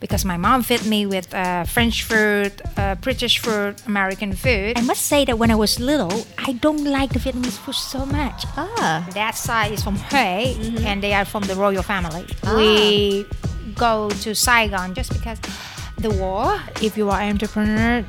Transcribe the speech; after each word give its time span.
because 0.00 0.24
my 0.24 0.36
mom 0.36 0.62
fed 0.62 0.86
me 0.86 1.06
with 1.06 1.34
uh, 1.34 1.64
French 1.64 2.04
food, 2.04 2.52
uh, 2.76 2.94
British 2.96 3.40
food, 3.40 3.74
American 3.86 4.32
food. 4.32 4.78
I 4.78 4.82
must 4.82 5.06
say 5.06 5.24
that 5.24 5.38
when 5.40 5.50
I 5.50 5.56
was 5.56 5.80
little, 5.80 6.24
I 6.38 6.52
don't 6.52 6.84
like 6.84 7.10
the 7.10 7.18
Vietnamese 7.18 7.58
food 7.58 7.74
so 7.74 8.06
much. 8.06 8.44
Ah. 8.56 9.04
That 9.14 9.34
side 9.34 9.72
is 9.72 9.82
from 9.82 9.96
Hue, 9.96 10.86
and 10.86 11.02
they 11.02 11.14
are 11.14 11.24
from 11.24 11.42
the 11.42 11.56
royal 11.56 11.82
family. 11.82 12.26
We 12.54 13.26
go 13.74 14.08
to 14.22 14.36
Saigon 14.36 14.94
just 14.94 15.12
because 15.12 15.40
the 15.96 16.10
war. 16.10 16.60
If 16.80 16.96
you 16.96 17.10
are 17.10 17.20
an 17.20 17.30
entrepreneur, 17.30 18.04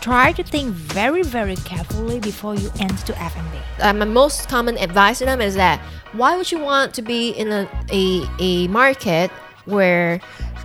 try 0.00 0.32
to 0.32 0.42
think 0.42 0.72
very, 0.72 1.22
very 1.22 1.56
carefully 1.56 2.20
before 2.20 2.54
you 2.54 2.70
enter 2.80 3.04
to 3.04 3.22
F&B. 3.22 3.58
Uh, 3.82 3.92
my 3.92 4.06
most 4.06 4.48
common 4.48 4.78
advice 4.78 5.18
to 5.18 5.26
them 5.26 5.42
is 5.42 5.56
that 5.56 5.78
why 6.14 6.38
would 6.38 6.50
you 6.50 6.60
want 6.60 6.94
to 6.94 7.02
be 7.02 7.30
in 7.32 7.52
a, 7.52 7.68
a, 7.92 8.26
a 8.38 8.68
market 8.68 9.30
where 9.66 10.20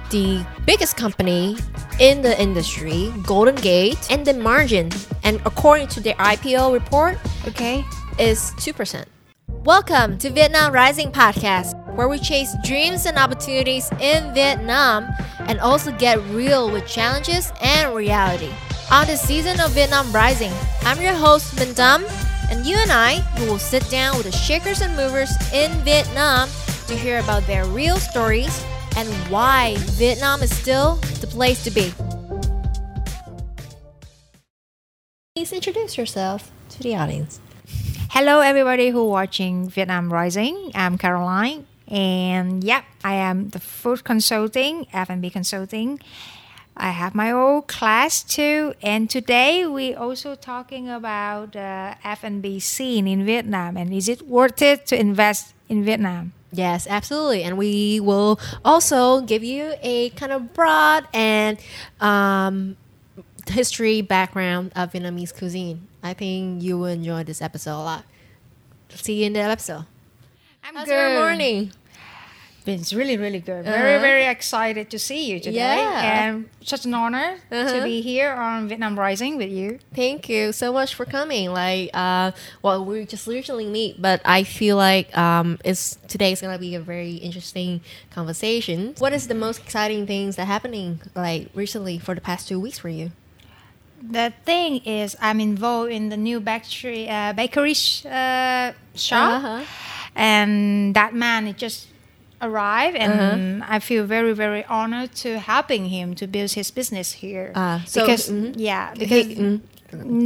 the 0.10 0.46
biggest 0.66 0.98
company 0.98 1.57
in 2.00 2.21
the 2.21 2.39
industry, 2.42 3.14
Golden 3.24 3.56
Gate, 3.56 4.00
and 4.10 4.25
the 4.25 4.33
margin, 4.33 4.89
and 5.24 5.39
according 5.46 5.88
to 5.89 6.00
their 6.00 6.16
IPO 6.16 6.74
report, 6.74 7.18
Okay. 7.47 7.83
is 8.18 8.52
2%. 8.57 9.06
Welcome 9.64 10.18
to 10.19 10.30
Vietnam 10.30 10.74
Rising 10.74 11.11
Podcast, 11.11 11.75
where 11.96 12.07
we 12.07 12.18
chase 12.18 12.56
dreams 12.64 13.06
and 13.06 13.18
opportunities 13.18 13.89
in 14.00 14.33
Vietnam 14.33 15.07
and 15.47 15.60
also 15.60 15.92
get 15.92 16.19
real 16.30 16.71
with 16.71 16.88
challenges 16.88 17.52
and 17.61 17.94
reality. 17.94 18.50
On 18.91 19.05
the 19.05 19.16
season 19.18 19.60
of 19.60 19.71
Vietnam 19.71 20.11
Rising, 20.11 20.52
I'm 20.83 21.00
your 21.02 21.14
host, 21.14 21.55
Minh 21.57 21.75
Dam, 21.75 22.04
and 22.50 22.66
you 22.66 22.78
and 22.78 22.91
I 22.91 23.21
we 23.39 23.46
will 23.46 23.60
sit 23.60 23.88
down 23.91 24.18
with 24.18 24.25
the 24.25 24.32
shakers 24.32 24.82
and 24.82 24.96
movers 24.96 25.30
in 25.54 25.71
Vietnam 25.86 26.50
to 26.88 26.96
hear 26.96 27.19
about 27.19 27.46
their 27.46 27.66
real 27.66 27.97
stories 27.97 28.64
and 28.96 29.07
why 29.29 29.75
Vietnam 29.98 30.42
is 30.42 30.56
still 30.56 30.96
the 31.21 31.28
place 31.28 31.64
to 31.64 31.71
be. 31.71 31.93
Please 35.36 35.53
introduce 35.53 35.97
yourself 35.97 36.52
to 36.69 36.83
the 36.83 36.95
audience. 36.95 37.39
Hello, 38.11 38.41
everybody 38.41 38.89
who 38.89 39.08
watching 39.08 39.69
Vietnam 39.69 40.11
Rising. 40.11 40.72
I'm 40.75 40.97
Caroline, 40.97 41.66
and 41.88 42.63
yep, 42.63 42.83
I 43.03 43.13
am 43.13 43.50
the 43.50 43.59
food 43.59 44.03
consulting, 44.03 44.88
F&B 44.91 45.30
consulting. 45.30 46.00
I 46.75 46.91
have 46.91 47.13
my 47.13 47.31
own 47.31 47.63
class 47.63 48.23
too, 48.23 48.73
and 48.81 49.09
today 49.09 49.67
we 49.67 49.94
also 49.94 50.35
talking 50.35 50.89
about 50.89 51.56
uh, 51.56 51.95
F&B 52.03 52.59
scene 52.59 53.08
in 53.08 53.25
Vietnam, 53.25 53.78
and 53.78 53.94
is 53.94 54.09
it 54.09 54.28
worth 54.28 54.61
it 54.61 54.88
to 54.88 55.00
invest 55.00 55.53
in 55.67 55.83
Vietnam? 55.83 56.33
Yes, 56.52 56.88
absolutely. 56.89 57.44
And 57.44 57.58
we 57.58 58.00
will 58.00 58.39
also 58.66 59.22
give 59.22 59.44
you 59.44 59.73
a 59.81 60.09
kind 60.11 60.31
of 60.31 60.53
broad 60.53 61.08
and 61.14 61.59
um, 62.00 62.75
history 63.47 64.02
background 64.02 64.72
of 64.75 64.94
Vietnamese 64.94 65.36
cuisine. 65.36 65.88
I 66.02 66.14
think 66.14 66.64
you 66.64 66.78
will 66.78 66.86
enjoy 66.88 67.23
this 67.23 67.41
episode 67.41 67.80
a 67.80 67.83
lot. 67.83 68.06
See 68.89 69.19
you 69.19 69.28
in 69.28 69.33
the 69.33 69.41
episode. 69.41 69.86
I'm 70.64 70.75
How's 70.75 70.88
your 70.88 71.19
morning? 71.19 71.72
It's 72.70 72.94
really, 72.94 73.17
really 73.17 73.39
good. 73.39 73.66
Very, 73.66 73.95
Uh-huh. 73.95 74.02
very 74.02 74.25
excited 74.25 74.89
to 74.92 75.00
see 75.00 75.25
you 75.31 75.39
today. 75.39 75.58
Yeah. 75.58 76.23
And 76.30 76.50
such 76.62 76.86
an 76.86 76.94
honor 76.94 77.38
to 77.50 77.56
Uh-huh. 77.58 77.84
be 77.84 78.02
here 78.02 78.31
on 78.34 78.67
Vietnam 78.70 78.98
Rising 79.00 79.38
with 79.38 79.50
you. 79.52 79.80
Thank 79.95 80.30
you 80.30 80.52
so 80.52 80.72
much 80.72 80.94
for 80.94 81.06
coming. 81.06 81.52
Like, 81.52 81.90
uh, 81.94 82.31
well, 82.62 82.86
we 82.86 83.06
just 83.06 83.25
usually 83.28 83.66
meet, 83.66 84.02
but 84.02 84.22
I 84.23 84.44
feel 84.44 84.78
like 84.78 85.09
um, 85.17 85.58
it's 85.66 85.97
today's 86.08 86.42
gonna 86.42 86.59
be 86.59 86.75
a 86.75 86.80
very 86.80 87.16
interesting 87.16 87.81
conversation. 88.14 88.94
What 89.00 89.14
is 89.14 89.28
the 89.28 89.36
most 89.36 89.59
exciting 89.66 90.06
things 90.06 90.36
that 90.38 90.45
happening 90.45 91.02
like 91.16 91.50
recently 91.56 91.97
for 92.00 92.14
the 92.16 92.22
past 92.22 92.47
two 92.47 92.59
weeks 92.59 92.78
for 92.80 92.90
you? 92.90 93.12
The 94.02 94.31
thing 94.45 94.78
is, 94.86 95.17
I'm 95.20 95.40
involved 95.42 95.92
in 95.92 96.08
the 96.08 96.16
new 96.16 96.40
bakery, 96.40 97.09
uh, 97.09 97.34
bakery 97.34 97.73
sh- 97.73 98.06
uh, 98.06 98.72
shop, 98.96 99.44
Uh-huh. 99.44 99.62
and 100.16 100.96
that 100.96 101.13
man 101.13 101.47
it 101.47 101.58
just 101.58 101.88
arrived, 102.41 102.95
and 102.97 103.11
Uh-huh. 103.61 103.75
I 103.75 103.79
feel 103.79 104.05
very, 104.05 104.33
very 104.33 104.63
honored 104.66 105.13
to 105.23 105.39
helping 105.39 105.85
him 105.89 106.16
to 106.16 106.27
build 106.27 106.51
his 106.53 106.72
business 106.72 107.13
here. 107.23 107.51
Ah, 107.55 107.83
so- 107.85 108.01
because 108.01 108.29
mhm. 108.29 108.53
yeah, 108.55 108.94
He- 108.94 109.00
because 109.00 109.25
mm. 109.27 109.59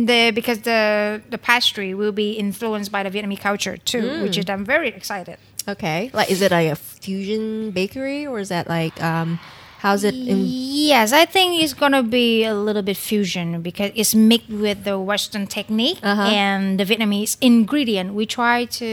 the 0.07 0.31
because 0.31 0.59
the 0.59 1.22
the 1.29 1.38
pastry 1.38 1.94
will 1.94 2.12
be 2.12 2.31
influenced 2.34 2.91
by 2.91 3.02
the 3.03 3.09
Vietnamese 3.09 3.40
culture 3.40 3.78
too, 3.78 4.02
Mm. 4.02 4.22
which 4.23 4.38
is 4.38 4.46
I'm 4.50 4.66
very 4.66 4.90
excited. 4.90 5.38
Okay. 5.68 6.09
Like, 6.13 6.29
is 6.29 6.41
it 6.41 6.52
like 6.52 6.69
a 6.72 6.75
fusion 6.75 7.72
bakery 7.72 8.28
or 8.28 8.40
is 8.40 8.50
that 8.50 8.68
like, 8.68 9.02
um, 9.02 9.40
how's 9.84 10.04
it 10.08 10.16
in? 10.16 10.40
Yes, 10.48 11.12
I 11.12 11.26
think 11.26 11.62
it's 11.62 11.74
gonna 11.76 12.04
be 12.04 12.44
a 12.48 12.56
little 12.56 12.82
bit 12.82 12.96
fusion 12.98 13.62
because 13.62 13.92
it's 13.96 14.16
mixed 14.16 14.50
with 14.50 14.84
the 14.90 14.96
Western 15.12 15.46
technique 15.58 16.00
Uh-huh. 16.02 16.24
and 16.32 16.80
the 16.80 16.86
Vietnamese 16.90 17.36
ingredient. 17.42 18.14
We 18.20 18.26
try 18.26 18.66
to 18.80 18.88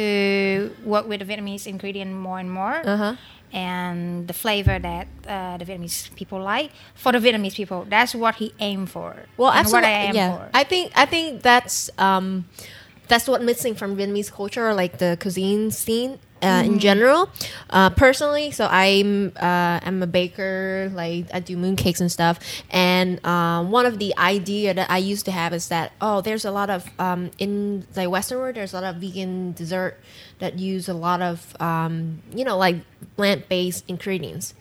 work 0.84 1.06
with 1.10 1.18
the 1.22 1.26
Vietnamese 1.30 1.66
ingredient 1.66 2.10
more 2.26 2.38
and 2.42 2.50
more, 2.50 2.82
Uh 2.84 2.96
huh. 3.04 3.14
and 3.52 4.26
the 4.30 4.34
flavor 4.34 4.76
that 4.78 5.06
uh, 5.26 5.56
the 5.60 5.64
Vietnamese 5.64 6.10
people 6.18 6.40
like 6.42 6.70
for 6.94 7.10
the 7.14 7.18
Vietnamese 7.18 7.54
people. 7.54 7.86
That's 7.88 8.14
what 8.14 8.34
he 8.42 8.52
aimed 8.58 8.90
for. 8.90 9.26
Well, 9.36 9.50
absolutely. 9.50 9.90
What 9.90 9.98
I 9.98 10.06
aim 10.10 10.14
yeah. 10.14 10.30
for. 10.36 10.42
I 10.54 10.62
think 10.64 10.92
I 10.94 11.06
think 11.06 11.42
that's 11.42 11.90
um, 11.98 12.46
that's 13.10 13.26
what 13.30 13.42
missing 13.42 13.74
from 13.74 13.96
Vietnamese 13.98 14.30
culture, 14.30 14.74
like 14.74 14.98
the 14.98 15.16
cuisine 15.20 15.70
scene. 15.70 16.18
Uh, 16.42 16.60
Mm-hmm. 16.60 16.72
In 16.72 16.78
general, 16.78 17.28
uh, 17.68 17.90
personally, 17.90 18.50
so 18.50 18.66
I'm 18.70 19.32
uh, 19.36 19.80
I'm 19.82 20.02
a 20.02 20.06
baker. 20.06 20.90
Like 20.92 21.26
I 21.34 21.40
do 21.40 21.56
mooncakes 21.56 22.00
and 22.00 22.10
stuff. 22.10 22.38
And 22.70 23.24
um, 23.26 23.70
one 23.70 23.84
of 23.84 23.98
the 23.98 24.16
idea 24.16 24.72
that 24.72 24.90
I 24.90 24.98
used 24.98 25.26
to 25.26 25.32
have 25.32 25.52
is 25.52 25.68
that 25.68 25.92
oh, 26.00 26.20
there's 26.22 26.44
a 26.44 26.50
lot 26.50 26.70
of 26.70 26.88
um, 26.98 27.30
in 27.38 27.86
the 27.92 28.08
Western 28.08 28.38
world. 28.38 28.56
There's 28.56 28.72
a 28.72 28.80
lot 28.80 28.94
of 28.94 29.00
vegan 29.00 29.52
dessert 29.52 29.98
that 30.38 30.58
use 30.58 30.88
a 30.88 30.94
lot 30.94 31.20
of 31.20 31.54
um, 31.60 32.22
you 32.34 32.44
know 32.44 32.56
like 32.56 32.76
plant 33.16 33.48
based 33.48 33.84
ingredients 33.88 34.54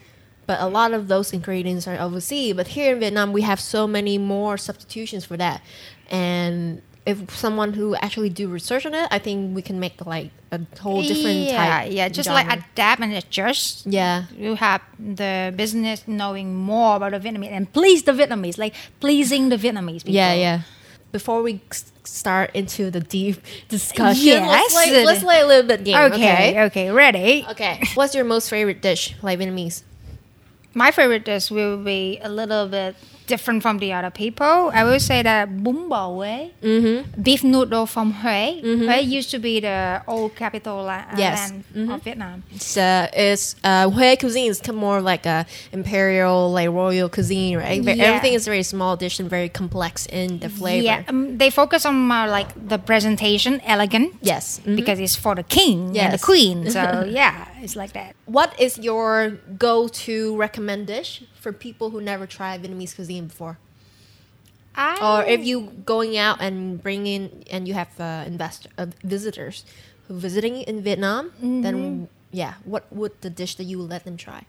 but 0.50 0.60
a 0.62 0.68
lot 0.68 0.94
of 0.94 1.08
those 1.08 1.32
ingredients 1.32 1.88
are 1.88 1.96
overseas. 2.02 2.56
But 2.56 2.70
here 2.70 2.94
in 2.94 3.00
Vietnam, 3.00 3.34
we 3.34 3.44
have 3.44 3.60
so 3.60 3.86
many 3.86 4.18
more 4.18 4.58
substitutions 4.58 5.24
for 5.24 5.38
that. 5.38 5.62
And 6.10 6.82
if 7.10 7.36
someone 7.36 7.74
who 7.74 7.96
actually 7.96 8.30
do 8.30 8.48
research 8.48 8.86
on 8.86 8.94
it, 8.94 9.08
I 9.12 9.20
think 9.20 9.56
we 9.56 9.62
can 9.62 9.80
make 9.80 10.06
like 10.06 10.30
a 10.52 10.60
whole 10.80 11.02
different 11.02 11.38
yeah, 11.50 11.58
type. 11.58 11.92
yeah, 11.92 12.10
just 12.10 12.30
like 12.30 12.48
genre. 12.48 12.64
adapt 12.74 13.02
and 13.02 13.14
adjust. 13.14 13.86
yeah. 13.86 14.26
you 14.38 14.56
have 14.56 14.82
the 14.98 15.54
business 15.56 16.04
knowing 16.08 16.56
more 16.56 16.96
about 16.98 17.12
the 17.12 17.20
Vietnamese 17.20 17.52
and 17.52 17.72
please 17.72 18.04
the 18.04 18.12
Vietnamese, 18.14 18.58
like 18.58 18.74
pleasing 19.00 19.50
the 19.50 19.58
Vietnamese 19.58 20.04
people. 20.06 20.14
Yeah, 20.14 20.34
yeah. 20.34 20.62
Before 21.12 21.42
we 21.42 21.60
start 22.04 22.52
into 22.54 22.92
the 22.92 23.00
deep 23.00 23.38
discussion, 23.68 24.46
let's, 24.46 24.74
play, 24.74 25.06
let's 25.06 25.24
play 25.24 25.42
a 25.42 25.48
little 25.48 25.68
bit 25.68 25.84
game. 25.84 25.98
Okay, 26.12 26.16
Okay. 26.52 26.62
okay, 26.66 26.92
ready. 26.92 27.46
Okay. 27.50 27.82
What's 27.96 28.14
your 28.14 28.26
most 28.26 28.50
favorite 28.50 28.82
dish, 28.82 29.16
like 29.24 29.40
Vietnamese? 29.40 29.82
My 30.76 30.92
favorite 30.92 31.26
dish 31.26 31.50
will 31.50 31.78
be 31.84 32.20
a 32.22 32.30
little 32.30 32.68
bit 32.68 32.96
different 33.30 33.62
from 33.62 33.78
the 33.80 33.94
other 33.94 34.10
people. 34.12 34.72
I 34.74 34.84
will 34.84 35.00
say 35.00 35.22
that 35.24 35.48
bún 35.64 35.88
bò 35.88 36.02
Huế, 36.18 36.50
Mm-hmm. 36.64 37.22
beef 37.22 37.44
noodle 37.44 37.86
from 37.86 38.14
Huế. 38.22 38.62
Huế 38.64 38.98
used 39.18 39.30
to 39.32 39.40
be 39.40 39.60
the 39.62 40.02
old 40.08 40.36
capital 40.36 40.78
la- 40.84 41.06
uh, 41.14 41.18
Yes. 41.18 41.38
land 41.76 41.92
of 41.92 42.02
Vietnam. 42.04 42.44
It's 42.56 42.76
uh, 42.78 43.08
it's 43.14 43.56
uh, 43.64 43.90
Hue 43.90 44.18
cuisine 44.18 44.50
is 44.52 44.60
more 44.74 45.00
like 45.12 45.26
a 45.26 45.46
imperial, 45.72 46.52
like 46.52 46.70
royal 46.70 47.10
cuisine, 47.10 47.58
right? 47.58 47.82
Yeah. 47.84 48.06
Everything 48.08 48.34
is 48.34 48.46
very 48.46 48.64
small 48.64 48.96
dish 48.98 49.20
and 49.20 49.30
very 49.30 49.50
complex 49.50 50.06
in 50.08 50.40
the 50.40 50.50
flavor. 50.50 50.84
Yeah, 50.84 51.04
um, 51.08 51.38
they 51.38 51.50
focus 51.50 51.86
on 51.86 51.96
more 52.08 52.28
like 52.28 52.50
the 52.68 52.78
presentation, 52.78 53.62
elegant. 53.66 54.14
Yes. 54.22 54.60
Mhm. 54.66 54.76
Because 54.76 55.00
it's 55.00 55.16
for 55.16 55.36
the 55.36 55.44
king 55.44 55.98
and 55.98 56.12
the 56.14 56.18
queen. 56.30 56.58
So 56.72 56.82
yeah, 57.20 57.34
it's 57.62 57.76
like 57.76 57.94
that. 57.94 58.16
What 58.26 58.60
is 58.60 58.78
your 58.78 59.40
go-to 59.58 60.36
recommend 60.38 60.88
dish 60.88 61.24
for 61.36 61.52
people 61.52 61.90
who 61.90 62.02
never 62.02 62.26
tried 62.26 62.64
Vietnamese 62.64 62.96
cuisine 62.96 63.28
before? 63.28 63.58
I 64.76 64.96
Or 65.02 65.26
if 65.26 65.44
you 65.44 65.72
going 65.86 66.18
out 66.18 66.42
and 66.42 66.82
bring 66.82 67.08
in 67.08 67.44
and 67.52 67.68
you 67.68 67.74
have 67.74 67.90
uh, 68.00 68.24
investor 68.26 68.70
uh, 68.78 68.88
visitors 69.04 69.66
who 70.08 70.14
visiting 70.16 70.62
in 70.62 70.82
Vietnam, 70.82 71.32
then 71.42 72.08
yeah, 72.32 72.56
what 72.64 72.86
would 72.92 73.20
the 73.22 73.30
dish 73.30 73.56
that 73.56 73.66
you 73.66 73.80
would 73.80 73.90
let 73.90 74.06
them 74.06 74.16
try? 74.16 74.46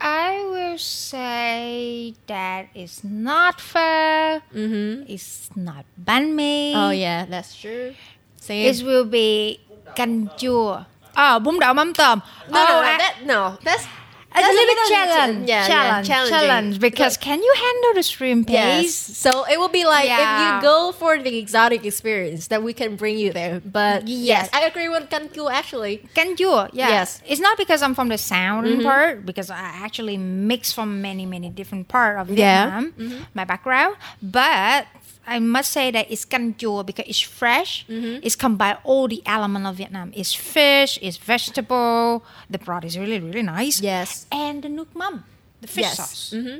I 0.00 0.48
will 0.48 0.78
say 0.78 2.14
that 2.26 2.68
it's 2.74 3.04
not 3.04 3.60
pho. 3.60 4.40
Mm-hmm. 4.48 5.04
It's 5.06 5.50
not 5.54 5.84
banh 6.02 6.32
mi. 6.32 6.72
Oh 6.74 6.90
yeah, 6.90 7.26
that's 7.26 7.54
true. 7.54 7.92
Same. 8.40 8.64
It 8.64 8.82
will 8.82 9.04
be 9.04 9.60
canh 9.94 10.32
chua. 10.40 10.86
Ah, 11.14 11.34
oh, 11.36 11.42
bún 11.42 11.58
đậu 11.58 11.74
mắm 11.74 11.94
tôm. 11.94 12.18
no, 12.48 12.60
oh, 12.60 12.68
no, 12.68 12.74
no, 12.74 12.80
ah, 12.80 12.86
I, 12.86 12.92
eh. 12.92 12.98
that 12.98 13.14
no, 13.26 13.56
that's 13.64 13.84
It's 14.32 14.46
a 14.46 14.52
little 14.52 14.66
bit 14.74 14.78
challenge, 14.88 15.48
yeah, 15.48 15.66
yeah, 15.66 15.66
challenge, 15.66 16.06
challenging. 16.06 16.38
challenge. 16.38 16.80
Because 16.80 17.16
can 17.16 17.42
you 17.42 17.54
handle 17.56 17.94
the 17.94 18.02
shrimp 18.02 18.48
Yes. 18.48 18.94
So 18.94 19.44
it 19.50 19.58
will 19.58 19.68
be 19.68 19.84
like 19.84 20.06
Yeah. 20.06 20.22
if 20.22 20.30
you 20.38 20.62
go 20.62 20.92
for 20.92 21.18
the 21.18 21.36
exotic 21.36 21.84
experience, 21.84 22.46
that 22.46 22.62
we 22.62 22.72
can 22.72 22.94
bring 22.94 23.18
you 23.18 23.32
there. 23.32 23.60
But 23.64 24.06
yes, 24.06 24.46
Yes. 24.46 24.50
I 24.52 24.60
agree 24.70 24.88
with 24.88 25.10
canh 25.10 25.34
chua 25.34 25.50
actually. 25.50 26.06
Can 26.14 26.36
you? 26.38 26.52
Yeah. 26.72 26.88
Yes. 27.02 27.20
It's 27.26 27.40
not 27.40 27.58
because 27.58 27.82
I'm 27.82 27.94
from 27.94 28.08
the 28.08 28.18
sound 28.18 28.66
mm-hmm. 28.66 28.82
part, 28.86 29.26
because 29.26 29.50
I 29.50 29.82
actually 29.82 30.16
mix 30.16 30.72
from 30.72 31.02
many, 31.02 31.26
many 31.26 31.50
different 31.50 31.88
part 31.88 32.18
of 32.20 32.30
Yeah. 32.30 32.36
Vietnam, 32.36 32.84
mm-hmm. 32.98 33.22
my 33.34 33.44
background. 33.44 33.96
But 34.22 34.86
I 35.30 35.38
must 35.38 35.70
say 35.70 35.90
that 35.92 36.10
it's 36.10 36.24
canh 36.26 36.54
chua 36.58 36.84
because 36.84 37.06
it's 37.06 37.20
fresh. 37.20 37.86
Mm-hmm. 37.88 38.20
It's 38.26 38.34
combined 38.34 38.78
all 38.82 39.06
the 39.06 39.22
element 39.24 39.64
of 39.66 39.76
Vietnam. 39.76 40.10
It's 40.12 40.34
fish, 40.34 40.98
it's 41.00 41.16
vegetable. 41.16 42.24
The 42.50 42.58
broth 42.58 42.84
is 42.84 42.98
really, 42.98 43.20
really 43.20 43.42
nice. 43.46 43.80
Yes. 43.80 44.26
And 44.32 44.62
the 44.64 44.68
nuoc 44.68 44.88
mam, 44.96 45.22
the 45.60 45.68
fish 45.68 45.84
Yes. 45.86 45.96
sauce. 45.96 46.34
Mm-hmm. 46.34 46.58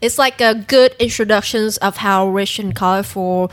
It's 0.00 0.18
like 0.18 0.40
a 0.40 0.54
good 0.54 0.96
introductions 0.98 1.76
of 1.78 1.98
how 1.98 2.26
rich 2.28 2.58
and 2.58 2.74
colorful 2.74 3.52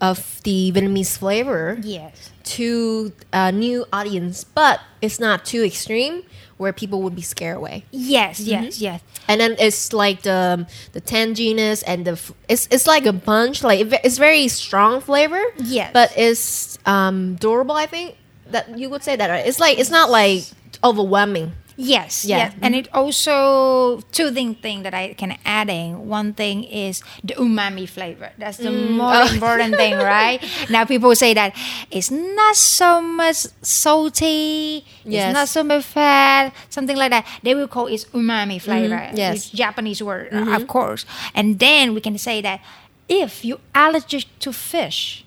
of 0.00 0.40
the 0.44 0.70
Vietnamese 0.72 1.18
flavor 1.18 1.76
Yes. 1.82 2.30
to 2.56 3.12
a 3.32 3.50
new 3.50 3.84
audience, 3.92 4.44
but 4.44 4.80
it's 5.02 5.18
not 5.18 5.44
too 5.44 5.64
extreme 5.64 6.22
where 6.58 6.72
people 6.72 7.02
would 7.02 7.14
be 7.14 7.22
scared 7.22 7.56
away. 7.56 7.84
Yes, 7.90 8.40
yes, 8.40 8.80
yes. 8.80 9.02
And 9.28 9.40
then 9.40 9.56
it's 9.58 9.92
like 9.92 10.22
the 10.22 10.66
the 10.92 11.00
tanginess 11.00 11.82
and 11.86 12.04
the 12.06 12.12
f- 12.12 12.32
it's 12.48 12.68
it's 12.70 12.86
like 12.86 13.06
a 13.06 13.12
bunch 13.12 13.62
like 13.62 13.80
it 13.80 13.92
it's 14.04 14.18
very 14.18 14.48
strong 14.48 15.00
flavor. 15.00 15.42
Yes. 15.58 15.90
but 15.92 16.12
it's 16.16 16.78
um 16.86 17.34
durable. 17.36 17.74
I 17.74 17.86
think 17.86 18.16
that 18.50 18.78
you 18.78 18.88
would 18.90 19.02
say 19.02 19.16
that 19.16 19.28
right? 19.28 19.46
it's 19.46 19.60
like 19.60 19.78
it's 19.78 19.90
not 19.90 20.10
like 20.10 20.44
overwhelming. 20.82 21.52
Yes, 21.76 22.24
Yeah. 22.24 22.36
yes. 22.38 22.52
And 22.62 22.74
mm-hmm. 22.74 22.86
it 22.86 22.88
also 22.94 24.00
two 24.10 24.30
thing 24.30 24.54
thing 24.54 24.82
that 24.82 24.94
I 24.94 25.12
can 25.12 25.36
adding. 25.44 26.08
One 26.08 26.32
thing 26.32 26.64
is 26.64 27.02
the 27.22 27.34
umami 27.34 27.86
flavor. 27.88 28.32
That's 28.38 28.56
the 28.56 28.70
mm. 28.70 28.96
most 28.96 29.30
Oh. 29.30 29.34
important 29.34 29.76
thing, 29.76 29.94
right? 30.16 30.40
Now 30.70 30.84
people 30.86 31.14
say 31.14 31.34
that 31.34 31.54
it's 31.90 32.10
not 32.10 32.56
so 32.56 33.02
much 33.02 33.46
salty, 33.60 34.84
Yes. 35.04 35.28
it's 35.28 35.34
not 35.34 35.48
so 35.48 35.62
much 35.62 35.84
fat, 35.84 36.54
something 36.70 36.96
like 36.96 37.10
that. 37.10 37.26
They 37.42 37.54
will 37.54 37.68
call 37.68 37.86
it 37.88 38.06
umami 38.12 38.56
mm-hmm. 38.56 38.64
flavor. 38.64 39.10
yes. 39.14 39.36
It's 39.36 39.50
Japanese 39.50 40.02
word, 40.02 40.32
uh, 40.32 40.56
of 40.56 40.66
course. 40.66 41.04
And 41.34 41.58
then 41.58 41.92
we 41.92 42.00
can 42.00 42.16
say 42.16 42.40
that 42.40 42.60
if 43.08 43.44
you 43.44 43.60
allergic 43.74 44.24
to 44.40 44.52
fish, 44.52 45.24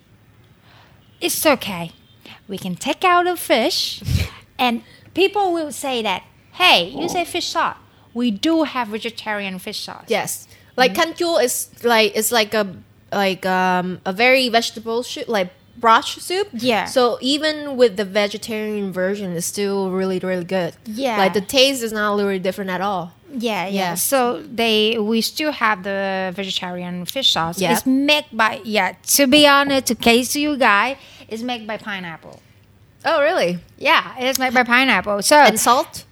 it's 1.22 1.46
okay. 1.46 1.92
We 2.48 2.58
can 2.58 2.76
take 2.76 3.04
out 3.04 3.26
the 3.26 3.38
fish, 3.38 4.02
and 4.60 4.82
people 5.14 5.54
will 5.54 5.72
say 5.72 6.02
that, 6.02 6.24
hey, 6.60 6.90
you 6.90 7.10
say 7.10 7.26
fish 7.26 7.48
sauce. 7.48 7.78
We 8.14 8.30
do 8.32 8.64
have 8.64 8.90
vegetarian 8.90 9.58
fish 9.60 9.80
sauce. 9.88 10.06
Yes, 10.08 10.48
like 10.76 10.94
canh 10.94 11.14
chua 11.14 11.44
is 11.44 11.70
like 11.84 12.12
it's 12.16 12.32
like 12.32 12.54
a 12.54 12.66
like 13.12 13.46
um 13.46 14.02
a 14.06 14.14
very 14.14 14.50
vegetable 14.50 15.04
soup 15.04 15.28
like 15.28 15.50
broth 15.78 16.06
soup. 16.06 16.50
Yeah. 16.54 16.86
So 16.86 17.18
even 17.22 17.78
with 17.78 17.98
the 17.98 18.06
vegetarian 18.06 18.92
version, 18.92 19.36
it's 19.36 19.46
still 19.46 19.92
really 19.92 20.20
really 20.20 20.44
good. 20.44 20.74
Yeah. 20.86 21.18
Like 21.18 21.34
the 21.34 21.42
taste 21.42 21.84
is 21.84 21.94
not 21.94 22.18
really 22.18 22.40
different 22.40 22.70
at 22.70 22.82
all. 22.82 23.14
Yeah, 23.32 23.68
yeah. 23.68 23.70
Yeah. 23.70 23.94
So 23.96 24.42
they 24.42 24.98
we 24.98 25.22
still 25.22 25.52
have 25.52 25.84
the 25.84 26.32
vegetarian 26.36 27.06
fish 27.06 27.32
sauce. 27.32 27.62
Yeah. 27.62 27.74
It's 27.74 27.86
made 27.86 28.26
by 28.34 28.62
yeah. 28.64 28.94
To 29.18 29.28
be 29.28 29.48
honest, 29.48 29.88
to 29.88 29.96
case 29.96 30.36
you 30.36 30.58
guys, 30.58 30.98
it's 31.28 31.44
made 31.44 31.66
by 31.68 31.78
pineapple. 31.78 32.42
Oh 33.06 33.22
really? 33.22 33.60
Yeah, 33.78 34.16
it's 34.18 34.40
made 34.40 34.54
by 34.54 34.64
pineapple. 34.64 35.22
So 35.22 35.38
And 35.38 35.60
salt. 35.60 36.06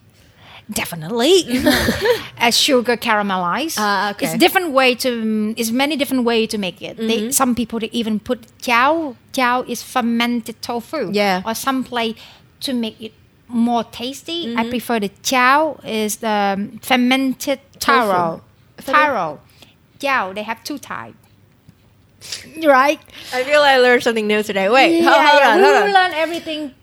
Definitely 0.69 1.43
as 2.37 2.57
sugar 2.57 2.97
caramelized. 2.97 3.77
Ah, 3.79 4.11
okay. 4.11 4.25
It's 4.25 4.37
different 4.37 4.71
way 4.71 4.95
to. 4.95 5.53
It's 5.55 5.71
many 5.71 5.95
different 5.95 6.25
way 6.25 6.45
to 6.45 6.57
make 6.57 6.81
it. 6.81 6.97
Mm-hmm. 6.97 7.07
They, 7.07 7.31
some 7.31 7.55
people 7.55 7.79
they 7.79 7.89
even 7.93 8.19
put 8.19 8.45
chao. 8.61 9.15
Chao 9.31 9.63
is 9.63 9.81
fermented 9.81 10.61
tofu. 10.61 11.11
Yeah. 11.13 11.41
Or 11.45 11.55
some 11.55 11.85
play 11.85 12.15
to 12.61 12.73
make 12.73 13.01
it 13.01 13.13
more 13.47 13.85
tasty. 13.85 14.47
Mm-hmm. 14.47 14.59
I 14.59 14.69
prefer 14.69 14.99
the 14.99 15.11
chao 15.23 15.79
is 15.85 16.17
the 16.17 16.69
fermented 16.81 17.59
taro. 17.79 18.41
Tofu. 18.77 18.91
Taro. 18.91 19.39
Chao. 19.99 20.33
They 20.33 20.43
have 20.43 20.63
two 20.65 20.77
types. 20.77 21.15
Right. 22.63 22.99
I 23.33 23.43
feel 23.43 23.61
like 23.61 23.75
I 23.75 23.79
learned 23.79 24.03
something 24.03 24.27
new 24.27 24.43
today. 24.43 24.69
Wait, 24.69 24.99
yeah, 24.99 25.09
hold, 25.09 25.25
hold 25.25 25.39
yeah. 25.39 25.49
on, 25.49 25.57
we 25.57 25.63
hold 25.63 25.75
will 25.75 25.83
on. 25.83 25.93
learn 25.93 26.13
everything 26.13 26.73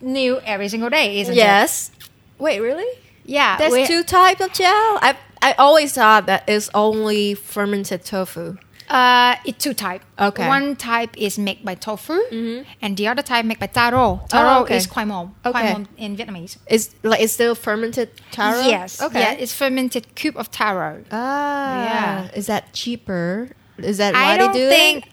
new 0.00 0.40
every 0.40 0.68
single 0.68 0.90
day, 0.90 1.20
isn't 1.20 1.32
it? 1.32 1.36
Yes. 1.36 1.90
Wait, 2.38 2.60
really? 2.60 2.86
Yeah. 3.30 3.56
There's 3.58 3.72
we- 3.72 3.86
two 3.86 4.02
types 4.02 4.40
of 4.40 4.50
chao. 4.52 4.98
I 5.08 5.16
I 5.42 5.50
always 5.56 5.92
thought 5.94 6.26
that 6.26 6.42
it's 6.48 6.68
only 6.74 7.34
fermented 7.34 8.04
tofu. 8.04 8.56
Uh, 8.90 9.36
it's 9.46 9.62
two 9.62 9.72
type. 9.72 10.02
Okay. 10.18 10.48
One 10.48 10.74
type 10.74 11.14
is 11.16 11.38
made 11.38 11.64
by 11.64 11.76
tofu, 11.76 12.18
and 12.82 12.96
the 12.98 13.06
other 13.06 13.22
type 13.22 13.44
made 13.46 13.60
by 13.60 13.68
taro. 13.68 14.20
Taro 14.28 14.50
Oh, 14.50 14.62
okay. 14.62 14.76
is 14.78 14.86
khoai 14.88 15.06
môn. 15.06 15.30
Okay. 15.46 15.62
Khoai 15.72 15.86
in 15.96 16.16
Vietnamese. 16.18 16.56
Is 16.66 16.90
like 17.04 17.20
it's 17.22 17.32
still 17.32 17.54
fermented 17.54 18.10
taro? 18.32 18.60
Yes. 18.66 19.00
Okay. 19.00 19.20
Yeah, 19.22 19.38
it's 19.42 19.54
fermented 19.54 20.04
cube 20.16 20.36
of 20.36 20.50
taro. 20.50 21.04
Ah. 21.12 21.84
Yeah. 21.84 22.30
Is 22.34 22.46
that 22.50 22.72
cheaper? 22.74 23.50
Is 23.78 23.98
that 23.98 24.12
why 24.14 24.34
I 24.34 24.36
don't 24.36 24.52
they 24.52 24.58
do 24.58 24.68
think. 24.68 25.06
it? 25.06 25.09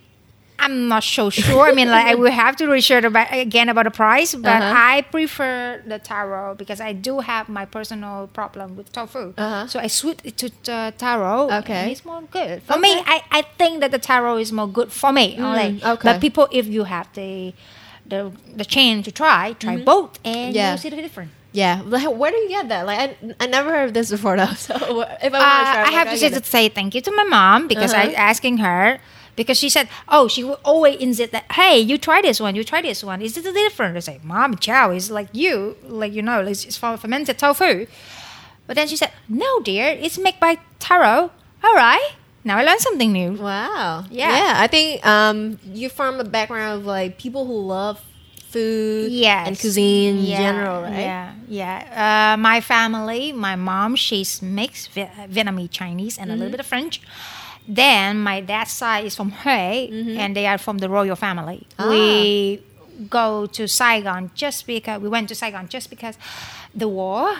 I'm 0.59 0.88
not 0.88 1.04
so 1.04 1.30
sure. 1.30 1.68
I 1.69 1.71
mean, 1.71 1.88
like 1.89 2.07
I 2.07 2.15
will 2.15 2.31
have 2.31 2.56
to 2.57 2.68
research 2.68 3.04
about 3.04 3.27
again 3.31 3.69
about 3.69 3.83
the 3.86 3.92
price, 3.92 4.33
but 4.36 4.62
Uh-huh. 4.62 4.74
I 4.94 5.01
prefer 5.01 5.81
the 5.86 6.00
taro 6.00 6.56
because 6.56 6.81
I 6.81 6.94
do 6.94 7.19
have 7.19 7.48
my 7.48 7.65
personal 7.65 8.27
problem 8.33 8.75
with 8.75 8.92
tofu. 8.92 9.33
Uh-huh. 9.38 9.68
So 9.68 9.80
I 9.80 9.88
switch 9.88 10.19
it 10.24 10.38
to 10.38 10.50
the 10.63 10.94
taro. 10.98 11.50
Okay. 11.62 11.92
it's 11.92 12.04
more 12.04 12.21
good 12.31 12.63
for 12.63 12.77
me. 12.80 12.92
I, 13.06 13.21
I 13.31 13.42
think 13.59 13.81
that 13.81 13.92
the 13.92 14.00
taro 14.00 14.38
is 14.38 14.51
more 14.51 14.68
good 14.68 14.92
for 14.92 15.12
me. 15.13 15.38
Mm, 15.38 15.83
okay. 15.94 16.04
But 16.04 16.21
people, 16.21 16.48
if 16.51 16.65
you 16.68 16.83
have 16.86 17.07
the 17.13 17.54
the 18.06 18.31
the 18.56 18.65
chance 18.65 19.06
to 19.06 19.12
try, 19.12 19.54
try 19.59 19.77
both, 19.77 20.18
and 20.25 20.36
Mm-hmm. 20.36 20.56
Yeah. 20.56 20.69
you'll 20.71 20.77
see 20.80 20.89
the 20.89 21.01
difference. 21.01 21.31
Yeah. 21.54 21.81
Like, 21.86 22.09
where 22.12 22.31
do 22.31 22.38
you 22.38 22.50
get 22.50 22.68
that? 22.69 22.86
Like, 22.86 23.00
I, 23.00 23.36
I 23.39 23.45
never 23.48 23.69
heard 23.71 23.88
of 23.89 23.94
this 23.94 24.09
before 24.09 24.36
though. 24.38 24.54
So 24.68 24.74
if 24.75 25.31
I 25.33 25.39
want 25.39 25.44
to 25.54 25.69
Uh, 25.69 25.74
try, 25.74 25.83
I 25.89 25.92
have 26.00 26.09
to 26.12 26.18
say, 26.18 26.30
say 26.42 26.69
thank 26.69 26.95
you 26.95 27.01
to 27.01 27.12
my 27.12 27.24
mom 27.24 27.68
because 27.68 27.94
I 27.94 28.07
Uh-huh. 28.07 28.30
asking 28.33 28.57
her 28.59 29.00
because 29.38 29.57
she 29.57 29.69
said, 29.69 29.88
oh, 30.10 30.28
she 30.28 30.44
would 30.44 30.57
always 30.66 30.98
insist 31.00 31.31
that, 31.31 31.45
hey, 31.54 31.80
you 31.80 31.98
try 31.98 32.22
this 32.22 32.42
one, 32.42 32.56
you 32.56 32.63
try 32.66 32.81
this 32.81 33.01
one. 33.04 33.22
Is 33.22 33.38
it 33.38 33.44
different? 33.54 33.95
I 33.95 34.01
say, 34.01 34.19
mom, 34.24 34.57
chao 34.57 34.92
is 34.92 35.10
like 35.10 35.30
you, 35.31 35.78
like 35.88 36.12
you 36.12 36.22
know, 36.22 36.42
it's, 36.42 36.75
fermented 36.75 37.38
tofu. 37.39 37.88
But 38.68 38.75
then 38.75 38.88
she 38.89 38.98
said, 38.98 39.12
no, 39.30 39.62
dear, 39.62 39.88
it's 39.98 40.18
made 40.18 40.39
by 40.42 40.57
taro. 40.80 41.31
All 41.63 41.75
right, 41.75 42.12
now 42.44 42.57
I 42.57 42.63
learned 42.66 42.81
something 42.81 43.12
new. 43.13 43.31
Wow. 43.34 44.04
Yeah. 44.12 44.30
Yeah. 44.36 44.54
I 44.57 44.68
think 44.68 45.06
um, 45.06 45.60
you're 45.63 45.90
from 45.90 46.19
a 46.19 46.24
background 46.25 46.80
of 46.81 46.86
like 46.86 47.18
people 47.18 47.45
who 47.45 47.56
love 47.62 48.04
food 48.50 49.12
Yes. 49.12 49.48
and 49.48 49.60
cuisine 49.60 50.19
in 50.19 50.25
general, 50.25 50.81
right? 50.81 51.00
Yeah, 51.00 51.33
yeah. 51.48 52.33
Uh, 52.33 52.38
my 52.38 52.62
family, 52.62 53.33
my 53.33 53.56
mom, 53.56 53.95
she's 53.95 54.42
mixed 54.42 54.92
Vi- 54.94 55.12
Vietnamese, 55.30 55.72
Chinese, 55.72 56.18
and 56.18 56.30
a 56.30 56.33
Mm-hmm. 56.33 56.40
little 56.40 56.51
bit 56.51 56.60
of 56.62 56.66
French. 56.66 57.01
Then 57.68 58.19
my 58.19 58.42
dad's 58.42 58.71
side 58.71 59.06
is 59.06 59.16
from 59.16 59.31
Hue, 59.31 59.90
Mm-hmm. 59.92 60.18
and 60.19 60.36
they 60.36 60.47
are 60.47 60.57
from 60.57 60.78
the 60.78 60.88
royal 60.90 61.16
family. 61.16 61.68
Ah. 61.78 61.90
We 61.90 62.62
go 63.09 63.45
to 63.45 63.68
Saigon 63.68 64.31
just 64.36 64.66
because 64.66 65.02
we 65.02 65.09
went 65.09 65.28
to 65.30 65.36
Saigon 65.36 65.68
just 65.68 65.90
because 65.90 66.18
the 66.74 66.88
war. 66.88 67.36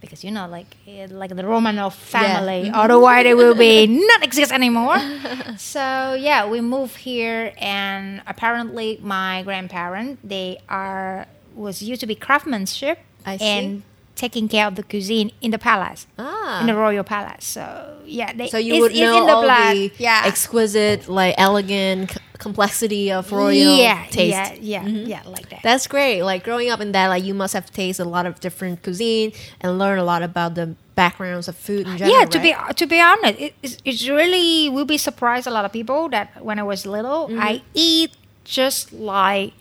Because 0.00 0.24
you 0.24 0.32
know, 0.32 0.48
like 0.48 0.76
eh, 0.88 1.06
like 1.08 1.30
the 1.36 1.44
Romanov 1.44 1.92
family, 1.94 2.64
Mm-hmm. 2.66 2.74
otherwise 2.74 3.22
they 3.22 3.34
will 3.34 3.54
be 3.54 3.86
not 4.10 4.24
exist 4.24 4.50
anymore. 4.50 4.98
so 5.56 6.14
yeah, 6.18 6.48
we 6.50 6.60
moved 6.60 6.96
here, 6.96 7.52
and 7.56 8.20
apparently 8.26 8.98
my 9.00 9.42
grandparents 9.44 10.18
they 10.24 10.58
are 10.68 11.26
was 11.54 11.82
used 11.82 12.00
to 12.00 12.06
be 12.08 12.16
craftsmanship 12.16 12.98
I 13.24 13.36
see. 13.36 13.44
and 13.44 13.82
taking 14.14 14.48
care 14.48 14.66
of 14.66 14.74
the 14.76 14.82
cuisine 14.82 15.32
in 15.40 15.50
the 15.50 15.58
palace, 15.58 16.06
Ah. 16.18 16.60
in 16.60 16.66
the 16.66 16.74
royal 16.74 17.02
palace. 17.04 17.44
So 17.44 17.96
yeah, 18.04 18.32
they, 18.32 18.48
So 18.48 18.58
you 18.58 18.80
would 18.80 18.94
know 18.94 19.18
in 19.20 19.26
the 19.26 19.32
all 19.32 19.42
blood. 19.42 19.74
the 19.76 19.92
yeah. 19.98 20.22
exquisite, 20.26 21.08
like 21.08 21.34
elegant 21.38 22.10
c- 22.12 22.18
complexity 22.38 23.10
of 23.10 23.32
royal 23.32 23.52
yeah, 23.76 24.04
taste. 24.10 24.36
Mm-hmm. 24.36 24.62
yeah, 24.64 24.82
yeah, 24.86 25.22
yeah, 25.22 25.22
like 25.24 25.48
that. 25.50 25.60
That's 25.62 25.86
great. 25.86 26.22
Like 26.22 26.44
growing 26.44 26.68
up 26.70 26.80
in 26.80 26.92
that, 26.92 27.08
like 27.08 27.24
you 27.24 27.34
must 27.34 27.54
have 27.54 27.70
tasted 27.72 28.04
a 28.04 28.08
lot 28.08 28.26
of 28.26 28.38
different 28.40 28.82
cuisine 28.82 29.32
and 29.60 29.78
learn 29.78 29.98
a 29.98 30.04
lot 30.04 30.22
about 30.22 30.54
the 30.56 30.74
backgrounds 30.94 31.48
of 31.48 31.56
food 31.56 31.86
in 31.88 31.96
general. 31.96 32.18
yeah, 32.18 32.26
to 32.26 32.38
right? 32.38 32.68
be 32.68 32.74
to 32.74 32.86
be 32.86 33.00
honest, 33.00 33.40
it, 33.40 33.54
it's, 33.62 33.78
it's 33.84 34.08
really 34.08 34.68
will 34.68 34.84
be 34.84 34.98
surprised 34.98 35.46
a 35.46 35.50
lot 35.50 35.64
of 35.64 35.72
people 35.72 36.08
that 36.10 36.44
when 36.44 36.58
I 36.58 36.62
was 36.64 36.84
little, 36.86 37.28
Mm-hmm. 37.28 37.40
I 37.40 37.62
eat 37.72 38.12
just 38.44 38.92
like 38.92 39.54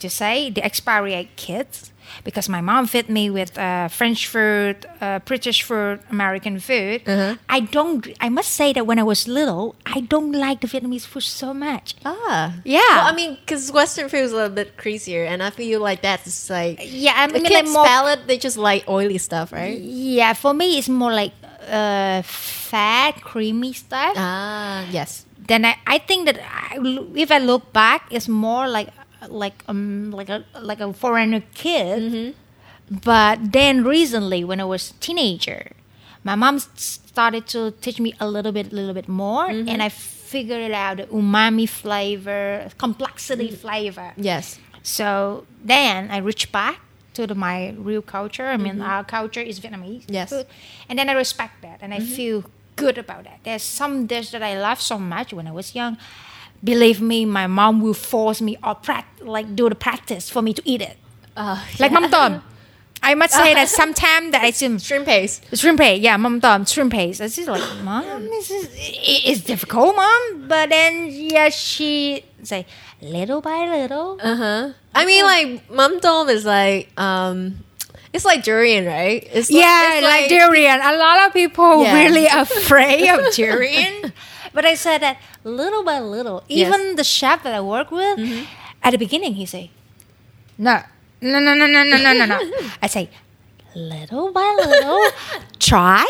to 0.00 0.10
say 0.10 0.50
the 0.50 0.62
expiry 0.62 1.10
date 1.12 1.34
kids. 1.36 1.90
Because 2.24 2.48
my 2.48 2.60
mom 2.60 2.86
fed 2.86 3.08
me 3.08 3.30
with 3.30 3.56
uh, 3.58 3.88
French 3.88 4.26
food, 4.26 4.86
uh, 5.00 5.18
British 5.20 5.62
food, 5.62 6.00
American 6.10 6.58
food. 6.58 7.02
Uh-huh. 7.06 7.36
I 7.48 7.60
don't. 7.60 8.06
I 8.20 8.28
must 8.28 8.50
say 8.50 8.72
that 8.72 8.86
when 8.86 8.98
I 8.98 9.02
was 9.02 9.26
little, 9.28 9.74
I 9.86 10.00
don't 10.00 10.32
like 10.32 10.60
the 10.60 10.66
Vietnamese 10.66 11.06
food 11.06 11.22
so 11.22 11.54
much. 11.54 11.94
Ah. 12.04 12.54
Yeah. 12.64 12.80
Well, 12.80 13.12
I 13.12 13.14
mean, 13.14 13.36
because 13.40 13.70
Western 13.72 14.08
food 14.08 14.20
is 14.20 14.32
a 14.32 14.36
little 14.36 14.54
bit 14.54 14.76
crazier, 14.76 15.24
and 15.24 15.42
I 15.42 15.50
feel 15.50 15.80
like 15.80 16.02
that's 16.02 16.50
like. 16.50 16.80
Yeah, 16.82 17.14
I 17.16 17.26
mean, 17.26 17.42
like 17.42 17.52
kids' 17.52 17.72
more. 17.72 17.84
palate, 17.84 18.26
they 18.26 18.38
just 18.38 18.56
like 18.56 18.88
oily 18.88 19.18
stuff, 19.18 19.52
right? 19.52 19.78
Yeah, 19.78 20.32
for 20.34 20.54
me, 20.54 20.78
it's 20.78 20.88
more 20.88 21.12
like 21.12 21.32
uh, 21.68 22.22
fat, 22.22 23.20
creamy 23.22 23.72
stuff. 23.72 24.14
Ah, 24.16 24.86
yes. 24.90 25.24
then 25.48 25.64
I, 25.64 25.76
I 25.86 25.98
think 25.98 26.26
that 26.26 26.38
I, 26.44 26.76
if 27.16 27.32
I 27.32 27.38
look 27.38 27.72
back, 27.72 28.06
it's 28.10 28.28
more 28.28 28.68
like 28.68 28.88
like 29.28 29.64
um 29.68 30.10
like 30.12 30.28
a 30.28 30.44
like 30.60 30.80
a 30.80 30.92
foreigner 30.92 31.42
kid. 31.54 32.02
Mm-hmm. 32.12 32.30
But 33.04 33.52
then 33.52 33.84
recently, 33.84 34.44
when 34.44 34.60
I 34.60 34.64
was 34.64 34.92
teenager, 35.00 35.72
my 36.24 36.34
mom 36.34 36.58
started 36.58 37.46
to 37.48 37.72
teach 37.82 38.00
me 38.00 38.14
a 38.18 38.26
little 38.26 38.52
bit, 38.52 38.72
a 38.72 38.74
little 38.74 38.94
bit 38.94 39.08
more, 39.08 39.48
Mm-hmm. 39.48 39.68
and 39.68 39.82
I 39.82 39.90
figured 39.90 40.72
out 40.72 40.96
the 40.98 41.04
umami 41.06 41.68
flavor, 41.68 42.68
complexity 42.78 43.48
Mm. 43.50 43.56
flavor. 43.58 44.12
Yes. 44.16 44.58
So 44.82 45.44
then 45.62 46.10
I 46.10 46.18
reached 46.18 46.50
back 46.50 46.80
to 47.14 47.26
the, 47.26 47.34
my 47.34 47.74
real 47.76 48.00
culture. 48.00 48.46
I 48.46 48.56
mean, 48.56 48.80
our 48.80 49.04
culture 49.04 49.40
is 49.42 49.60
Vietnamese 49.60 50.04
Mm-hmm. 50.06 50.14
Yes. 50.14 50.30
Mm-hmm. 50.32 50.38
food, 50.38 50.46
and 50.88 50.98
then 50.98 51.08
I 51.10 51.12
respect 51.12 51.60
that, 51.62 51.78
and 51.82 51.92
I 51.92 52.00
feel 52.00 52.44
good 52.76 52.96
about 52.96 53.24
that. 53.24 53.40
There's 53.44 53.62
some 53.62 54.06
dish 54.06 54.30
that 54.30 54.42
I 54.42 54.58
love 54.58 54.80
so 54.80 54.98
much 54.98 55.34
when 55.34 55.46
I 55.46 55.52
was 55.52 55.74
young. 55.74 55.98
Believe 56.64 57.00
me, 57.00 57.24
my 57.24 57.46
mom 57.46 57.80
will 57.80 57.94
force 57.94 58.40
me 58.40 58.56
or 58.64 58.74
prac- 58.74 59.06
like 59.22 59.54
do 59.54 59.68
the 59.68 59.74
practice 59.76 60.28
for 60.28 60.42
me 60.42 60.52
to 60.54 60.62
eat 60.64 60.80
it. 60.82 60.96
Uh, 61.36 61.56
Like 61.78 61.92
mắm 61.92 62.10
tôm. 62.10 62.42
I 63.00 63.14
must 63.14 63.32
say 63.32 63.54
that 63.54 63.68
sometimes 63.80 64.32
that 64.32 64.42
I 64.42 64.50
see 64.50 64.76
shrimp 64.78 65.06
paste. 65.06 65.44
shrimp 65.54 65.78
paste, 65.78 66.02
yeah, 66.02 66.16
mắm 66.16 66.40
tôm, 66.40 66.66
shrimp 66.66 66.92
paste. 66.92 67.20
It's 67.20 67.36
just 67.36 67.46
like, 67.48 67.62
mom, 67.84 68.04
this 68.28 68.50
is 68.50 68.64
it- 68.74 69.22
it's 69.30 69.40
difficult, 69.42 69.94
mom. 69.94 70.48
But 70.48 70.70
then 70.70 71.06
yeah, 71.10 71.48
she 71.50 72.24
say 72.42 72.66
little 73.00 73.40
by 73.40 73.68
little. 73.70 74.18
Uh 74.20 74.34
huh. 74.36 74.72
I 74.94 75.06
mean, 75.06 75.24
like 75.24 75.68
mắm 75.70 76.00
tôm 76.00 76.28
is 76.28 76.44
like 76.44 76.88
um, 76.98 77.62
it's 78.12 78.24
like 78.24 78.42
durian, 78.42 78.84
right? 78.84 79.22
It's 79.32 79.48
like, 79.48 79.62
yeah, 79.62 79.94
it's 79.94 80.02
like, 80.02 80.28
durian. 80.28 80.80
A 80.82 80.96
lot 80.96 81.26
of 81.28 81.32
people 81.32 81.84
Yeah. 81.84 81.94
really 82.02 82.26
afraid 82.26 83.08
of 83.10 83.32
durian. 83.32 84.12
But 84.54 84.64
I 84.64 84.74
said 84.74 84.98
that 85.02 85.18
little 85.44 85.82
by 85.84 86.00
little. 86.00 86.42
Yes. 86.48 86.68
Even 86.68 86.96
the 86.96 87.04
chef 87.04 87.42
that 87.42 87.54
I 87.54 87.60
work 87.60 87.90
with, 87.90 88.18
at 88.82 88.90
the 88.92 88.98
beginning, 88.98 89.34
he 89.34 89.46
say, 89.46 89.70
"No, 90.56 90.82
no, 91.20 91.38
no, 91.38 91.54
no, 91.54 91.66
no, 91.66 91.82
no, 91.84 91.96
no, 91.98 92.12
no, 92.12 92.24
no." 92.26 92.38
I 92.82 92.86
say, 92.86 93.10
"Little 93.74 94.32
by 94.32 94.48
little, 94.66 95.02
try." 95.58 96.06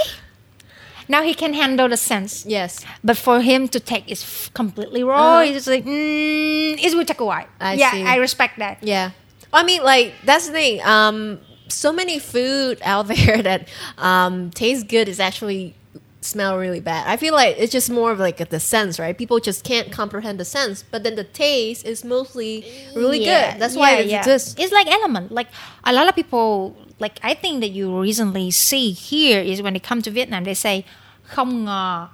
Now 1.10 1.22
he 1.22 1.32
can 1.32 1.54
handle 1.54 1.88
the 1.88 1.96
sense, 1.96 2.44
Yes. 2.44 2.84
but 3.02 3.16
for 3.16 3.40
him 3.40 3.66
to 3.68 3.80
take 3.80 4.10
is 4.12 4.22
f- 4.22 4.50
completely 4.52 5.02
raw, 5.02 5.16
Uh-huh. 5.40 5.44
he's 5.44 5.54
just 5.54 5.66
like, 5.68 5.84
mm, 5.86 6.76
"It 6.78 6.94
will 6.94 7.04
take 7.06 7.20
a 7.20 7.24
while." 7.24 7.46
I 7.60 7.74
yeah, 7.74 7.92
see. 7.92 8.02
I 8.04 8.16
respect 8.16 8.58
that. 8.58 8.78
Yeah. 8.82 9.12
I 9.52 9.64
mean, 9.64 9.82
like 9.82 10.12
that's 10.24 10.46
the 10.46 10.52
thing. 10.52 10.82
Um, 10.84 11.40
so 11.68 11.92
many 11.92 12.18
food 12.18 12.78
out 12.84 13.08
there 13.14 13.40
that 13.42 13.68
um 13.96 14.50
tastes 14.50 14.84
good 14.84 15.08
is 15.08 15.18
actually 15.18 15.74
smell 16.20 16.58
really 16.58 16.80
bad. 16.80 17.06
I 17.06 17.16
feel 17.16 17.32
like 17.32 17.56
it's 17.58 17.72
just 17.72 17.90
more 17.90 18.10
of 18.10 18.18
like 18.18 18.38
the 18.50 18.60
sense, 18.60 18.98
right? 18.98 19.16
People 19.16 19.38
just 19.40 19.64
can't 19.64 19.90
comprehend 19.92 20.38
the 20.40 20.44
sense, 20.44 20.82
but 20.82 21.02
then 21.04 21.14
the 21.14 21.24
taste 21.24 21.86
is 21.86 22.04
mostly 22.04 22.64
really 22.96 23.24
Yeah, 23.24 23.52
good. 23.52 23.60
That's 23.62 23.76
why 23.76 23.92
yeah, 23.92 23.98
it 24.00 24.06
yeah. 24.06 24.18
exists. 24.18 24.54
It's 24.58 24.72
like 24.72 24.88
element. 24.88 25.30
Like 25.32 25.48
a 25.84 25.92
lot 25.92 26.08
of 26.08 26.14
people, 26.16 26.76
like 26.98 27.20
I 27.22 27.34
think 27.34 27.60
that 27.60 27.70
you 27.70 28.00
recently 28.00 28.50
see 28.50 28.90
here 28.90 29.40
is 29.40 29.62
when 29.62 29.74
they 29.74 29.80
come 29.80 30.02
to 30.02 30.10
Vietnam, 30.10 30.44
they 30.44 30.54
say 30.54 30.84
không 31.30 31.64
ngò. 31.66 32.08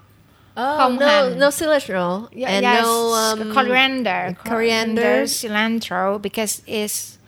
Oh 0.57 0.77
Không 0.79 0.99
no, 1.01 1.07
hành. 1.09 1.39
no 1.39 1.49
cilantro 1.49 2.29
Yeah, 2.33 2.49
and 2.49 2.63
yes, 2.63 2.85
no 2.85 3.13
um, 3.15 3.53
coriander, 3.53 4.37
coriander. 4.45 5.25
cilantro, 5.25 6.23
because 6.23 6.63
it's 6.67 7.19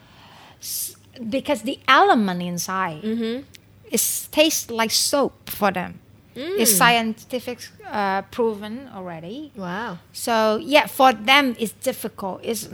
because 1.29 1.63
the 1.63 1.79
element 1.89 2.43
inside 2.43 3.03
Mm-hmm. 3.03 3.43
is 3.91 4.29
tastes 4.31 4.71
like 4.71 4.91
soap 4.93 5.51
for 5.51 5.73
them. 5.73 5.99
It's 6.37 6.73
Mm. 6.73 6.77
scientific 6.79 7.59
uh, 7.91 8.23
proven 8.31 8.91
already. 8.95 9.53
Wow. 9.57 9.99
So 10.13 10.59
yeah, 10.61 10.87
for 10.87 11.13
them 11.13 11.57
it's 11.59 11.73
difficult. 11.73 12.41
It's 12.45 12.69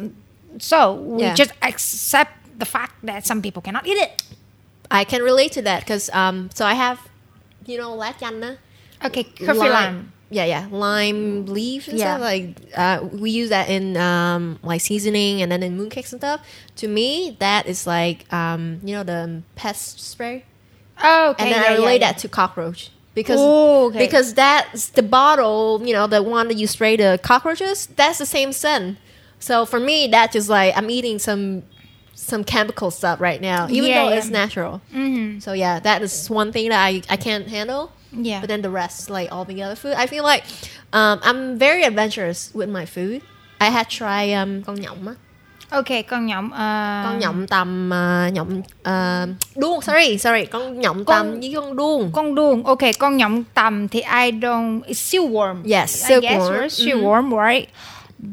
so 0.58 0.94
we 0.94 1.22
Yeah. 1.22 1.34
just 1.34 1.52
accept 1.62 2.32
the 2.58 2.66
fact 2.66 2.94
that 3.06 3.24
some 3.26 3.40
people 3.40 3.62
cannot 3.62 3.86
eat 3.86 3.96
it. 3.98 4.22
I 4.90 5.04
can 5.04 5.22
relate 5.22 5.52
to 5.52 5.62
that 5.62 5.80
because 5.80 6.10
um, 6.12 6.50
so 6.52 6.66
I 6.66 6.74
have, 6.74 6.98
you 7.64 7.78
know, 7.78 7.96
lá 7.96 8.12
chanh. 8.18 8.58
Okay, 9.04 9.24
kaffir 9.24 9.70
lime. 9.70 10.12
Yeah, 10.30 10.44
yeah, 10.46 10.66
lime 10.70 11.46
leaves 11.46 11.88
and 11.88 11.98
Yeah. 11.98 12.16
stuff. 12.16 12.20
Like 12.20 12.56
uh, 12.76 13.04
we 13.12 13.30
use 13.30 13.50
that 13.50 13.68
in 13.68 13.96
um, 13.96 14.58
like 14.62 14.80
seasoning 14.80 15.40
and 15.42 15.52
then 15.52 15.62
in 15.62 15.76
mooncakes 15.78 16.10
and 16.12 16.20
stuff. 16.20 16.40
To 16.76 16.88
me, 16.88 17.36
that 17.38 17.66
is 17.66 17.86
like 17.86 18.26
um, 18.32 18.80
you 18.82 18.94
know 18.96 19.04
the 19.04 19.42
pest 19.56 20.00
spray, 20.00 20.44
Oh, 21.02 21.30
okay. 21.30 21.44
and 21.44 21.52
then 21.52 21.62
yeah, 21.62 21.68
I 21.70 21.74
relate 21.74 22.00
yeah, 22.00 22.12
that 22.12 22.18
to 22.24 22.28
cockroach 22.28 22.90
because 23.14 23.38
Oh, 23.40 23.86
okay. 23.88 23.98
because 23.98 24.34
that's 24.34 24.88
the 24.90 25.02
bottle. 25.02 25.80
You 25.84 25.92
know, 25.92 26.06
the 26.06 26.22
one 26.22 26.48
that 26.48 26.56
you 26.56 26.66
spray 26.66 26.96
the 26.96 27.18
cockroaches. 27.22 27.86
That's 27.96 28.18
the 28.18 28.26
same 28.26 28.52
scent. 28.52 28.98
So 29.38 29.66
for 29.66 29.80
me, 29.80 30.08
that's 30.08 30.32
just 30.32 30.48
like 30.48 30.76
I'm 30.76 30.88
eating 30.90 31.18
some 31.18 31.62
some 32.14 32.44
chemical 32.44 32.90
stuff 32.90 33.20
right 33.20 33.40
now, 33.40 33.66
even 33.68 33.90
Yeah, 33.90 34.04
though 34.04 34.10
yeah. 34.10 34.16
it's 34.18 34.28
natural. 34.28 34.80
Mm-hmm. 34.94 35.40
So 35.40 35.52
yeah, 35.54 35.80
that 35.80 36.02
is 36.02 36.30
one 36.30 36.52
thing 36.52 36.68
that 36.68 36.78
I, 36.84 37.02
I 37.08 37.16
can't 37.16 37.48
handle. 37.48 37.90
Yeah. 38.12 38.40
But 38.40 38.48
then 38.48 38.62
the 38.62 38.70
rest, 38.70 39.10
like 39.10 39.32
all 39.32 39.44
the 39.44 39.62
other 39.62 39.74
food, 39.74 39.94
I 39.94 40.06
feel 40.06 40.22
like 40.22 40.44
um, 40.92 41.18
I'm 41.22 41.58
very 41.58 41.82
adventurous 41.82 42.52
with 42.54 42.68
my 42.68 42.84
food. 42.86 43.22
I 43.60 43.70
had 43.70 43.88
tried 43.88 44.32
um, 44.34 44.62
con 44.62 44.76
nhộng 44.76 45.16
Okay, 45.72 46.02
con 46.02 46.26
nhộng. 46.26 46.44
Uh, 46.46 47.04
Con 47.04 47.18
nhộng 47.18 47.46
tầm 47.46 47.90
uh, 47.90 48.32
nhộng 48.34 48.62
uh, 48.80 49.28
đuông, 49.56 49.80
sorry, 49.80 50.18
sorry, 50.18 50.46
con 50.46 50.80
nhộng 50.80 51.04
Con- 51.04 51.16
tầm 51.16 51.40
với 51.40 51.52
con 51.56 51.76
đuông. 51.76 52.10
Con 52.12 52.34
đuông. 52.34 52.62
Okay, 52.66 52.92
con 52.92 53.16
nhộng 53.16 53.44
tầm 53.54 53.88
thì 53.88 54.00
I 54.00 54.30
don't. 54.32 54.80
It's 54.80 54.92
silkworm. 55.20 55.56
Yes, 55.80 56.10
I 56.10 56.20
guess, 56.20 56.34
silkworm. 56.36 56.60
right? 56.60 56.72
Silkworm, 56.72 57.46
right? 57.48 57.68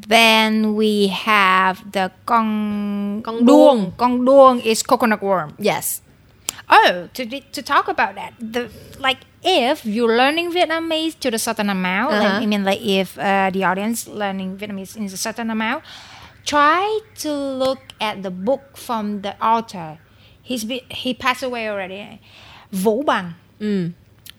Then 0.10 0.76
we 0.76 1.08
have 1.26 1.80
the 1.94 2.08
con 2.26 3.22
Con 3.24 3.46
đuông. 3.46 3.92
Con 3.98 4.26
đuông 4.26 4.60
is 4.62 4.84
coconut 4.88 5.20
worm. 5.22 5.50
Yes. 5.60 6.02
Oh, 6.72 7.08
to 7.14 7.24
to 7.54 7.62
talk 7.66 7.88
about 7.88 8.16
that, 8.16 8.32
the 8.54 8.68
like 9.00 9.18
if 9.44 9.86
you're 9.86 10.16
learning 10.18 10.52
Vietnamese 10.52 11.16
to 11.20 11.32
the 11.32 11.38
certain 11.38 11.70
amount, 11.70 12.12
like, 12.14 12.26
Uh-huh. 12.26 12.44
I 12.44 12.46
mean, 12.46 12.64
like 12.64 12.82
if 12.82 13.18
uh, 13.18 13.50
the 13.54 13.64
audience 13.64 14.08
learning 14.08 14.58
Vietnamese 14.58 14.96
in 14.98 15.06
a 15.06 15.18
certain 15.18 15.50
amount, 15.50 15.84
try 16.50 17.00
to 17.16 17.32
look 17.34 17.80
at 18.02 18.24
the 18.24 18.32
book 18.32 18.78
from 18.78 19.22
the 19.22 19.34
author. 19.44 19.98
He's 20.42 20.64
be, 20.66 20.82
he 20.90 21.14
passed 21.14 21.44
away 21.44 21.70
already. 21.70 22.20
Vũ 22.74 23.04
Bằng, 23.06 23.34
Mm. 23.60 23.92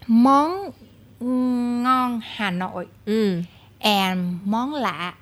món 0.09 0.73
ngon 1.21 2.21
Hà 2.37 2.51
Nội 2.51 2.87
Mm. 3.07 3.45
and 3.81 4.39
món 4.47 4.73
lạ 4.75 5.13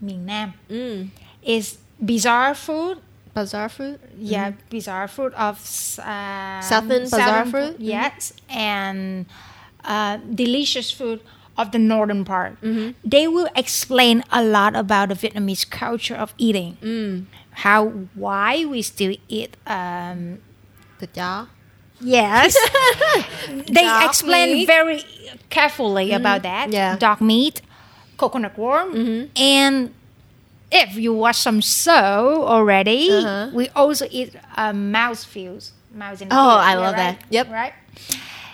miền 0.00 0.24
Nam 0.26 0.52
Mm. 0.68 1.08
is 1.42 1.78
bizarre 2.00 2.54
food 2.54 2.98
Bizarre 3.34 3.68
food. 3.68 3.98
yeah, 4.18 4.52
bizarre 4.70 5.06
food 5.08 5.32
of 5.34 5.56
uh, 5.98 6.60
Southern 6.62 7.02
bazaar 7.10 7.44
food. 7.46 7.76
Yes, 7.78 8.32
and 8.48 9.26
uh, 9.84 10.16
delicious 10.34 10.90
food 10.90 11.20
of 11.58 11.72
the 11.72 11.78
northern 11.78 12.24
part. 12.24 12.54
Mm-hmm. 12.62 12.92
They 13.04 13.26
will 13.28 13.48
explain 13.56 14.22
a 14.30 14.42
lot 14.42 14.76
about 14.76 15.08
the 15.10 15.14
Vietnamese 15.16 15.68
culture 15.68 16.14
of 16.16 16.32
eating. 16.38 16.78
Mm. 16.80 17.26
How 17.66 17.86
why 18.14 18.64
we 18.64 18.80
still 18.82 19.14
eat. 19.28 19.56
Um, 19.66 20.38
Thịt 20.98 21.10
chó. 21.14 21.46
yes, 22.00 22.54
they 23.48 23.84
Dog 23.84 24.04
explain 24.06 24.52
meat. 24.52 24.66
very 24.66 25.02
carefully 25.50 26.12
about 26.12 26.42
that. 26.42 26.66
Mm-hmm. 26.68 26.72
Yeah. 26.74 26.90
Mm-hmm. 26.90 26.98
dog 26.98 27.20
meat, 27.20 27.60
coconut 28.16 28.56
worm, 28.56 29.28
and 29.36 29.90
if 30.70 30.94
you 30.96 31.12
watch 31.14 31.36
some 31.36 31.60
show 31.60 32.44
already, 32.46 33.10
Uh-huh. 33.10 33.50
we 33.54 33.68
also 33.74 34.06
eat 34.10 34.34
uh, 34.56 34.72
mouse 34.72 35.24
fuse. 35.24 35.72
Mouse 35.94 36.20
in 36.20 36.28
the 36.28 36.34
Oh, 36.34 36.38
field. 36.38 36.60
I 36.70 36.74
love 36.74 36.94
right? 36.94 37.18
that. 37.18 37.24
Yep. 37.30 37.46
Right. 37.50 37.72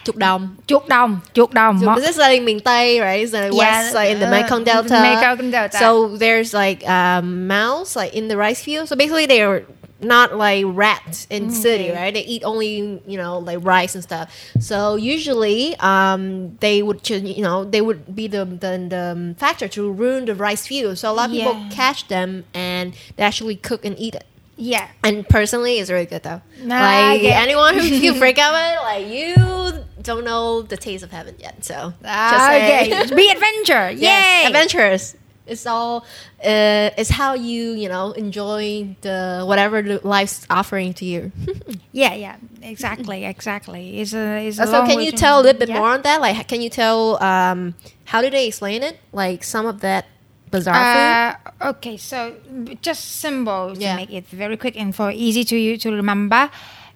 Chuột 0.04 0.16
đồng. 0.16 0.56
Chuột 0.66 0.88
đồng, 0.88 1.20
chuột 1.34 1.52
đồng. 1.52 1.80
So 1.80 1.94
this 1.96 2.11
is 2.11 2.18
like 2.18 2.40
in 2.40 2.61
Tây, 2.61 3.00
right? 3.00 3.23
It's 3.23 3.32
like 3.32 3.52
Yeah, 3.52 3.82
west, 3.82 3.94
like 3.94 4.11
in 4.11 4.20
the 4.20 4.26
uh, 4.26 4.30
Mekong 4.30 4.64
Delta. 4.64 5.00
Mekong 5.02 5.50
Delta. 5.50 5.78
So 5.78 6.16
there's 6.16 6.54
like 6.54 6.87
um, 6.88 7.46
mouse, 7.46 7.96
like 7.96 8.14
in 8.14 8.28
the 8.28 8.37
rice 8.37 8.62
field. 8.62 8.88
So 8.88 8.96
basically, 8.96 9.26
they 9.26 9.42
are 9.42 9.62
not 10.00 10.37
like 10.37 10.64
rats 10.68 11.26
in 11.30 11.50
city, 11.50 11.90
right? 11.90 12.12
They 12.12 12.25
eat 12.25 12.42
only 12.44 13.00
you 13.06 13.16
know 13.16 13.38
like 13.38 13.58
rice 13.62 13.94
and 13.94 14.04
stuff. 14.04 14.30
So 14.61 14.96
usually, 14.96 15.75
um, 15.78 16.56
they 16.61 16.82
would 16.82 17.08
you 17.08 17.42
know 17.42 17.64
they 17.64 17.80
would 17.80 18.14
be 18.14 18.28
the 18.28 18.44
the, 18.44 18.87
the 18.88 19.34
factor 19.38 19.68
to 19.68 19.90
ruin 19.90 20.26
the 20.26 20.34
rice 20.34 20.66
field. 20.66 20.99
So 20.99 21.11
a 21.11 21.14
lot 21.14 21.30
of 21.30 21.32
people 21.32 21.56
catch 21.70 22.08
them 22.08 22.44
and 22.52 22.94
they 23.16 23.23
actually 23.23 23.56
cook 23.56 23.84
and 23.84 23.99
eat 23.99 24.14
it. 24.14 24.25
Yeah. 24.56 24.88
And 25.02 25.28
personally, 25.28 25.78
it's 25.78 25.90
really 25.90 26.06
good 26.06 26.23
though. 26.23 26.40
Nah, 26.62 26.80
like 27.11 27.23
yeah. 27.23 27.40
anyone 27.42 27.75
who 27.75 27.82
you 27.84 28.14
freak 28.18 28.38
out 28.38 28.52
with, 28.52 28.82
like 28.82 29.06
you 29.08 29.84
don't 30.02 30.25
know 30.25 30.62
the 30.62 30.76
taste 30.76 31.02
of 31.02 31.11
heaven 31.11 31.34
yet. 31.38 31.64
So 31.64 31.92
Ah, 32.04 32.49
saying. 32.50 32.92
okay. 32.92 33.14
Be 33.16 33.30
adventure. 33.37 33.90
Yay. 33.90 34.00
yes, 34.00 34.46
adventurous. 34.46 35.16
It's 35.46 35.66
all. 35.66 36.06
Uh, 36.42 36.88
it's 36.96 37.11
how 37.11 37.34
you 37.34 37.73
you 37.73 37.88
know 37.88 38.12
enjoy 38.12 38.96
the 39.02 39.44
whatever 39.46 39.82
the 39.82 40.00
life's 40.06 40.46
offering 40.49 40.94
to 40.94 41.04
you. 41.04 41.32
Yeah, 41.92 42.14
yeah. 42.14 42.37
Exactly, 42.61 43.25
exactly. 43.25 44.00
It's 44.00 44.14
a, 44.14 44.49
it's 44.49 44.58
a 44.58 44.62
Uh, 44.62 44.66
so 44.66 44.87
can 44.87 44.99
you 45.00 45.12
tell 45.12 45.40
a 45.40 45.42
little 45.42 45.58
bit 45.61 45.68
Yeah. 45.68 45.78
more 45.78 45.90
on 45.90 46.02
that? 46.02 46.20
Like, 46.20 46.49
can 46.49 46.61
you 46.61 46.68
tell 46.68 47.23
um, 47.23 47.75
how 48.04 48.20
do 48.20 48.30
they 48.30 48.49
explain 48.49 48.82
it? 48.82 48.99
Like 49.12 49.44
some 49.44 49.64
of 49.66 49.80
that 49.82 50.06
bizarre 50.54 50.78
Uh, 50.78 51.70
okay, 51.73 51.96
so 52.11 52.18
just 52.87 53.02
symbol 53.23 53.75
to 53.75 53.80
Yeah. 53.80 53.96
make 54.00 54.12
it 54.18 54.26
very 54.42 54.56
quick 54.56 54.76
and 54.82 54.94
for 54.94 55.11
easy 55.11 55.44
to 55.50 55.56
you 55.56 55.76
to 55.84 55.88
remember 56.02 56.42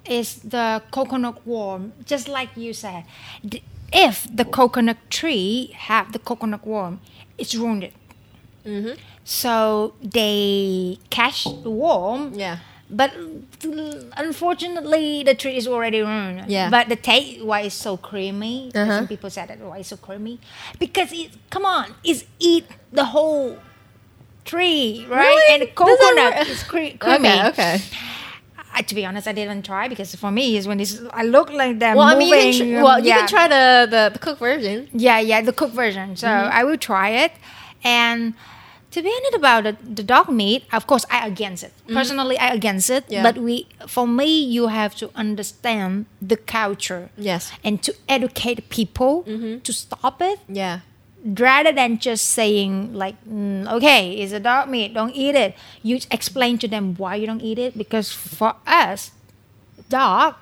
is 0.09 0.29
the 0.55 0.67
coconut 0.91 1.37
worm. 1.47 1.93
Just 2.13 2.27
like 2.29 2.51
you 2.57 2.73
said, 2.73 3.03
if 3.93 4.17
the 4.41 4.45
coconut 4.45 4.97
tree 5.11 5.75
have 5.89 6.13
the 6.13 6.19
coconut 6.19 6.65
worm, 6.67 6.95
it's 7.41 7.55
wounded. 7.63 7.93
food. 8.65 8.85
hmm 8.85 8.95
So 9.25 9.93
they 10.01 10.97
catch 11.11 11.45
the 11.65 11.71
worm. 11.85 12.33
Yeah. 12.33 12.57
But 12.91 13.13
unfortunately, 14.17 15.23
the 15.23 15.35
tree 15.35 15.57
is 15.57 15.67
already 15.69 16.01
ruined. 16.01 16.51
Yeah. 16.51 16.71
But 16.71 16.89
the 16.89 16.97
taste, 16.97 17.45
why 17.45 17.63
it's 17.63 17.75
so 17.75 17.97
creamy? 17.97 18.71
Uh-huh. 18.75 18.99
Some 18.99 19.09
people 19.09 19.31
said 19.31 19.49
that 19.49 19.59
why 19.61 19.79
it's 19.79 19.89
so 19.89 19.97
creamy 19.97 20.41
because 20.79 21.13
it. 21.13 21.31
Come 21.51 21.65
on, 21.65 21.95
it's 22.05 22.25
eat 22.39 22.67
the 22.93 23.05
whole 23.05 23.59
tree, 24.45 25.07
right? 25.09 25.27
Really? 25.27 25.53
And 25.53 25.63
the 25.63 25.67
coconut 25.75 26.49
is 26.49 26.63
cre- 26.63 26.97
creamy. 26.99 27.29
Okay. 27.29 27.49
Okay. 27.49 27.81
I, 28.73 28.83
to 28.83 28.95
be 28.95 29.05
honest, 29.05 29.27
I 29.27 29.33
didn't 29.33 29.65
try 29.65 29.89
because 29.89 30.15
for 30.15 30.31
me, 30.31 30.57
is 30.57 30.69
when 30.69 30.79
it's 30.81 31.01
I 31.13 31.25
look 31.25 31.51
like 31.51 31.79
that. 31.81 31.97
Well, 31.97 32.07
I 32.07 32.17
mean, 32.19 32.29
you 32.29 32.35
can 32.35 32.79
tr- 32.79 32.85
well, 32.85 32.99
you 33.01 33.07
yeah. 33.07 33.19
can 33.19 33.29
try 33.29 33.49
the 33.49 33.87
the, 33.91 34.11
the 34.13 34.19
cooked 34.19 34.39
version. 34.41 34.89
Yeah, 34.93 35.19
yeah, 35.21 35.41
the 35.43 35.53
cooked 35.53 35.75
version. 35.75 36.17
So 36.17 36.27
Mm-hmm. 36.27 36.57
I 36.59 36.65
will 36.65 36.79
try 36.79 37.09
it. 37.25 37.33
And 37.85 38.35
to 38.99 39.03
be 39.07 39.11
honest 39.17 39.37
about 39.43 39.61
the, 39.65 39.75
the 39.95 40.03
dog 40.03 40.29
meat, 40.29 40.65
of 40.73 40.87
course, 40.91 41.05
I 41.11 41.27
against 41.27 41.63
it. 41.65 41.73
Personally, 41.87 42.37
I 42.39 42.49
against 42.59 42.91
it. 42.91 43.05
Mm-hmm. 43.05 43.13
Yeah. 43.15 43.23
But 43.23 43.39
we, 43.39 43.67
for 43.87 44.07
me, 44.07 44.43
you 44.43 44.67
have 44.69 44.95
to 44.97 45.11
understand 45.15 46.07
the 46.21 46.37
culture 46.37 47.11
Yes. 47.17 47.53
and 47.63 47.83
to 47.87 47.95
educate 48.09 48.69
people 48.69 49.23
Mm-hmm. 49.25 49.61
to 49.67 49.73
stop 49.73 50.21
it, 50.21 50.39
Yeah. 50.63 50.81
rather 51.25 51.73
than 51.73 51.99
just 51.99 52.31
saying 52.31 52.95
like, 52.95 53.17
mm, 53.27 53.67
okay, 53.77 54.13
it's 54.21 54.33
a 54.33 54.41
dog 54.41 54.69
meat, 54.69 54.95
don't 54.95 55.15
eat 55.15 55.35
it. 55.35 55.55
You 55.83 55.99
explain 56.11 56.59
to 56.59 56.69
them 56.69 56.95
why 56.97 57.15
you 57.17 57.27
don't 57.27 57.43
eat 57.43 57.59
it 57.59 57.77
because 57.79 58.11
for 58.13 58.55
us, 58.67 59.11
dog. 59.89 60.35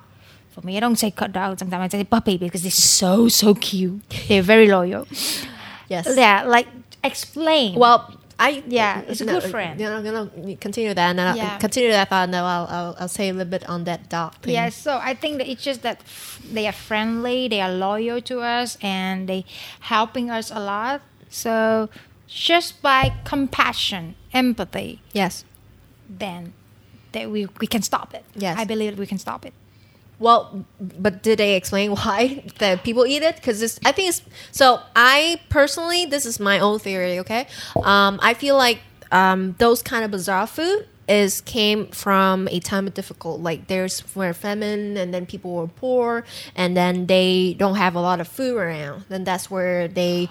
For 0.52 0.64
me, 0.64 0.76
I 0.76 0.80
don't 0.80 0.96
say 0.96 1.10
cut 1.10 1.32
dog. 1.32 1.58
Sometimes 1.58 1.92
I 1.94 1.98
say 1.98 2.04
puppy 2.04 2.38
because 2.38 2.62
they're 2.62 2.70
so 2.72 3.28
so 3.28 3.52
cute. 3.54 4.00
They're 4.28 4.40
very 4.42 4.68
loyal. 4.68 5.06
Yes. 5.88 6.08
Yeah, 6.16 6.44
like 6.48 6.66
explain. 7.04 7.76
Well, 7.78 8.15
I 8.38 8.62
Yeah, 8.66 9.00
it's 9.08 9.20
a 9.22 9.24
good 9.24 9.44
uh, 9.44 9.48
friend. 9.48 9.80
You 9.80 9.86
know, 9.88 10.00
you 10.00 10.12
know, 10.12 10.56
continue 10.60 10.92
that, 10.92 11.10
and 11.10 11.20
I'll, 11.20 11.36
Yeah. 11.36 11.56
continue 11.58 11.90
that 11.90 12.08
thought, 12.10 12.28
and 12.28 12.36
I'll, 12.36 12.66
I'll 12.68 12.96
I'll 13.00 13.08
say 13.08 13.28
a 13.30 13.32
little 13.32 13.50
bit 13.50 13.66
on 13.68 13.84
that 13.84 14.08
dog 14.10 14.34
thing. 14.42 14.52
yeah, 14.54 14.68
so 14.68 14.98
I 15.02 15.14
think 15.14 15.38
that 15.38 15.48
it's 15.48 15.62
just 15.64 15.80
that 15.82 16.00
they 16.52 16.66
are 16.66 16.72
friendly, 16.88 17.48
they 17.48 17.60
are 17.62 17.72
loyal 17.72 18.20
to 18.22 18.40
us, 18.40 18.76
and 18.82 19.26
they 19.28 19.44
helping 19.80 20.30
us 20.30 20.50
a 20.50 20.60
lot. 20.60 21.00
So 21.30 21.88
just 22.28 22.82
by 22.82 23.12
compassion, 23.24 24.14
empathy, 24.32 25.00
Yes. 25.12 25.44
then 26.08 26.52
that 27.12 27.30
we 27.30 27.46
we 27.60 27.66
can 27.66 27.82
stop 27.82 28.12
it. 28.14 28.24
Yes. 28.34 28.58
I 28.58 28.64
believe 28.64 28.92
that 28.96 29.00
we 29.00 29.06
can 29.06 29.18
stop 29.18 29.46
it. 29.46 29.52
Well, 30.18 30.64
but 30.80 31.23
did 31.23 31.38
they 31.38 31.56
explain 31.56 31.90
why 31.96 32.44
that 32.58 32.85
people 32.85 33.06
eat 33.06 33.23
it? 33.23 33.37
Because 33.37 33.61
this, 33.61 33.78
I 33.85 33.92
think 33.92 34.08
it's 34.08 34.23
so. 34.52 34.80
I 34.94 35.40
personally, 35.49 36.06
this 36.06 36.26
is 36.26 36.40
my 36.40 36.58
own 36.58 36.78
theory. 36.78 37.18
Okay, 37.20 37.46
um, 37.82 38.18
I 38.23 38.35
feel 38.35 38.56
like 38.56 38.80
um, 39.12 39.54
those 39.58 39.82
kind 39.82 40.04
of 40.04 40.11
bizarre 40.11 40.46
food 40.46 40.87
is 41.08 41.40
came 41.42 41.87
from 41.88 42.49
a 42.50 42.58
time 42.61 42.87
of 42.87 42.94
difficult. 42.94 43.40
Like 43.40 43.68
there's 43.68 44.00
where 44.14 44.35
famine, 44.35 44.96
and 44.96 45.12
then 45.12 45.26
people 45.26 45.54
were 45.54 45.68
poor, 45.68 46.25
and 46.54 46.76
then 46.76 47.06
they 47.06 47.54
don't 47.58 47.76
have 47.76 47.94
a 47.94 48.00
lot 48.00 48.20
of 48.20 48.28
food 48.28 48.56
around. 48.56 49.04
Then 49.08 49.25
that's 49.25 49.50
where 49.50 49.88
they 49.88 50.28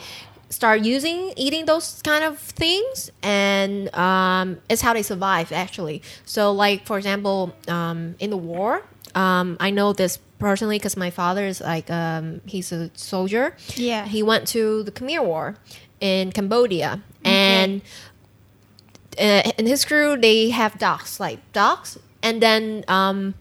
start 0.49 0.81
using 0.81 1.33
eating 1.35 1.65
those 1.65 2.01
kind 2.03 2.23
of 2.23 2.37
things 2.37 3.11
and 3.23 3.93
um, 3.95 4.57
it's 4.69 4.81
how 4.81 4.93
they 4.93 5.01
survive 5.01 5.51
actually 5.51 6.01
so 6.23 6.51
like 6.51 6.85
for 6.85 6.97
example 6.97 7.53
um, 7.67 8.15
in 8.19 8.29
the 8.29 8.37
war 8.37 8.83
um, 9.15 9.57
i 9.59 9.69
know 9.69 9.93
this 9.93 10.19
personally 10.39 10.77
because 10.77 10.97
my 10.97 11.09
father 11.09 11.45
is 11.45 11.61
like 11.61 11.89
um, 11.89 12.41
he's 12.45 12.71
a 12.71 12.91
soldier. 12.93 13.55
Yeah. 13.75 14.05
he 14.05 14.23
went 14.23 14.47
to 14.49 14.83
the 14.83 14.91
khmer 14.91 15.23
war 15.23 15.55
in 15.99 16.31
cambodia. 16.31 17.01
And 17.23 17.81
uh, 19.19 19.51
in 19.57 19.65
his 19.65 19.85
crew 19.85 20.17
they 20.17 20.49
have 20.49 20.77
dogs 20.77 21.19
like 21.19 21.39
dogs 21.53 21.97
and 22.21 22.41
then 22.41 22.83
um, 22.87 23.33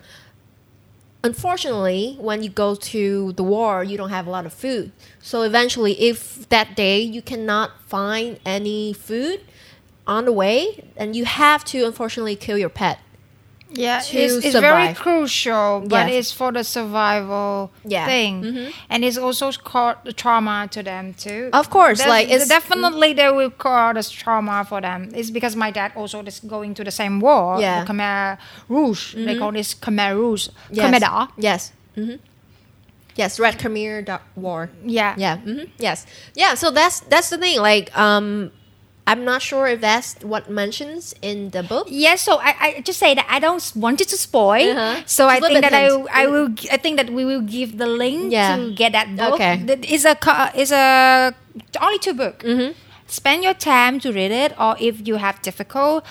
unfortunately 1.23 2.17
when 2.21 2.43
you 2.43 2.49
go 2.49 2.75
to 2.75 3.33
the 3.33 3.43
war 3.43 3.83
you 3.83 3.97
don't 3.97 4.11
have 4.11 4.27
a 4.27 4.31
lot 4.31 4.47
of 4.47 4.53
food. 4.53 4.93
So 5.21 5.43
eventually 5.43 6.01
if 6.01 6.49
that 6.49 6.77
day 6.77 7.01
you 7.01 7.23
cannot 7.23 7.73
find 7.87 8.39
any 8.47 8.93
food 8.93 9.41
on 10.07 10.27
the 10.27 10.33
way 10.33 10.85
then 10.97 11.13
you 11.15 11.25
have 11.25 11.65
to 11.65 11.85
unfortunately 11.85 12.37
kill 12.37 12.59
your 12.59 12.69
pet 12.69 13.01
Yeah, 13.71 13.99
it's, 13.99 14.45
it's 14.45 14.55
very 14.61 14.95
crucial, 14.95 15.81
but 15.89 16.07
Yes. 16.07 16.15
it's 16.15 16.33
for 16.33 16.53
the 16.53 16.63
survival 16.63 17.71
Yeah. 17.85 18.07
thing, 18.07 18.43
Mhm. 18.45 18.73
and 18.91 19.05
it's 19.05 19.19
also 19.19 19.51
called 19.53 19.97
the 20.05 20.13
trauma 20.13 20.69
to 20.71 20.83
them 20.83 21.15
too. 21.15 21.49
Of 21.53 21.71
course, 21.71 22.07
like, 22.07 22.29
it's- 22.31 22.47
definitely 22.49 23.15
they 23.15 23.31
will 23.33 23.51
call 23.51 23.95
this 23.95 24.11
trauma 24.11 24.65
for 24.65 24.81
them. 24.81 25.09
It's 25.15 25.31
because 25.31 25.57
my 25.57 25.71
dad 25.73 25.91
also 25.97 26.23
is 26.23 26.41
going 26.47 26.75
to 26.75 26.85
the 26.85 26.91
same 26.93 27.19
war. 27.21 27.59
Yeah. 27.61 27.83
the 27.85 27.93
Khmer 27.93 28.39
Rouge. 28.69 29.15
They 29.17 29.35
call 29.39 29.51
this 29.53 29.75
Khmer 29.75 30.15
Rouge. 30.15 30.49
yes 30.71 30.87
Khmer 30.87 31.01
Da. 31.01 31.27
yes 31.37 31.73
hmm 31.97 32.15
yes 33.17 33.39
red 33.41 33.59
khmer 33.59 34.19
war 34.37 34.69
Yeah. 34.85 35.15
yeah 35.17 35.37
hmm 35.39 35.65
yes 35.79 36.07
yeah 36.35 36.55
so 36.55 36.71
that's 36.71 37.01
that's 37.09 37.31
the 37.31 37.39
thing 37.39 37.61
like 37.61 37.97
um 37.97 38.51
i'm 39.07 39.25
not 39.25 39.43
sure 39.43 39.67
if 39.69 39.81
that's 39.81 40.17
what 40.23 40.49
mentions 40.49 41.15
in 41.21 41.51
the 41.51 41.63
book 41.63 41.87
Yes, 41.91 42.23
so 42.23 42.39
I, 42.41 42.53
I 42.61 42.81
just 42.81 42.99
say 42.99 43.15
that 43.15 43.27
I 43.29 43.39
don't 43.39 43.61
want 43.77 44.01
it 44.01 44.09
to 44.09 44.17
spoil. 44.17 44.71
Uh-huh. 44.73 45.03
So 45.07 45.29
I 45.29 45.41
think 45.41 45.61
that 45.61 45.73
I, 45.75 45.83
hint. 45.93 46.09
I 46.13 46.27
will 46.27 46.49
I 46.73 46.79
think 46.79 46.97
that 46.97 47.11
we 47.13 47.25
will 47.25 47.43
give 47.43 47.77
the 47.77 47.87
link 47.87 48.33
Yeah. 48.33 48.57
to 48.57 48.73
get 48.73 48.93
that 48.93 49.15
book. 49.17 49.35
Okay. 49.35 49.61
Is 49.89 50.05
a 50.09 50.17
is 50.57 50.73
a 50.73 51.35
only 51.81 51.99
two 51.99 52.15
book. 52.15 52.41
Mm-hmm. 52.43 52.73
Spend 53.07 53.45
your 53.45 53.55
time 53.55 54.01
to 54.01 54.09
read 54.13 54.33
it, 54.33 54.57
or 54.59 54.77
if 54.81 55.07
you 55.07 55.17
have 55.17 55.37
difficult, 55.43 56.05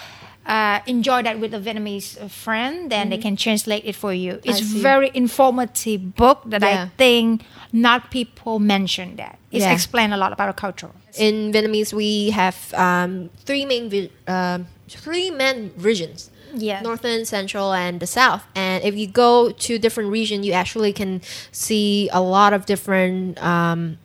uh, 0.46 0.80
enjoy 0.86 1.24
that 1.24 1.40
with 1.42 1.54
a 1.54 1.60
Vietnamese 1.60 2.22
uh, 2.22 2.28
friend. 2.30 2.92
Then 2.94 3.10
they 3.10 3.18
can 3.18 3.36
translate 3.36 3.84
it 3.86 3.96
for 3.98 4.14
you. 4.14 4.40
It's 4.46 4.62
Mm-hmm. 4.62 4.82
very 4.82 5.10
informative 5.14 6.16
book 6.16 6.44
that 6.54 6.62
Yeah. 6.62 6.70
I 6.86 6.92
think 6.98 7.42
not 7.74 8.12
people 8.12 8.60
mention 8.60 9.16
that. 9.18 9.38
It's 9.52 9.66
Yeah. 9.66 9.74
explain 9.74 10.14
a 10.14 10.18
lot 10.18 10.32
about 10.32 10.48
the 10.56 10.62
culture. 10.62 10.92
in 11.16 11.52
Vietnamese, 11.52 11.92
we 11.94 12.30
have 12.32 12.56
um, 12.74 13.30
three 13.46 13.66
main 13.66 13.90
vi- 13.90 14.10
um, 14.28 14.66
three 14.88 15.30
main 15.30 15.72
regions. 15.78 16.30
Yeah. 16.56 16.82
Northern, 16.82 17.26
Central, 17.26 17.74
and 17.74 18.00
the 18.00 18.06
South. 18.08 18.44
And 18.56 18.84
if 18.84 18.96
you 18.96 19.08
go 19.08 19.50
to 19.52 19.78
different 19.80 20.10
region, 20.12 20.44
you 20.44 20.54
actually 20.54 20.94
can 20.94 21.22
see 21.52 22.10
a 22.14 22.22
lot 22.22 22.54
of 22.54 22.66
different 22.66 23.38
um, 23.44 23.98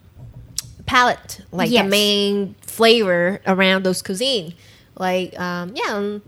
palette, 0.87 1.41
like 1.53 1.71
Yes. 1.71 1.85
the 1.85 1.91
main 1.91 2.55
flavor 2.63 3.41
around 3.47 3.85
those 3.85 4.03
cuisine. 4.03 4.55
Like 4.97 5.39
um, 5.39 5.73
yeah, 5.77 6.19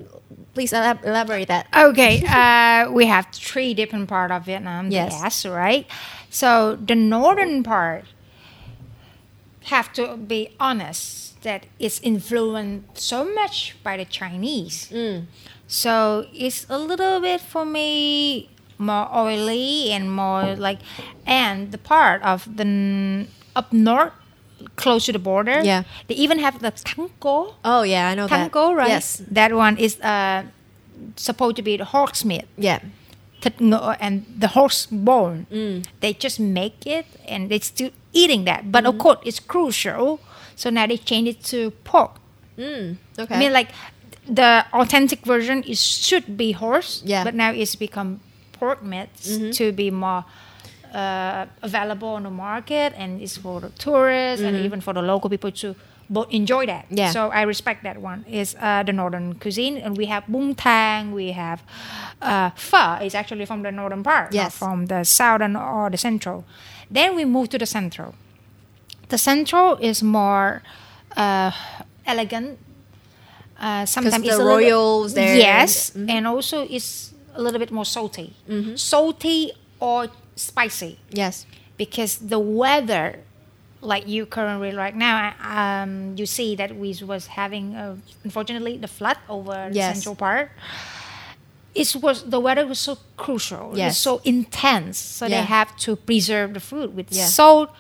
please 0.55 0.73
elab- 0.73 1.05
elaborate 1.05 1.49
that. 1.49 1.67
Okay, 1.75 2.23
uh, 2.29 2.91
we 2.93 3.07
have 3.07 3.27
three 3.33 3.75
different 3.75 4.09
part 4.09 4.31
of 4.31 4.45
Vietnam. 4.45 4.91
Yes. 4.91 5.13
Yes, 5.23 5.47
right. 5.47 5.87
So 6.31 6.77
the 6.77 6.95
northern 6.95 7.63
part 7.63 8.05
have 9.65 9.93
to 9.95 10.17
be 10.17 10.51
honest 10.59 11.43
that 11.43 11.67
it's 11.79 12.01
influenced 12.01 12.99
so 12.99 13.25
much 13.25 13.77
by 13.83 13.97
the 13.97 14.05
Chinese. 14.05 14.89
Mm. 14.93 15.27
So 15.67 16.27
it's 16.33 16.67
a 16.69 16.79
little 16.79 17.21
bit 17.21 17.41
for 17.41 17.65
me 17.65 18.49
more 18.79 19.09
oily 19.15 19.93
and 19.93 20.11
more 20.11 20.57
like, 20.57 20.79
and 21.27 21.71
the 21.73 21.79
part 21.79 22.23
of 22.23 22.57
the 22.57 23.27
up 23.55 23.73
north, 23.73 24.13
close 24.77 25.07
to 25.07 25.13
the 25.13 25.19
border. 25.19 25.61
Yeah. 25.63 25.85
They 26.09 26.15
even 26.15 26.39
have 26.39 26.61
the 26.61 26.71
thắng 26.71 27.11
cố. 27.21 27.55
Oh 27.65 27.83
yeah, 27.83 28.09
I 28.09 28.15
know 28.15 28.27
that. 28.27 28.31
Thắng 28.31 28.51
cố, 28.51 28.75
right? 28.77 28.89
Yes. 28.89 29.23
That 29.31 29.53
one 29.53 29.77
is 29.77 30.01
uh, 30.01 30.45
supposed 31.17 31.57
to 31.57 31.63
be 31.63 31.77
the 31.77 31.85
horse 31.85 32.25
meat, 32.25 32.45
Yeah. 32.57 32.81
And 33.45 34.25
the 34.39 34.49
horse 34.49 34.87
bone. 34.87 35.47
Mm. 35.51 35.85
They 36.01 36.13
just 36.13 36.39
make 36.41 36.87
it 36.87 37.07
and 37.29 37.51
they're 37.51 37.61
still 37.61 37.91
eating 38.13 38.45
that. 38.45 38.71
But 38.73 38.85
Mm-hmm. 38.85 38.97
of 38.97 38.99
course, 38.99 39.19
it's 39.25 39.41
crucial. 39.41 40.21
So 40.57 40.71
now 40.71 40.87
they 40.87 40.97
change 40.99 41.29
it 41.29 41.43
to 41.45 41.71
pork. 41.85 42.13
Mm. 42.59 42.97
Okay. 43.19 43.35
I 43.35 43.39
mean, 43.39 43.53
like, 43.53 43.69
the 44.29 44.65
authentic 44.73 45.25
version 45.25 45.63
is 45.65 45.81
should 45.81 46.37
be 46.37 46.53
horse. 46.53 47.03
Yeah. 47.05 47.19
Mm-hmm. 47.19 47.25
But 47.25 47.35
now 47.35 47.51
it's 47.53 47.75
become 47.77 48.21
pork 48.53 48.83
meats 48.83 49.39
to 49.59 49.73
be 49.73 49.91
more 49.91 50.25
uh, 50.93 51.47
available 51.63 52.09
on 52.09 52.25
the 52.25 52.31
market, 52.31 52.93
and 52.97 53.23
it's 53.23 53.37
for 53.39 53.61
the 53.61 53.71
tourists 53.71 54.45
and 54.45 54.57
even 54.57 54.81
for 54.81 54.93
the 54.93 55.01
local 55.03 55.31
people 55.31 55.51
to 55.53 55.75
both 56.11 56.27
enjoy 56.31 56.67
that. 56.67 56.85
Mm-hmm. 56.87 56.99
Yeah. 56.99 57.11
So 57.13 57.31
I 57.31 57.43
respect 57.43 57.85
that 57.85 57.97
one. 58.03 58.25
Is 58.29 58.57
uh, 58.61 58.83
the 58.83 58.93
northern 58.93 59.35
cuisine, 59.39 59.79
and 59.79 59.97
we 59.97 60.07
have 60.07 60.25
bún 60.27 60.57
thang, 60.57 61.13
we 61.13 61.33
have 61.33 61.63
uh, 62.21 62.51
pho. 62.57 62.99
Is 63.05 63.15
actually 63.15 63.47
from 63.47 63.63
the 63.63 63.71
northern 63.71 64.03
part, 64.03 64.35
not 64.35 64.35
Yes. 64.35 64.59
from 64.59 64.87
the 64.87 65.05
southern 65.05 65.55
or 65.57 65.89
the 65.91 65.97
central. 65.99 66.45
Then 66.91 67.15
we 67.15 67.25
move 67.25 67.49
to 67.51 67.59
the 67.59 67.67
central. 67.67 68.15
The 69.09 69.19
central 69.19 69.77
is 69.79 70.03
more 70.03 70.63
uh, 71.17 71.51
elegant. 72.07 72.59
Uh, 73.59 73.85
sometimes 73.87 74.23
the 74.23 74.29
it's 74.29 74.39
a 74.39 74.43
little 74.43 74.59
bit- 74.59 74.73
royals 74.73 75.15
there. 75.15 75.37
Yes, 75.37 75.93
and 75.95 76.27
also 76.27 76.67
it's 76.69 77.13
a 77.35 77.43
little 77.43 77.59
bit 77.61 77.71
more 77.71 77.85
salty, 77.85 78.35
Mm-hmm. 78.49 78.75
salty 78.77 79.53
or 79.79 80.09
spicy 80.35 80.99
Yes. 81.13 81.47
because 81.77 82.17
the 82.19 82.39
weather 82.39 83.21
like 83.83 84.07
you 84.07 84.27
currently 84.27 84.75
right 84.75 84.95
now 84.95 85.33
um, 85.43 86.15
you 86.17 86.27
see 86.27 86.55
that 86.57 86.77
we 86.77 86.95
was 87.07 87.27
having 87.29 87.75
uh, 87.75 87.97
unfortunately 88.25 88.77
the 88.77 88.89
flood 88.89 89.17
over 89.29 89.69
the 89.71 89.75
Yes. 89.77 89.95
central 89.95 90.15
part 90.15 90.51
it 91.75 91.95
was 91.97 92.25
the 92.25 92.41
weather 92.41 92.67
was 92.67 92.79
so 92.79 92.99
crucial 93.17 93.73
Yes. 93.75 93.97
so 93.99 94.21
intense 94.25 94.99
so 94.99 95.27
Yeah. 95.27 95.41
they 95.41 95.47
have 95.47 95.77
to 95.79 95.97
preserve 95.97 96.53
the 96.55 96.61
food 96.61 96.95
with 96.97 97.07
Yeah. 97.11 97.27
salt 97.27 97.71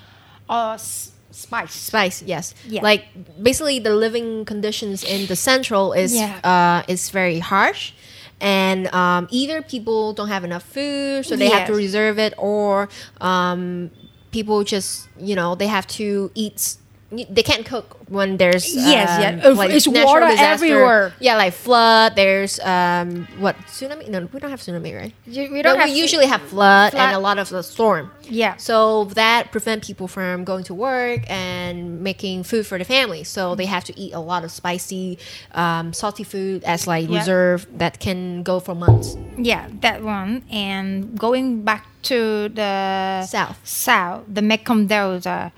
or 0.49 0.75
s- 0.75 1.11
spice 1.31 1.73
Spice, 1.75 2.23
yes. 2.23 2.55
Yeah. 2.67 2.83
Like 2.83 3.05
basically, 3.43 3.79
the 3.79 3.95
living 3.95 4.45
conditions 4.45 5.05
in 5.05 5.27
the 5.27 5.37
central 5.37 5.93
is 5.93 6.13
uh, 6.45 6.83
is 6.89 7.11
very 7.11 7.39
harsh, 7.39 7.93
and 8.41 8.89
um, 8.93 9.29
either 9.31 9.63
people 9.63 10.13
don't 10.13 10.29
have 10.29 10.43
enough 10.45 10.65
food, 10.65 11.25
so 11.25 11.37
they 11.37 11.49
have 11.49 11.67
to 11.69 11.75
reserve 11.75 12.19
it, 12.19 12.35
or 12.37 12.89
um, 13.21 13.91
people 14.31 14.65
just 14.65 15.09
you 15.19 15.35
know 15.35 15.55
they 15.55 15.67
have 15.67 15.87
to 15.87 16.31
eat. 16.35 16.77
They 17.13 17.43
can't 17.43 17.67
cook 17.67 17.97
when 18.09 18.37
there's 18.37 18.73
Yes, 18.73 19.11
um, 19.11 19.21
yeah. 19.23 19.49
Uh, 19.61 19.63
it's 19.69 19.89
water 19.89 20.27
disaster. 20.27 20.45
everywhere. 20.67 21.13
Yeah, 21.19 21.37
like 21.37 21.53
flood. 21.55 22.15
There's 22.15 22.61
um, 22.61 23.27
what 23.39 23.57
tsunami? 23.67 24.09
No, 24.09 24.29
we 24.33 24.39
don't 24.39 24.51
have 24.51 24.61
tsunami, 24.61 24.95
right? 24.97 25.13
You- 25.27 25.51
we 25.51 25.63
don't 25.63 25.83
we 25.83 25.91
usually 25.91 26.27
have 26.27 26.41
flood, 26.43 26.95
and 26.95 27.15
a 27.15 27.19
lot 27.19 27.39
of 27.39 27.49
the 27.49 27.63
storm. 27.63 28.13
yeah 28.23 28.55
So 28.57 29.07
that 29.19 29.51
prevent 29.51 29.83
people 29.85 30.07
from 30.07 30.45
going 30.45 30.63
to 30.71 30.75
work 30.75 31.21
and 31.29 32.01
making 32.01 32.45
food 32.45 32.65
for 32.65 32.79
the 32.79 32.85
family. 32.85 33.25
So 33.25 33.57
they 33.57 33.67
have 33.67 33.83
to 33.91 33.95
eat 33.99 34.13
a 34.15 34.21
lot 34.21 34.45
of 34.45 34.51
spicy, 34.53 35.19
um, 35.55 35.93
salty 35.93 36.23
food 36.23 36.63
as 36.63 36.87
like 36.87 37.09
Yeah. 37.11 37.19
reserve 37.19 37.67
that 37.79 37.99
can 37.99 38.45
go 38.45 38.61
for 38.61 38.75
months. 38.77 39.17
Yeah, 39.37 39.67
that 39.81 40.05
one. 40.05 40.43
And 40.51 41.19
going 41.19 41.63
back 41.65 41.87
to 42.03 42.49
the 42.55 43.27
South. 43.27 43.59
south, 43.65 44.23
the 44.29 44.43
Mekong 44.43 44.87
Delta. 44.87 45.51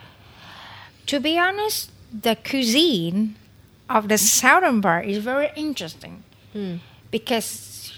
To 1.06 1.20
be 1.20 1.38
honest, 1.38 1.90
the 2.12 2.36
cuisine 2.36 3.36
of 3.88 4.08
the 4.08 4.18
southern 4.18 4.80
part 4.82 5.06
is 5.06 5.18
very 5.18 5.50
interesting 5.56 6.22
Hmm. 6.52 6.76
because 7.10 7.92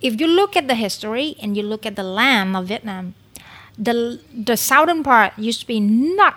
if 0.00 0.20
you 0.20 0.26
look 0.26 0.56
at 0.56 0.66
the 0.68 0.74
history 0.74 1.36
and 1.40 1.56
you 1.56 1.62
look 1.62 1.86
at 1.86 1.94
the 1.96 2.02
land 2.02 2.56
of 2.56 2.66
Vietnam, 2.66 3.14
the 3.78 4.20
the 4.34 4.56
southern 4.56 5.02
part 5.02 5.32
used 5.38 5.60
to 5.60 5.66
be 5.66 5.80
not 5.80 6.34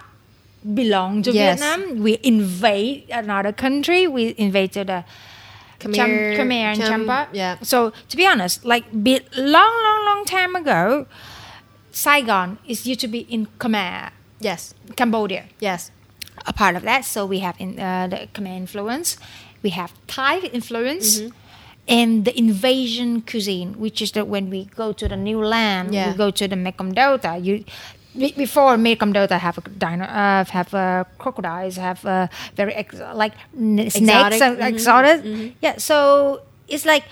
belong 0.74 1.22
to 1.24 1.32
Yes. 1.32 1.60
Vietnam. 1.60 2.02
We 2.02 2.18
invade 2.24 3.06
another 3.12 3.52
country. 3.54 4.08
We 4.08 4.34
invaded 4.38 4.88
the 4.88 5.04
Cham, 5.94 6.10
Khmer 6.38 6.74
and 6.74 6.80
Cham- 6.80 7.06
Champa. 7.06 7.28
Yeah. 7.34 7.58
So 7.62 7.92
to 8.10 8.16
be 8.18 8.26
honest, 8.26 8.66
like 8.66 8.86
be, 9.04 9.20
long, 9.38 9.74
long, 9.86 10.00
long 10.06 10.26
time 10.26 10.56
ago, 10.56 11.06
Saigon 11.92 12.58
is 12.66 12.86
used 12.88 13.02
to 13.02 13.08
be 13.08 13.20
in 13.30 13.46
Khmer, 13.60 14.10
Yes. 14.40 14.74
Cambodia. 14.96 15.44
Yes. 15.60 15.92
A 16.46 16.54
part 16.54 16.76
of 16.76 16.84
that. 16.84 17.06
So 17.06 17.26
we 17.26 17.40
have 17.40 17.56
in 17.60 17.80
uh, 17.80 18.08
the 18.08 18.28
Khmer 18.34 18.56
influence, 18.56 19.18
we 19.64 19.70
have 19.72 19.92
Thai 20.08 20.40
influence, 20.54 21.20
Mm-hmm. 21.20 21.30
and 21.88 22.26
the 22.26 22.34
invasion 22.38 23.22
cuisine, 23.22 23.74
which 23.80 24.02
is 24.02 24.12
that 24.14 24.28
when 24.28 24.50
we 24.50 24.66
go 24.76 24.92
to 24.94 25.08
the 25.08 25.16
new 25.18 25.40
land, 25.44 25.94
Yeah. 25.94 26.12
we 26.12 26.18
go 26.18 26.32
to 26.32 26.48
the 26.48 26.56
Mekong 26.56 26.94
Delta. 26.94 27.38
You 27.38 27.64
before 28.38 28.78
Mekong 28.78 29.12
Delta 29.14 29.38
have 29.38 29.58
a 29.58 29.62
dino, 29.70 30.06
uh, 30.06 30.46
have 30.46 30.74
uh, 30.74 31.04
crocodiles, 31.18 31.76
have 31.76 32.06
uh, 32.06 32.28
very 32.56 32.74
ex- 32.74 32.96
like 33.14 33.34
n- 33.58 33.90
snakes, 33.90 34.36
Exotic. 34.42 35.20
uh, 35.20 35.28
Mhm. 35.28 35.54
Yeah, 35.62 35.78
so 35.78 36.42
it's 36.68 36.86
like 36.86 37.04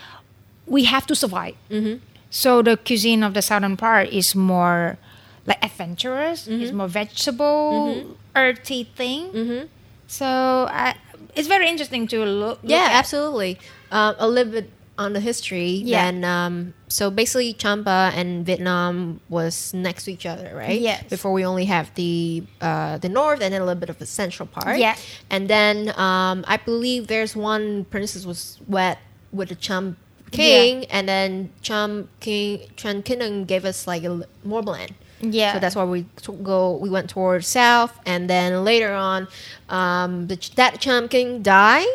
we 0.66 0.86
have 0.86 1.06
to 1.08 1.16
survive. 1.16 1.56
Mm-hmm. 1.70 1.96
So 2.30 2.62
the 2.62 2.78
cuisine 2.78 3.22
of 3.24 3.34
the 3.34 3.42
southern 3.42 3.76
part 3.78 4.10
is 4.10 4.34
more 4.34 4.98
like 5.46 5.64
adventurous. 5.64 6.48
It's 6.48 6.70
Mm-hmm. 6.70 6.78
more 6.78 6.88
vegetable, 6.88 8.16
earthy 8.36 8.84
thing. 8.96 9.70
So 10.08 10.26
I, 10.70 10.96
it's 11.36 11.48
very 11.48 11.68
interesting 11.68 12.08
to 12.08 12.24
look. 12.26 12.60
Yeah, 12.64 12.84
look 12.84 12.92
absolutely. 12.92 13.60
Um, 13.92 14.16
a 14.20 14.28
little 14.28 14.52
bit 14.54 14.70
on 14.98 15.14
the 15.14 15.20
history. 15.20 15.70
Yeah. 15.70 16.04
Then, 16.12 16.24
um, 16.24 16.74
so 16.88 17.10
basically, 17.10 17.54
Champa 17.54 18.12
and 18.14 18.46
Vietnam 18.46 19.20
was 19.30 19.74
next 19.74 20.04
to 20.06 20.12
each 20.14 20.26
other, 20.26 20.52
right? 20.56 20.80
Yes. 20.80 21.04
Before 21.10 21.32
we 21.34 21.44
only 21.46 21.66
have 21.66 21.94
the 21.96 22.44
uh, 22.62 22.98
the 23.00 23.10
north 23.10 23.42
and 23.42 23.54
then 23.54 23.62
a 23.62 23.66
little 23.66 23.80
bit 23.80 23.90
of 23.90 23.98
the 23.98 24.06
central 24.06 24.46
part. 24.48 24.78
Yeah. 24.78 24.96
And 25.30 25.50
then 25.50 25.90
um, 25.98 26.46
I 26.48 26.58
believe 26.58 27.08
there's 27.08 27.36
one 27.36 27.86
princess 27.86 28.26
was 28.26 28.60
wed 28.68 28.98
with 29.32 29.50
the 29.50 29.56
Cham 29.56 29.98
king, 30.32 30.86
and 30.86 31.08
then 31.10 31.52
Cham 31.62 32.10
king 32.20 32.70
Cham 32.76 33.02
Kingdom 33.02 33.46
gave 33.46 33.66
us 33.66 33.88
like 33.88 34.04
a 34.04 34.08
l- 34.08 34.24
more 34.44 34.62
land. 34.62 34.94
Yeah. 35.32 35.54
So 35.54 35.60
that's 35.60 35.76
why 35.76 35.86
we 35.86 36.06
go. 36.44 36.78
We 36.78 36.90
went 36.90 37.10
towards 37.10 37.48
south, 37.48 37.98
and 38.06 38.30
then 38.30 38.64
later 38.64 38.94
on, 38.94 39.28
um, 39.70 40.28
the, 40.28 40.36
ch- 40.36 40.56
that 40.56 40.80
Cham 40.82 41.08
king 41.08 41.42
died, 41.42 41.88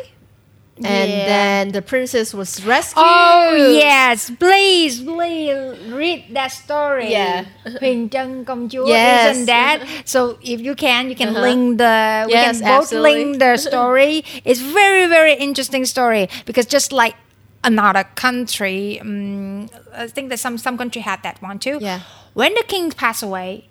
and 0.81 1.11
Yeah. 1.11 1.25
then 1.27 1.71
the 1.73 1.81
princess 1.81 2.33
was 2.33 2.63
rescued. 2.65 3.03
Oh 3.05 3.53
yes, 3.55 4.31
please, 4.39 5.01
please 5.03 5.77
read 5.91 6.25
that 6.33 6.51
story. 6.51 7.11
Yeah. 7.11 7.45
Huyền 7.81 8.09
Trân 8.09 8.45
Công 8.45 8.69
Chúa, 8.69 8.87
Yes. 8.87 9.35
isn't 9.35 9.45
that? 9.47 9.83
So 10.05 10.37
if 10.41 10.61
you 10.61 10.75
can, 10.75 11.09
you 11.09 11.15
can 11.15 11.29
Uh-huh. 11.35 11.41
link 11.41 11.77
the. 11.77 12.25
We 12.27 12.33
Yes, 12.33 12.59
can 12.61 12.67
both 12.67 12.83
absolutely. 12.89 13.25
link 13.25 13.39
the 13.39 13.57
story. 13.69 14.23
it's 14.45 14.61
very 14.61 15.05
very 15.07 15.33
interesting 15.35 15.85
story 15.85 16.29
because 16.45 16.65
just 16.65 16.91
like 16.93 17.15
another 17.63 18.03
country, 18.15 18.99
um, 19.01 19.69
I 19.93 20.07
think 20.07 20.29
that 20.29 20.39
some 20.39 20.57
some 20.57 20.77
country 20.77 21.01
had 21.01 21.21
that 21.23 21.41
one 21.41 21.59
too. 21.59 21.77
Yeah. 21.81 22.01
When 22.33 22.53
the 22.53 22.63
king 22.67 22.91
passed 22.91 23.23
away, 23.23 23.67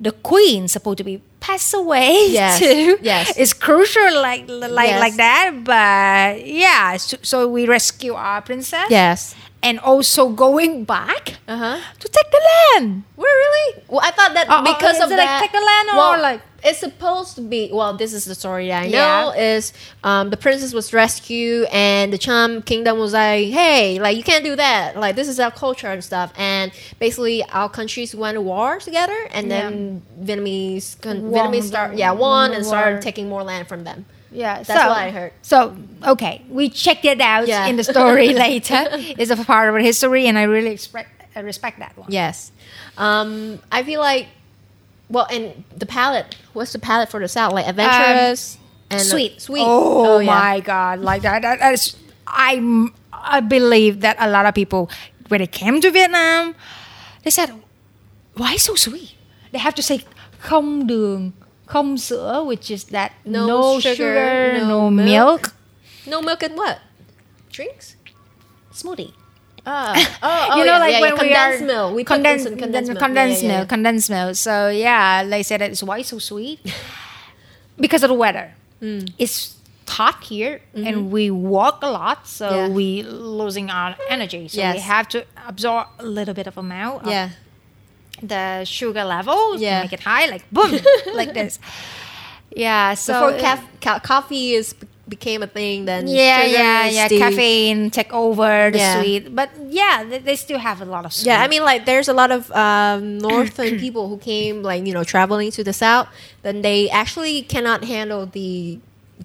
the 0.00 0.12
queen 0.12 0.68
supposed 0.68 0.98
to 0.98 1.04
be 1.04 1.22
pass 1.40 1.72
away 1.74 2.26
Yes, 2.28 2.58
too. 2.58 2.98
yes. 3.02 3.36
It's 3.36 3.52
crucial 3.52 4.14
like 4.20 4.44
like 4.48 4.88
Yes. 4.88 5.00
like 5.00 5.16
that. 5.16 5.50
But 5.64 6.46
yeah, 6.46 6.96
so, 6.96 7.16
so 7.22 7.48
we 7.48 7.66
rescue 7.66 8.14
our 8.14 8.42
princess 8.42 8.88
Yes. 8.90 9.34
And 9.64 9.80
also 9.80 10.28
going 10.28 10.84
back 10.84 11.36
Uh 11.48 11.56
huh. 11.56 11.78
to 11.98 12.08
take 12.08 12.30
the 12.30 12.42
land. 12.78 13.02
We're 13.16 13.24
really 13.24 13.82
well. 13.88 14.00
I 14.04 14.10
thought 14.12 14.34
that 14.34 14.46
oh, 14.50 14.62
because 14.62 14.96
is 14.98 15.02
of 15.04 15.10
it 15.10 15.16
like 15.16 15.26
that. 15.26 15.40
take 15.40 15.52
the 15.52 15.60
land 15.70 15.88
or 15.90 15.96
well, 15.96 16.20
like- 16.22 16.42
it's 16.66 16.78
supposed 16.78 17.34
to 17.36 17.42
be. 17.42 17.68
Well, 17.70 17.92
this 17.94 18.14
is 18.14 18.24
the 18.24 18.34
story 18.34 18.68
that 18.68 18.84
I 18.84 18.86
know 18.86 19.32
Yeah. 19.36 19.56
is 19.56 19.74
um, 20.02 20.30
the 20.30 20.38
princess 20.38 20.72
was 20.72 20.94
rescued 20.94 21.68
and 21.70 22.10
the 22.10 22.16
Cham 22.16 22.62
kingdom 22.62 22.98
was 22.98 23.12
like, 23.12 23.48
hey, 23.50 23.98
like 24.00 24.16
you 24.16 24.22
can't 24.22 24.42
do 24.44 24.56
that. 24.56 24.96
Like 24.96 25.14
this 25.14 25.28
is 25.28 25.38
our 25.38 25.50
culture 25.50 25.88
and 25.88 26.02
stuff. 26.02 26.32
And 26.38 26.72
basically, 26.98 27.42
our 27.50 27.68
countries 27.68 28.14
went 28.14 28.36
to 28.36 28.40
war 28.40 28.78
together, 28.78 29.18
and 29.36 29.50
then 29.50 30.00
Vietnamese 30.22 30.98
con- 31.02 31.22
Vietnamese 31.32 31.64
start 31.64 31.96
yeah 31.96 32.12
won 32.12 32.20
won 32.20 32.52
and 32.52 32.64
started 32.64 33.02
taking 33.02 33.28
more 33.28 33.42
land 33.42 33.68
from 33.68 33.84
them. 33.84 34.06
Yeah, 34.34 34.62
That's 34.62 34.68
so, 34.68 34.88
what 34.88 34.98
I 34.98 35.10
heard. 35.10 35.32
So 35.42 35.76
okay, 36.02 36.42
we 36.50 36.68
checked 36.68 37.04
it 37.04 37.20
out 37.20 37.46
Yeah. 37.46 37.66
in 37.66 37.76
the 37.76 37.84
story 37.84 38.34
later. 38.46 38.84
It's 39.16 39.30
a 39.30 39.36
part 39.36 39.68
of 39.68 39.74
our 39.74 39.80
history, 39.80 40.26
and 40.26 40.36
I 40.36 40.42
really 40.42 40.72
expect 40.72 41.08
I 41.36 41.40
respect 41.40 41.78
that 41.78 41.96
one. 41.96 42.10
Yes. 42.10 42.50
Um, 42.98 43.58
I 43.70 43.82
feel 43.82 44.00
like, 44.00 44.26
well, 45.08 45.26
and 45.30 45.64
the 45.76 45.86
palette. 45.86 46.34
What's 46.52 46.72
the 46.72 46.78
palette 46.78 47.10
for 47.10 47.20
the 47.20 47.28
South? 47.28 47.52
Like 47.52 47.66
adventurous 47.66 48.58
and 48.90 49.00
Um, 49.00 49.06
Sweet, 49.06 49.40
sweet. 49.40 49.62
Oh, 49.66 50.18
yeah. 50.18 50.26
my 50.26 50.60
god, 50.60 50.98
like 51.00 51.22
that. 51.22 51.42
that 51.42 51.58
I 52.26 52.58
I 53.12 53.40
believe 53.40 54.00
that 54.02 54.16
a 54.18 54.28
lot 54.28 54.46
of 54.46 54.54
people 54.54 54.90
when 55.28 55.40
they 55.40 55.46
came 55.46 55.80
to 55.80 55.90
Vietnam, 55.90 56.54
they 57.22 57.30
said, 57.30 57.50
"Why 58.34 58.56
so 58.56 58.74
sweet?" 58.74 59.14
They 59.52 59.58
have 59.58 59.74
to 59.76 59.82
say 59.82 60.04
không 60.42 60.86
đường, 60.86 61.32
không 61.66 61.98
sữa, 61.98 62.44
which 62.46 62.70
is 62.70 62.92
that 62.92 63.12
No 63.24 63.46
no, 63.46 63.80
sugar, 63.80 63.96
sugar, 63.96 64.58
no 64.58 64.68
no, 64.68 64.90
milk. 64.90 65.06
milk. 65.06 65.40
No 66.06 66.20
milk 66.20 66.42
and 66.42 66.58
what? 66.58 66.76
Drinks? 67.56 67.94
smoothie. 68.74 69.12
Ah, 69.66 69.94
oh, 69.96 70.48
oh 70.52 70.58
you 70.58 70.64
know, 70.66 70.76
yeah, 70.76 70.78
like 70.78 70.92
yeah, 70.92 71.00
when 71.00 71.16
yeah. 71.16 71.22
we 71.22 71.28
condensed 71.28 71.62
are 71.62 71.66
milk. 71.66 71.94
We 71.94 72.04
condensed, 72.04 72.46
condensed, 72.46 72.62
condensed, 72.62 72.90
milk. 72.90 72.98
condensed 72.98 73.42
Yeah, 73.42 73.48
yeah, 73.48 73.56
milk, 73.56 73.68
condensed 73.68 74.10
milk. 74.10 74.34
So 74.36 74.68
yeah, 74.68 75.24
they 75.24 75.42
said 75.42 75.60
that 75.60 75.70
it's 75.70 75.82
why 75.82 76.02
so 76.02 76.18
sweet 76.18 76.60
because 77.80 78.02
of 78.02 78.08
the 78.08 78.14
weather. 78.14 78.52
Hmm. 78.80 79.08
It's 79.18 79.56
hot 79.88 80.24
here 80.24 80.60
and 80.74 81.10
we 81.10 81.30
walk 81.30 81.78
a 81.82 81.90
lot, 81.90 82.26
so 82.26 82.50
Mm-hmm. 82.50 82.74
We 82.74 83.02
losing 83.04 83.70
our 83.70 83.96
energy. 84.08 84.48
So 84.48 84.60
we 84.60 84.80
have 84.80 85.08
to 85.08 85.24
absorb 85.46 85.86
a 85.98 86.04
little 86.04 86.34
bit 86.34 86.46
of 86.46 86.58
amount 86.58 87.06
of 87.06 87.08
Yeah. 87.08 87.30
The 88.22 88.64
sugar 88.64 89.04
level 89.04 89.58
Yeah. 89.58 89.82
make 89.82 89.92
it 89.92 90.00
high, 90.00 90.26
like 90.26 90.48
boom, 90.50 90.78
like 91.14 91.34
this. 91.34 91.58
Yeah. 92.54 92.94
So 92.94 93.12
Before 93.12 93.30
it- 93.32 93.40
caf- 93.40 93.80
ca- 93.80 93.98
coffee 94.00 94.52
is 94.52 94.74
became 95.06 95.42
a 95.42 95.46
thing, 95.46 95.84
then 95.84 96.06
yeah, 96.08 96.44
sugar 96.44 96.52
yeah, 96.56 96.86
yeah. 96.88 97.08
the- 97.08 97.18
Caffeine 97.18 97.90
take 97.90 98.10
over 98.14 98.70
the 98.72 98.78
Yeah. 98.78 99.02
sweet, 99.02 99.34
but 99.36 99.50
yeah, 99.68 100.02
they, 100.02 100.18
they 100.18 100.34
still 100.34 100.58
have 100.58 100.80
a 100.80 100.86
lot 100.86 101.04
of 101.04 101.12
sweet. 101.12 101.26
Yeah, 101.26 101.42
I 101.42 101.48
mean, 101.48 101.62
like, 101.62 101.84
there's 101.84 102.08
a 102.08 102.14
lot 102.14 102.30
of 102.30 102.50
um, 102.52 103.18
northern 103.18 103.78
people 103.84 104.08
who 104.08 104.16
came, 104.16 104.62
like, 104.62 104.86
you 104.86 104.94
know, 104.94 105.04
traveling 105.04 105.50
to 105.50 105.62
the 105.62 105.74
south. 105.74 106.08
Then 106.40 106.62
they 106.62 106.88
actually 106.88 107.42
cannot 107.42 107.84
handle 107.84 108.24
the 108.24 108.78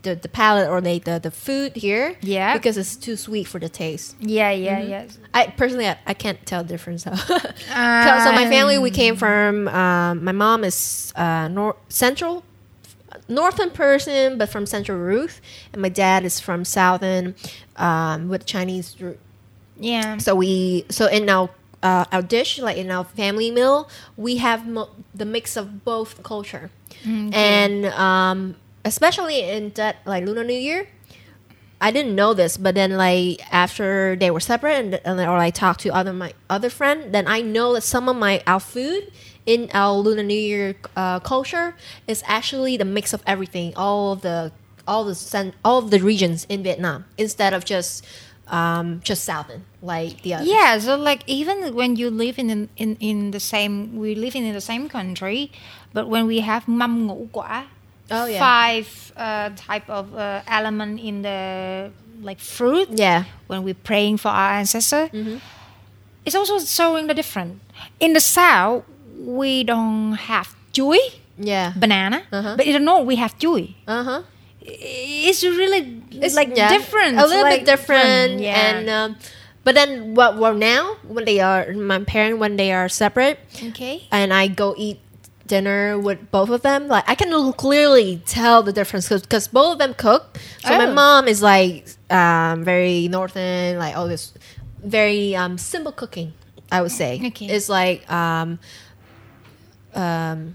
the, 0.04 0.15
the 0.15 0.30
palate 0.30 0.69
or 0.69 0.82
they, 0.82 0.99
the 0.99 1.19
the 1.19 1.32
food 1.32 1.75
here. 1.75 2.15
Yeah. 2.21 2.54
because 2.54 2.78
it's 2.78 2.95
too 2.95 3.15
sweet 3.15 3.45
for 3.47 3.60
the 3.60 3.69
taste. 3.69 4.15
yeah, 4.19 4.52
yeah, 4.52 4.80
Mm-hmm. 4.80 4.89
yeah. 4.89 5.06
I 5.34 5.47
personally, 5.47 5.88
I, 5.88 5.97
I 6.06 6.13
can't 6.13 6.43
tell 6.45 6.63
the 6.63 6.69
difference. 6.69 7.04
So, 7.04 7.13
so, 7.15 7.36
so 8.25 8.32
my 8.32 8.47
family, 8.49 8.78
we 8.78 8.91
came 8.91 9.15
from. 9.15 9.67
Um, 9.67 10.23
my 10.23 10.32
mom 10.32 10.63
is 10.63 11.12
uh, 11.15 11.47
nor- 11.49 11.78
central, 11.89 12.43
northern 13.28 13.71
person, 13.71 14.38
but 14.38 14.49
from 14.49 14.65
central 14.65 14.97
Ruth, 14.97 15.41
and 15.73 15.82
my 15.82 15.89
dad 15.89 16.23
is 16.23 16.39
from 16.39 16.65
southern, 16.65 17.36
um, 17.78 18.30
with 18.30 18.45
Chinese 18.45 18.95
root. 19.02 19.19
Yeah. 19.80 20.17
So 20.17 20.36
we 20.36 20.86
so 20.89 21.08
in 21.08 21.30
our 21.30 21.49
uh, 21.82 22.06
our 22.12 22.21
dish, 22.21 22.60
like 22.60 22.78
in 22.78 22.91
our 22.91 23.06
family 23.06 23.52
meal, 23.52 23.88
we 24.17 24.38
have 24.38 24.67
mo- 24.67 24.89
the 25.15 25.25
mix 25.25 25.56
of 25.58 25.84
both 25.86 26.21
culture, 26.23 26.69
and 27.06 27.86
um, 27.86 28.56
especially 28.85 29.41
in 29.41 29.71
that 29.75 29.97
like 30.05 30.25
Lunar 30.25 30.43
New 30.43 30.53
Year. 30.57 30.87
I 31.81 31.91
didn't 31.91 32.13
know 32.13 32.33
this, 32.33 32.57
but 32.57 32.75
then 32.75 32.97
like 32.97 33.39
after 33.53 34.17
they 34.17 34.29
were 34.31 34.41
separate, 34.41 34.75
and, 34.83 35.01
and 35.05 35.19
or 35.21 35.37
I 35.37 35.49
talked 35.49 35.79
to 35.81 35.89
other 35.95 36.11
my 36.11 36.33
other 36.49 36.69
friend, 36.69 37.13
then 37.13 37.25
I 37.25 37.39
know 37.41 37.73
that 37.73 37.83
some 37.83 38.09
of 38.09 38.17
my 38.17 38.43
our 38.45 38.59
food 38.59 39.11
in 39.45 39.69
our 39.73 39.95
Lunar 39.95 40.23
New 40.23 40.37
Year 40.37 40.75
uh, 40.97 41.19
culture 41.21 41.75
is 42.05 42.21
actually 42.27 42.75
the 42.75 42.83
mix 42.85 43.13
of 43.13 43.23
everything, 43.25 43.71
all 43.77 44.11
of 44.11 44.21
the 44.21 44.51
all 44.85 45.05
the 45.05 45.53
all 45.63 45.79
of 45.79 45.89
the 45.89 45.99
regions 45.99 46.45
in 46.49 46.63
Vietnam, 46.63 47.05
instead 47.17 47.53
of 47.53 47.63
just 47.63 48.05
um, 48.49 48.99
just 49.03 49.23
southern 49.23 49.63
like 49.81 50.21
the 50.23 50.33
other. 50.33 50.45
Yeah, 50.45 50.77
so 50.79 50.97
like 50.97 51.23
even 51.27 51.73
when 51.73 51.95
you 51.95 52.09
live 52.09 52.37
in 52.37 52.67
in 52.75 52.97
in 52.99 53.31
the 53.31 53.39
same, 53.39 53.95
we 53.95 54.15
live 54.15 54.35
in 54.35 54.51
the 54.53 54.61
same 54.61 54.89
country, 54.89 55.51
but 55.93 56.09
when 56.09 56.27
we 56.27 56.41
have 56.41 56.65
mâm 56.67 57.07
ngũ 57.07 57.27
quả, 57.31 57.65
Oh, 58.11 58.25
yeah. 58.25 58.39
five 58.39 59.13
uh, 59.17 59.49
type 59.55 59.89
of 59.89 60.15
uh, 60.15 60.41
element 60.47 60.99
in 60.99 61.21
the 61.21 61.91
like 62.21 62.39
fruit. 62.39 62.89
Yeah. 62.91 63.23
when 63.47 63.63
we're 63.63 63.73
praying 63.83 64.17
for 64.17 64.29
our 64.29 64.53
ancestor, 64.59 65.09
it's 66.25 66.35
also 66.35 66.59
showing 66.59 67.07
the 67.07 67.13
different. 67.13 67.61
In 67.99 68.13
the 68.13 68.19
south, 68.19 68.83
we 69.17 69.63
don't 69.63 70.13
have 70.13 70.53
chuối, 70.73 70.99
Yeah. 71.37 71.73
banana, 71.75 72.23
Uh-huh. 72.31 72.55
but 72.57 72.65
in 72.65 72.73
the 72.73 72.79
north 72.83 73.05
we 73.07 73.15
have 73.15 73.37
chuối. 73.39 73.75
Uh 73.87 74.03
huh. 74.03 74.21
It's 74.61 75.43
really 75.43 76.03
It's 76.11 76.35
like 76.35 76.55
yeah, 76.55 76.69
different, 76.69 77.17
a 77.17 77.25
little 77.25 77.43
like 77.43 77.65
bit 77.65 77.65
different, 77.65 78.41
yeah. 78.41 78.53
and 78.75 78.89
um, 78.89 79.09
but 79.63 79.73
then 79.73 80.13
what? 80.15 80.37
Well, 80.37 80.53
now 80.53 80.97
when 81.07 81.25
they 81.25 81.39
are 81.39 81.71
my 81.73 82.03
parent 82.03 82.37
when 82.39 82.57
they 82.57 82.71
are 82.71 82.89
separate, 82.89 83.39
okay. 83.71 84.05
and 84.11 84.33
I 84.33 84.47
go 84.47 84.75
eat 84.77 84.99
dinner 85.49 85.99
with 85.99 86.31
both 86.31 86.49
of 86.49 86.62
them, 86.62 86.88
like 86.88 87.03
I 87.09 87.15
can 87.15 87.29
clearly 87.53 88.21
tell 88.25 88.63
the 88.63 88.71
difference 88.71 89.09
because 89.09 89.49
both 89.49 89.73
of 89.73 89.79
them 89.79 89.93
cook. 89.93 90.39
So 90.63 90.77
my 90.77 90.85
Oh. 90.85 90.93
mom 90.93 91.27
is 91.27 91.41
like 91.41 91.85
um, 92.09 92.63
very 92.63 93.09
northern, 93.09 93.77
like 93.77 93.97
all 93.97 94.07
this 94.07 94.31
very 94.81 95.35
um, 95.35 95.57
simple 95.57 95.91
cooking. 95.91 96.31
I 96.71 96.81
would 96.81 96.91
say 96.93 97.19
Okay. 97.25 97.47
it's 97.47 97.67
like 97.67 98.09
um, 98.09 98.59
um, 99.93 100.53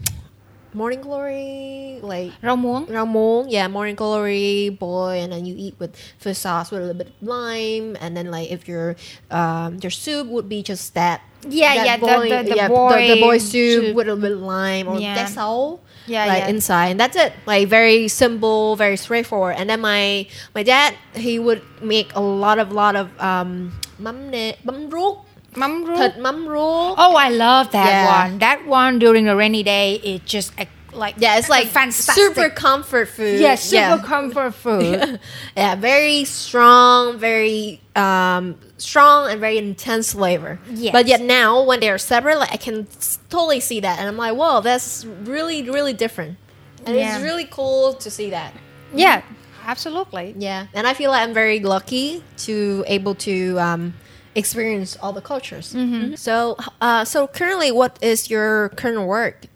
morning 0.74 1.00
glory, 1.00 1.98
like 2.02 2.32
rau 2.42 2.56
muống, 2.56 3.46
yeah, 3.48 3.68
morning 3.68 3.94
glory 3.94 4.68
boy, 4.70 5.22
and 5.22 5.32
then 5.32 5.46
you 5.46 5.54
eat 5.56 5.74
with 5.78 5.94
fish 6.18 6.38
sauce 6.38 6.70
with 6.70 6.80
a 6.82 6.84
little 6.84 6.98
bit 6.98 7.08
of 7.08 7.26
lime, 7.26 7.96
and 8.00 8.16
then 8.16 8.30
like 8.30 8.50
if 8.50 8.66
your 8.68 8.96
um, 9.30 9.78
your 9.80 9.90
soup 9.90 10.26
would 10.28 10.48
be 10.48 10.62
just 10.62 10.94
that. 10.94 11.22
Yeah, 11.46 11.74
that 11.74 11.86
yeah, 11.86 11.96
the- 11.96 12.06
boy, 12.06 12.28
the- 12.28 12.42
the 12.50 12.56
yeah, 12.56 12.68
boy 12.68 13.08
the, 13.14 13.20
boy 13.20 13.38
soup, 13.38 13.84
soup. 13.84 13.94
with 13.94 14.08
a 14.08 14.14
little 14.14 14.20
bit 14.22 14.32
of 14.32 14.40
lime 14.40 14.88
or 14.88 14.98
Yeah. 14.98 15.14
that's 15.14 15.36
all. 15.36 15.80
Yeah, 16.06 16.26
like 16.26 16.44
yeah. 16.44 16.48
inside, 16.52 16.88
and 16.92 17.00
that's 17.00 17.16
it. 17.16 17.32
Like 17.46 17.68
very 17.68 18.08
simple, 18.08 18.76
very 18.76 18.96
straightforward. 18.96 19.56
And 19.56 19.68
then 19.70 19.80
my 19.80 20.26
my 20.54 20.62
dad, 20.62 20.94
he 21.16 21.38
would 21.38 21.62
make 21.80 22.12
a 22.16 22.20
lot 22.20 22.58
of 22.58 22.72
lot 22.72 22.96
of 22.96 23.08
um 23.20 23.72
mắm 24.00 24.28
nè, 24.32 24.56
mắm 24.64 24.90
ruốc, 24.90 25.23
Ruốc. 25.54 25.98
thịt. 25.98 26.12
Oh, 26.98 27.14
I 27.16 27.28
love 27.30 27.70
that 27.72 27.86
Yeah. 27.86 28.06
one. 28.28 28.38
That 28.38 28.66
one 28.66 28.98
during 28.98 29.28
a 29.28 29.36
rainy 29.36 29.62
day, 29.62 30.00
it 30.02 30.24
just 30.26 30.52
uh, 30.58 30.64
like 30.92 31.14
Yeah, 31.18 31.38
it's 31.38 31.48
like 31.48 31.68
fantastic. 31.68 32.14
super 32.14 32.50
comfort 32.50 33.08
food. 33.08 33.40
yeah, 33.40 33.54
super 33.56 33.98
comfort 34.02 34.54
food. 34.64 35.18
yeah, 35.56 35.74
very 35.76 36.24
strong, 36.24 37.18
very 37.18 37.80
um, 37.96 38.54
strong 38.78 39.30
and 39.30 39.40
very 39.40 39.58
intense 39.58 40.12
flavor. 40.12 40.58
Yes. 40.72 40.92
But 40.92 41.06
yet 41.06 41.20
now, 41.20 41.62
when 41.64 41.80
they 41.80 41.90
are 41.90 41.98
separate, 41.98 42.38
like 42.38 42.52
I 42.52 42.56
can 42.56 42.86
totally 43.30 43.60
see 43.60 43.80
that, 43.80 43.98
and 43.98 44.08
I'm 44.08 44.16
like, 44.16 44.34
whoa, 44.36 44.60
that's 44.60 45.04
really, 45.24 45.62
really 45.68 45.92
different, 45.92 46.36
and 46.86 46.96
Yeah. 46.96 47.14
it's 47.16 47.22
really 47.24 47.44
cool 47.50 47.94
to 47.94 48.10
see 48.10 48.30
that. 48.30 48.52
yeah, 48.94 49.22
absolutely. 49.66 50.34
Yeah, 50.38 50.66
and 50.74 50.86
I 50.86 50.94
feel 50.94 51.10
like 51.10 51.22
I'm 51.26 51.34
very 51.34 51.60
lucky 51.60 52.22
to 52.46 52.84
able 52.86 53.14
to 53.26 53.58
um, 53.58 53.94
experience 54.34 54.96
all 55.00 55.12
the 55.12 55.20
cultures. 55.20 55.74
Mm-hmm. 55.74 56.14
So, 56.16 56.56
uh, 56.80 57.04
so 57.04 57.26
currently, 57.26 57.70
what 57.72 57.98
is 58.02 58.30
your 58.30 58.70
current 58.70 59.06
work? 59.06 59.46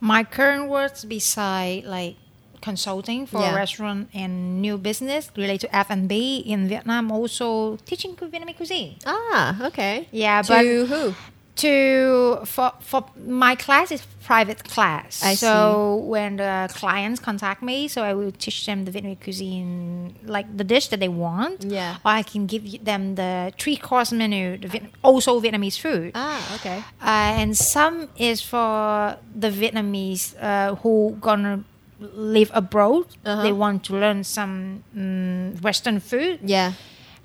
My 0.00 0.24
current 0.24 0.68
works 0.68 1.04
beside 1.04 1.84
like 1.84 2.16
consulting 2.60 3.26
for 3.26 3.40
Yeah. 3.40 3.52
a 3.52 3.54
restaurant 3.54 4.08
and 4.12 4.60
new 4.60 4.76
business 4.76 5.30
related 5.36 5.60
to 5.68 5.76
F 5.76 5.86
and 5.90 6.08
B 6.08 6.38
in 6.44 6.68
Vietnam. 6.68 7.12
Also 7.12 7.76
teaching 7.86 8.16
Vietnamese 8.16 8.56
cuisine. 8.56 8.96
Ah, 9.06 9.66
okay. 9.68 10.08
Yeah, 10.10 10.42
to 10.42 10.48
but 10.48 10.64
who? 10.86 11.14
To 11.56 12.40
for 12.44 12.72
for 12.80 13.04
my 13.26 13.54
class 13.54 13.90
is 13.90 14.02
private 14.24 14.64
class. 14.64 15.22
I 15.22 15.34
so 15.34 15.96
when 15.96 16.36
the 16.36 16.68
clients 16.74 17.20
contact 17.20 17.62
me, 17.62 17.88
so 17.88 18.02
I 18.02 18.12
will 18.14 18.32
teach 18.32 18.66
them 18.66 18.84
the 18.84 18.90
Vietnamese 18.90 19.20
cuisine, 19.22 20.14
like 20.24 20.46
the 20.56 20.64
dish 20.64 20.88
that 20.88 21.00
they 21.00 21.08
want. 21.08 21.64
Yeah. 21.64 21.96
Or 22.04 22.10
I 22.12 22.22
can 22.22 22.46
give 22.46 22.84
them 22.84 23.14
the 23.14 23.52
three 23.58 23.76
course 23.76 24.12
menu, 24.12 24.58
Viet- 24.58 24.90
also 25.02 25.40
Vietnamese 25.40 25.78
food. 25.78 26.12
Ah, 26.14 26.54
okay. 26.56 26.78
Uh, 27.00 27.40
and 27.40 27.56
some 27.56 28.08
is 28.16 28.42
for 28.42 29.16
the 29.34 29.50
Vietnamese 29.50 30.34
uh, 30.42 30.74
who 30.76 31.16
gonna 31.20 31.64
live 32.00 32.50
abroad. 32.52 33.06
Uh-huh. 33.24 33.42
They 33.42 33.52
want 33.52 33.84
to 33.84 33.94
learn 33.96 34.24
some 34.24 34.84
mm, 34.96 35.60
Western 35.62 36.00
food. 36.00 36.40
Yeah. 36.44 36.72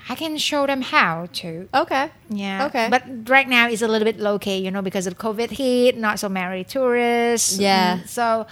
I 0.10 0.16
can 0.16 0.38
show 0.38 0.66
them 0.68 0.82
how 0.82 1.28
to. 1.34 1.70
Okay. 1.74 2.10
Yeah. 2.30 2.66
Okay. 2.68 2.88
But 2.90 3.04
right 3.30 3.48
now 3.48 3.68
it's 3.70 3.82
a 3.82 3.88
little 3.88 4.06
bit 4.06 4.20
low 4.20 4.40
key, 4.40 4.58
you 4.58 4.72
know, 4.72 4.82
because 4.82 5.08
of 5.08 5.18
COVID 5.18 5.52
hit, 5.52 5.98
not 5.98 6.20
so 6.20 6.28
many 6.30 6.64
tourists. 6.64 7.58
Yeah. 7.58 7.98
Mm, 8.00 8.08
So 8.08 8.46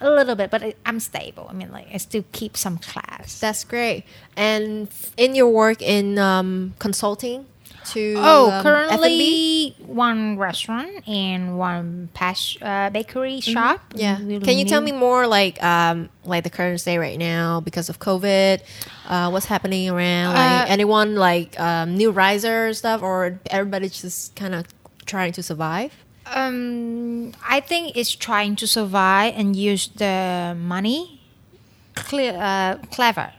a 0.00 0.10
little 0.10 0.34
bit, 0.36 0.50
but 0.50 0.62
I'm 0.86 1.00
stable. 1.00 1.46
I 1.50 1.52
mean, 1.54 1.70
like 1.72 1.86
I 1.92 1.96
still 1.98 2.24
keep 2.32 2.56
some 2.56 2.78
class. 2.78 3.38
That's 3.40 3.64
great. 3.64 4.04
And 4.36 4.88
in 5.16 5.34
your 5.34 5.48
work 5.48 5.82
in 5.82 6.18
um, 6.18 6.74
consulting 6.78 7.46
to 7.86 8.14
Oh, 8.18 8.46
um, 8.50 8.52
F&B? 8.54 8.62
currently 8.62 9.76
one 9.86 10.36
restaurant 10.38 11.08
and 11.08 11.58
one 11.58 12.08
pas- 12.14 12.56
uh, 12.60 12.90
bakery 12.90 13.40
shop. 13.40 13.80
Mm-hmm. 13.90 13.98
yeah. 13.98 14.18
Really 14.18 14.40
Can 14.44 14.58
you 14.58 14.64
tell 14.64 14.80
me 14.80 14.92
more 14.92 15.26
like 15.26 15.62
um, 15.62 16.08
like 16.24 16.44
the 16.44 16.50
current 16.50 16.80
state 16.80 16.98
right 16.98 17.18
now 17.18 17.60
because 17.60 17.88
of 17.88 17.98
COVID? 17.98 18.60
Uh, 19.06 19.30
what's 19.30 19.46
happening 19.46 19.88
around? 19.88 20.34
Like 20.34 20.62
Uh, 20.62 20.72
anyone 20.72 21.14
like 21.16 21.58
um, 21.60 21.96
new 21.96 22.10
riser 22.10 22.72
stuff, 22.74 23.02
or 23.02 23.40
everybody's 23.50 24.00
just 24.02 24.34
kind 24.36 24.54
of 24.54 24.66
trying 25.06 25.32
to 25.32 25.42
survive? 25.42 25.92
Um, 26.26 27.32
I 27.48 27.60
think 27.60 27.96
it's 27.96 28.14
trying 28.14 28.56
to 28.56 28.66
survive 28.66 29.32
and 29.34 29.56
use 29.56 29.88
the 29.88 30.54
money 30.58 31.22
clear, 31.94 32.36
uh, 32.36 32.76
clever, 32.92 33.32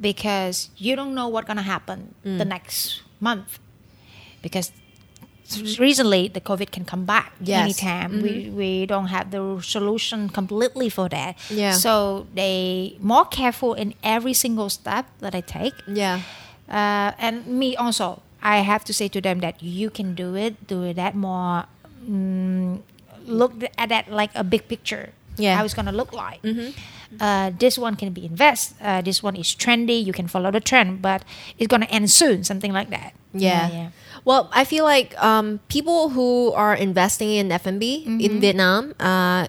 because 0.00 0.68
you 0.76 0.96
don't 0.96 1.14
know 1.14 1.28
what's 1.28 1.46
gonna 1.46 1.62
happen 1.62 2.14
Mm. 2.24 2.38
the 2.38 2.44
next 2.44 3.00
month, 3.20 3.58
because 4.42 4.72
recently 5.78 6.28
the 6.28 6.40
COVID 6.40 6.70
can 6.72 6.84
come 6.84 7.04
back 7.04 7.32
Yes. 7.40 7.78
Mm-hmm. 7.80 7.86
anytime. 7.88 8.22
We 8.22 8.50
we 8.50 8.86
don't 8.86 9.08
have 9.08 9.30
the 9.30 9.60
solution 9.62 10.28
completely 10.28 10.88
for 10.88 11.08
that. 11.08 11.36
Yeah. 11.50 11.72
So 11.72 12.26
they 12.34 12.96
more 13.00 13.24
careful 13.26 13.74
in 13.74 13.94
every 14.02 14.32
single 14.32 14.70
step 14.70 15.06
that 15.20 15.34
I 15.34 15.40
take. 15.42 15.74
Yeah. 15.86 16.20
Uh, 16.68 17.12
and 17.20 17.46
me 17.46 17.76
also, 17.76 18.22
I 18.42 18.58
have 18.64 18.84
to 18.84 18.92
say 18.94 19.08
to 19.08 19.20
them 19.20 19.40
that 19.40 19.62
you 19.62 19.90
can 19.90 20.14
do 20.14 20.34
it, 20.34 20.66
do 20.66 20.92
that 20.94 21.14
more, 21.14 21.64
mm, 22.08 22.80
look 23.26 23.52
at 23.76 23.88
that 23.90 24.10
like 24.10 24.30
a 24.34 24.42
big 24.44 24.66
picture. 24.68 25.12
Yeah. 25.36 25.56
how 25.56 25.64
it's 25.64 25.74
gonna 25.74 25.92
look 25.92 26.12
like. 26.12 26.40
Uh, 27.20 27.50
this 27.58 27.78
one 27.78 27.94
can 27.94 28.12
be 28.12 28.24
invest. 28.26 28.74
Uh, 28.80 29.00
this 29.00 29.22
one 29.22 29.36
is 29.36 29.46
trendy. 29.54 30.02
You 30.04 30.12
can 30.12 30.26
follow 30.26 30.50
the 30.50 30.60
trend, 30.60 31.00
but 31.02 31.22
it's 31.58 31.68
gonna 31.68 31.86
end 31.86 32.10
soon. 32.10 32.42
Something 32.44 32.72
like 32.72 32.90
that. 32.90 33.14
Yeah. 33.32 33.70
yeah. 33.70 33.88
Well, 34.24 34.48
I 34.52 34.64
feel 34.64 34.84
like 34.84 35.14
um, 35.22 35.60
people 35.68 36.08
who 36.10 36.52
are 36.52 36.74
investing 36.74 37.30
in 37.30 37.52
F&B 37.52 38.04
in 38.06 38.40
Vietnam 38.40 38.94
uh, 38.98 39.46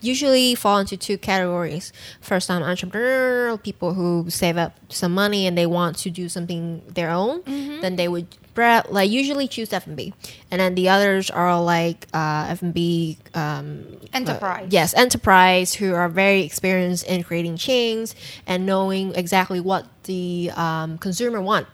usually 0.00 0.54
fall 0.54 0.78
into 0.78 0.96
two 0.96 1.18
categories. 1.18 1.92
First 2.20 2.48
time 2.48 2.62
entrepreneur, 2.62 3.58
people 3.58 3.94
who 3.94 4.26
save 4.30 4.56
up 4.56 4.78
some 4.88 5.12
money 5.12 5.46
and 5.46 5.58
they 5.58 5.66
want 5.66 5.98
to 5.98 6.10
do 6.10 6.28
something 6.28 6.82
their 6.88 7.10
own, 7.10 7.42
then 7.82 7.96
they 7.96 8.08
would 8.08 8.26
bre- 8.58 8.90
like 8.90 9.08
usually 9.08 9.46
choose 9.46 9.72
F&B. 9.72 10.12
And 10.50 10.60
then 10.60 10.74
the 10.74 10.88
others 10.88 11.30
are 11.30 11.62
like 11.62 12.08
uh, 12.12 12.46
F&B 12.50 13.18
um, 13.34 13.86
Enterprise. 14.12 14.64
uh, 14.64 14.68
yes, 14.70 14.94
enterprise 14.94 15.74
who 15.74 15.94
are 15.94 16.08
very 16.08 16.42
experienced 16.42 17.06
in 17.06 17.22
creating 17.22 17.56
chains 17.56 18.16
and 18.46 18.66
knowing 18.66 19.14
exactly 19.14 19.60
what 19.60 19.86
the 20.04 20.50
um, 20.56 20.98
consumer 20.98 21.40
want. 21.40 21.68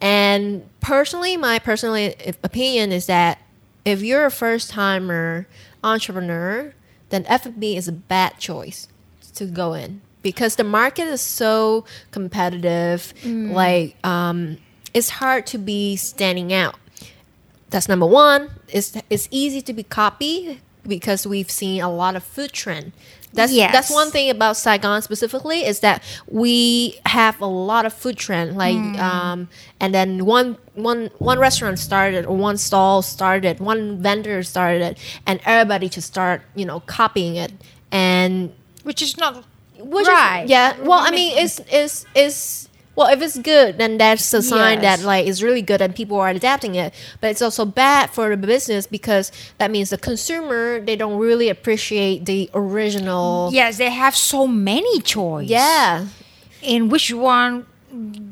And 0.00 0.68
personally, 0.80 1.36
my 1.36 1.58
personal 1.58 2.12
opinion 2.44 2.92
is 2.92 3.06
that 3.06 3.38
if 3.84 4.02
you're 4.02 4.26
a 4.26 4.30
first 4.30 4.70
timer 4.70 5.48
entrepreneur, 5.82 6.74
then 7.08 7.24
F&B 7.26 7.74
is 7.76 7.88
a 7.88 7.92
bad 7.92 8.38
choice 8.38 8.86
to 9.34 9.46
go 9.46 9.72
in 9.72 10.02
because 10.22 10.56
the 10.56 10.64
market 10.64 11.08
is 11.08 11.22
so 11.22 11.84
competitive. 12.10 13.14
Like, 13.24 13.96
um, 14.04 14.58
it's 14.98 15.10
hard 15.22 15.46
to 15.52 15.58
be 15.58 15.96
standing 15.96 16.52
out. 16.52 16.74
That's 17.70 17.88
number 17.88 18.06
one. 18.06 18.50
It's 18.68 18.96
it's 19.10 19.28
easy 19.30 19.60
to 19.62 19.72
be 19.72 19.82
copied 19.82 20.60
because 20.86 21.26
we've 21.26 21.50
seen 21.50 21.80
a 21.82 21.90
lot 21.90 22.16
of 22.16 22.22
food 22.24 22.52
trend. 22.52 22.92
That's 23.34 23.52
Yes. 23.52 23.72
that's 23.72 23.90
one 23.92 24.10
thing 24.10 24.30
about 24.30 24.56
Saigon 24.56 25.02
specifically 25.02 25.60
is 25.64 25.80
that 25.80 26.02
we 26.26 26.98
have 27.04 27.40
a 27.42 27.46
lot 27.46 27.84
of 27.84 27.92
food 27.92 28.16
trend. 28.16 28.56
Like 28.56 28.76
um, 28.98 29.48
and 29.80 29.92
then 29.94 30.24
one 30.24 30.56
one 30.74 31.10
one 31.18 31.38
restaurant 31.38 31.78
started 31.78 32.24
or 32.24 32.34
one 32.36 32.56
stall 32.56 33.02
started, 33.02 33.60
one 33.60 34.00
vendor 34.02 34.42
started, 34.42 34.96
and 35.26 35.40
everybody 35.44 35.88
just 35.90 36.08
start 36.08 36.40
you 36.54 36.64
know 36.64 36.80
copying 36.80 37.36
it 37.36 37.52
and 37.92 38.52
Which 38.82 39.02
is 39.02 39.16
not 39.18 39.44
which 39.78 40.02
is- 40.02 40.08
right. 40.08 40.44
yeah. 40.48 40.74
Well, 40.80 41.00
I 41.00 41.10
mean, 41.10 41.36
it's 41.36 41.60
it's 41.70 42.06
it's 42.14 42.67
well, 42.98 43.06
if 43.14 43.22
it's 43.22 43.38
good, 43.38 43.78
then 43.78 43.96
that's 43.96 44.34
a 44.34 44.42
sign 44.42 44.80
that 44.80 45.02
like 45.02 45.24
it's 45.28 45.40
really 45.40 45.62
good 45.62 45.80
and 45.80 45.94
people 45.94 46.18
are 46.18 46.28
adapting 46.30 46.74
it. 46.74 46.92
But 47.20 47.30
it's 47.30 47.40
also 47.40 47.64
bad 47.64 48.10
for 48.10 48.34
the 48.34 48.36
business 48.36 48.88
because 48.88 49.30
that 49.58 49.70
means 49.70 49.90
the 49.90 49.98
consumer 49.98 50.80
they 50.80 50.96
don't 50.96 51.16
really 51.16 51.48
appreciate 51.48 52.26
the 52.26 52.50
original. 52.54 53.50
Yes, 53.52 53.78
they 53.78 53.90
have 53.90 54.16
so 54.16 54.48
many 54.48 55.00
choice. 55.00 55.48
Yeah. 55.48 56.06
In 56.60 56.88
which 56.88 57.12
one 57.12 57.66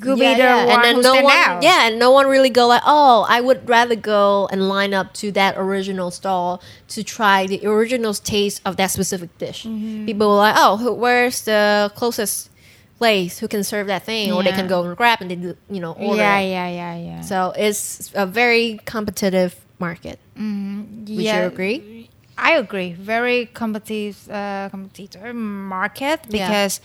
could 0.00 0.18
Yeah, 0.18 0.34
be 0.34 0.34
the 0.34 0.42
yeah. 0.42 0.66
one 0.66 0.74
and 0.74 0.84
then 0.84 0.94
who 0.96 1.02
no 1.02 1.14
one, 1.22 1.32
out? 1.36 1.62
yeah, 1.62 1.86
and 1.86 1.98
no 2.00 2.10
one 2.10 2.26
really 2.26 2.50
go 2.50 2.66
like, 2.66 2.82
oh, 2.84 3.24
I 3.28 3.40
would 3.40 3.68
rather 3.68 3.94
go 3.94 4.48
and 4.50 4.68
line 4.68 4.92
up 4.92 5.14
to 5.14 5.30
that 5.32 5.54
original 5.56 6.10
stall 6.10 6.60
to 6.88 7.04
try 7.04 7.46
the 7.46 7.64
original 7.64 8.14
taste 8.14 8.60
of 8.64 8.76
that 8.78 8.90
specific 8.90 9.30
dish. 9.38 9.62
Mm-hmm. 9.64 10.06
People 10.06 10.28
were 10.28 10.36
like, 10.36 10.56
oh, 10.58 10.76
who, 10.76 10.92
where's 10.92 11.42
the 11.42 11.90
closest 11.94 12.50
place 12.98 13.38
who 13.38 13.48
can 13.48 13.62
serve 13.64 13.86
that 13.88 14.04
thing, 14.04 14.32
or 14.32 14.42
they 14.42 14.52
can 14.52 14.66
go 14.66 14.82
and 14.84 14.96
grab 14.96 15.20
and 15.20 15.30
they 15.30 15.36
do, 15.36 15.56
you 15.70 15.80
know, 15.80 15.92
order. 15.92 16.20
Yeah, 16.22 16.38
it. 16.38 16.50
yeah, 16.50 16.68
yeah, 16.68 16.96
yeah. 16.96 17.20
So 17.20 17.52
it's 17.56 18.10
a 18.14 18.26
very 18.26 18.80
competitive 18.84 19.54
market. 19.78 20.18
Would 20.36 21.08
yeah, 21.08 21.40
you 21.42 21.46
agree? 21.48 22.10
I 22.38 22.52
agree. 22.52 22.92
Very 22.92 23.46
competitive, 23.52 24.30
uh, 24.30 24.68
competitor 24.70 25.32
market 25.34 26.20
Yeah. 26.28 26.48
because, 26.48 26.80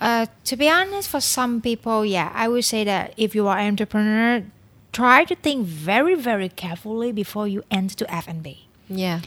uh, 0.00 0.26
to 0.44 0.56
be 0.56 0.68
honest, 0.68 1.08
for 1.08 1.20
some 1.20 1.60
people, 1.60 2.04
yeah, 2.04 2.30
I 2.34 2.48
would 2.48 2.64
say 2.64 2.84
that 2.84 3.12
if 3.16 3.34
you 3.34 3.46
are 3.48 3.58
an 3.58 3.68
entrepreneur, 3.68 4.44
try 4.92 5.24
to 5.24 5.34
think 5.34 5.66
very, 5.66 6.14
very 6.14 6.48
carefully 6.48 7.12
before 7.12 7.46
you 7.48 7.62
enter 7.70 7.94
to 7.96 8.12
F 8.14 8.28
and 8.28 8.42
B 8.42 8.66
Yeah, 8.88 9.20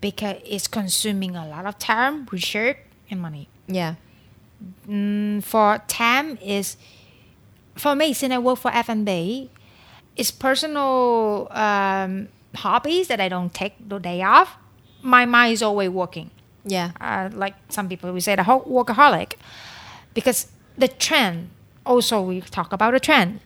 because 0.00 0.36
it's 0.46 0.68
consuming 0.68 1.34
a 1.36 1.46
lot 1.46 1.66
of 1.66 1.78
time, 1.78 2.26
research, 2.30 2.76
and 3.10 3.20
money. 3.20 3.48
yeah, 3.66 3.94
Mm, 4.88 5.42
for 5.42 5.82
time 5.88 6.38
is 6.42 6.76
for 7.74 7.94
me 7.94 8.12
since 8.12 8.32
I 8.32 8.38
work 8.38 8.58
for 8.58 8.70
F&B 8.70 9.50
it's 10.16 10.30
personal 10.30 11.48
um, 11.50 12.28
hobbies 12.54 13.08
that 13.08 13.20
I 13.20 13.28
don't 13.28 13.52
take 13.52 13.88
the 13.88 13.98
day 13.98 14.22
off. 14.22 14.56
My 15.02 15.24
mind 15.24 15.54
is 15.54 15.62
always 15.62 15.88
working. 15.88 16.30
Yeah, 16.64 16.92
uh, 17.00 17.30
like 17.32 17.54
some 17.70 17.88
people 17.88 18.12
we 18.12 18.20
say 18.20 18.36
the 18.36 18.42
workaholic. 18.42 19.34
Because 20.14 20.52
the 20.76 20.88
trend 20.88 21.50
also 21.84 22.20
we 22.20 22.40
talk 22.42 22.72
about 22.72 22.92
the 22.92 23.00
trend 23.00 23.40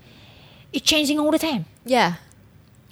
it's 0.72 0.84
changing 0.84 1.18
all 1.18 1.30
the 1.30 1.38
time. 1.38 1.64
Yeah, 1.84 2.14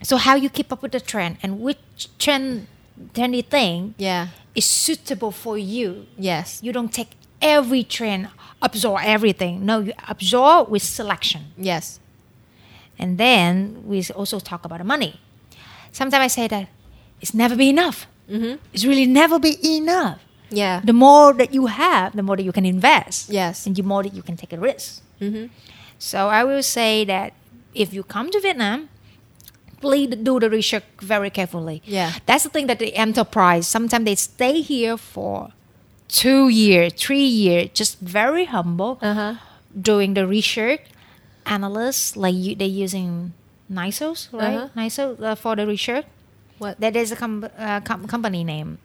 so 0.02 0.16
how 0.16 0.36
you 0.36 0.48
keep 0.48 0.72
up 0.72 0.82
with 0.82 0.92
the 0.92 1.00
trend 1.00 1.38
and 1.42 1.60
which 1.60 2.08
trend 2.18 2.68
trendy 3.12 3.44
thing 3.44 3.94
yeah. 3.98 4.28
is 4.54 4.64
suitable 4.64 5.32
for 5.32 5.58
you 5.58 6.06
Yes, 6.16 6.60
you 6.62 6.72
don't 6.72 6.92
take 6.92 7.10
every 7.44 7.84
trend, 7.84 8.28
absorb 8.62 9.00
everything. 9.04 9.64
No, 9.68 9.80
you 9.80 9.92
absorb 10.08 10.70
with 10.72 10.82
selection. 10.82 11.52
yes, 11.56 12.00
And 12.98 13.18
then 13.18 13.82
we 13.86 14.00
also 14.14 14.40
talk 14.40 14.64
about 14.64 14.78
the 14.78 14.84
money. 14.94 15.20
Sometimes 15.92 16.24
I 16.24 16.28
say 16.28 16.46
that 16.48 16.68
it's 17.20 17.34
never 17.34 17.54
be 17.56 17.68
enough. 17.68 18.06
mm-hmm. 18.30 18.56
It's 18.72 18.84
really 18.84 19.06
never 19.06 19.38
be 19.38 19.54
enough. 19.76 20.18
yeah, 20.50 20.80
The 20.84 20.92
more 20.92 21.34
that 21.34 21.52
you 21.52 21.66
have, 21.66 22.14
the 22.16 22.22
more 22.22 22.36
that 22.36 22.44
you 22.44 22.52
can 22.52 22.64
invest. 22.64 23.28
yes, 23.30 23.66
And 23.66 23.74
the 23.76 23.82
more 23.82 24.02
that 24.02 24.14
you 24.14 24.22
can 24.22 24.36
take 24.36 24.52
a 24.52 24.58
risk. 24.58 25.02
mm-hmm. 25.20 25.46
So 25.98 26.28
I 26.28 26.42
will 26.44 26.62
say 26.62 27.04
that 27.04 27.32
if 27.74 27.92
you 27.94 28.02
come 28.02 28.30
to 28.30 28.40
Vietnam, 28.40 28.88
please 29.80 30.08
do 30.22 30.38
the 30.40 30.48
research 30.50 30.84
very 31.00 31.30
carefully. 31.30 31.82
Yeah. 31.84 32.12
That's 32.26 32.44
the 32.44 32.50
thing 32.50 32.66
that 32.68 32.78
the 32.78 32.94
enterprise, 32.96 33.66
sometimes 33.66 34.04
they 34.04 34.14
stay 34.16 34.60
here 34.60 34.96
for 34.96 35.50
two 36.08 36.48
years, 36.48 36.92
three 36.94 37.24
years, 37.24 37.70
just 37.74 37.98
very 38.00 38.44
humble, 38.46 38.98
uh 39.02 39.14
huh, 39.14 39.34
doing 39.78 40.14
the 40.14 40.26
research. 40.26 40.80
Analysts, 41.46 42.16
like 42.16 42.34
you, 42.34 42.54
they're 42.56 42.66
using 42.66 43.34
NISOs, 43.70 44.32
right? 44.32 44.56
Uh-huh. 44.56 44.68
NISO 44.76 45.20
uh, 45.22 45.34
for 45.34 45.54
the 45.56 45.66
research. 45.66 46.06
What? 46.58 46.80
That 46.80 46.96
is 46.96 47.12
a 47.12 47.16
com- 47.16 47.44
uh, 47.58 47.80
com- 47.80 48.06
company 48.08 48.44
name. 48.44 48.78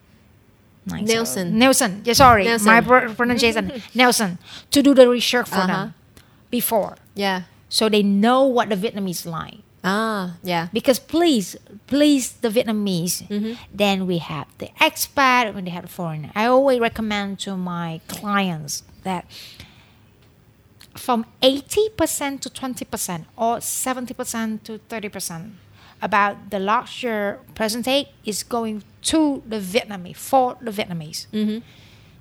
NISO. 0.87 1.07
Nielsen. 1.07 1.57
Nielsen. 1.59 2.01
Yeah, 2.03 2.13
sorry, 2.13 2.43
Nielsen. 2.43 2.65
my 2.65 2.81
pro- 2.81 3.13
pronunciation. 3.13 3.71
Nielsen 3.95 4.39
to 4.71 4.81
do 4.83 4.93
the 4.93 5.07
research 5.07 5.47
for 5.47 5.55
Uh-huh. 5.55 5.67
them 5.67 5.93
before 6.49 6.97
yeah. 7.13 7.43
so 7.69 7.87
they 7.89 8.01
know 8.01 8.43
what 8.43 8.69
the 8.69 8.75
Vietnamese 8.75 9.25
like. 9.25 9.59
Ah, 9.83 10.35
yeah, 10.43 10.67
Because 10.73 10.99
please, 10.99 11.55
please 11.87 12.33
the 12.33 12.49
Vietnamese. 12.49 13.23
Mm-hmm. 13.27 13.53
Then 13.73 14.07
we 14.07 14.17
have 14.17 14.47
the 14.57 14.67
expat, 14.79 15.53
when 15.53 15.63
they 15.65 15.71
have 15.71 15.83
the 15.83 15.89
foreigner. 15.89 16.31
I 16.35 16.45
always 16.47 16.79
recommend 16.81 17.39
to 17.39 17.55
my 17.55 18.01
clients 18.07 18.83
that 19.03 19.25
from 20.95 21.25
80% 21.41 22.41
to 22.41 22.49
20% 22.49 23.25
or 23.37 23.57
70% 23.57 24.63
to 24.63 24.79
30% 24.89 25.51
about 26.01 26.49
the 26.49 26.59
larger 26.59 27.39
percentage 27.55 28.07
is 28.25 28.43
going 28.43 28.83
to 29.03 29.41
the 29.47 29.59
Vietnamese, 29.59 30.17
for 30.17 30.57
the 30.61 30.71
Vietnamese. 30.71 31.27
mm-hmm. 31.31 31.59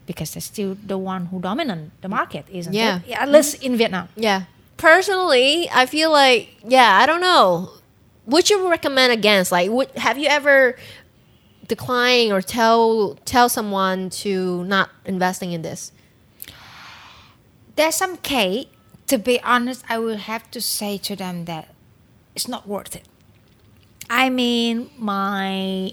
Because 0.07 0.33
they're 0.33 0.40
still 0.40 0.77
the 0.87 0.97
one 0.97 1.27
who 1.27 1.40
dominate 1.40 1.90
the 2.01 2.09
market, 2.09 2.47
isn't 2.51 2.73
Yeah. 2.73 3.01
it? 3.07 3.12
At 3.12 3.29
least 3.29 3.62
in 3.62 3.77
Vietnam. 3.77 4.09
yeah. 4.16 4.42
Personally, 4.79 5.69
I 5.71 5.85
feel 5.87 6.11
like 6.11 6.57
yeah, 6.67 6.99
I 7.03 7.05
don't 7.05 7.21
know. 7.21 7.71
Would 8.27 8.49
you 8.49 8.71
recommend 8.71 9.12
against? 9.12 9.53
Like, 9.53 9.71
would 9.71 9.91
have 9.93 10.17
you 10.19 10.29
ever 10.29 10.77
decline 11.67 12.33
or 12.33 12.41
tell 12.41 13.19
tell 13.27 13.51
someone 13.51 14.09
to 14.25 14.64
not 14.64 14.88
investing 15.05 15.53
in 15.53 15.61
this? 15.62 15.93
there's 17.79 17.95
some 17.95 18.17
case 18.17 18.67
to 19.07 19.17
be 19.17 19.41
honest 19.43 19.85
i 19.88 19.97
will 19.97 20.17
have 20.17 20.51
to 20.51 20.61
say 20.61 20.99
to 20.99 21.14
them 21.14 21.45
that 21.45 21.73
it's 22.35 22.49
not 22.49 22.67
worth 22.67 22.97
it 22.97 23.05
i 24.11 24.29
mean 24.29 24.91
my 24.99 25.93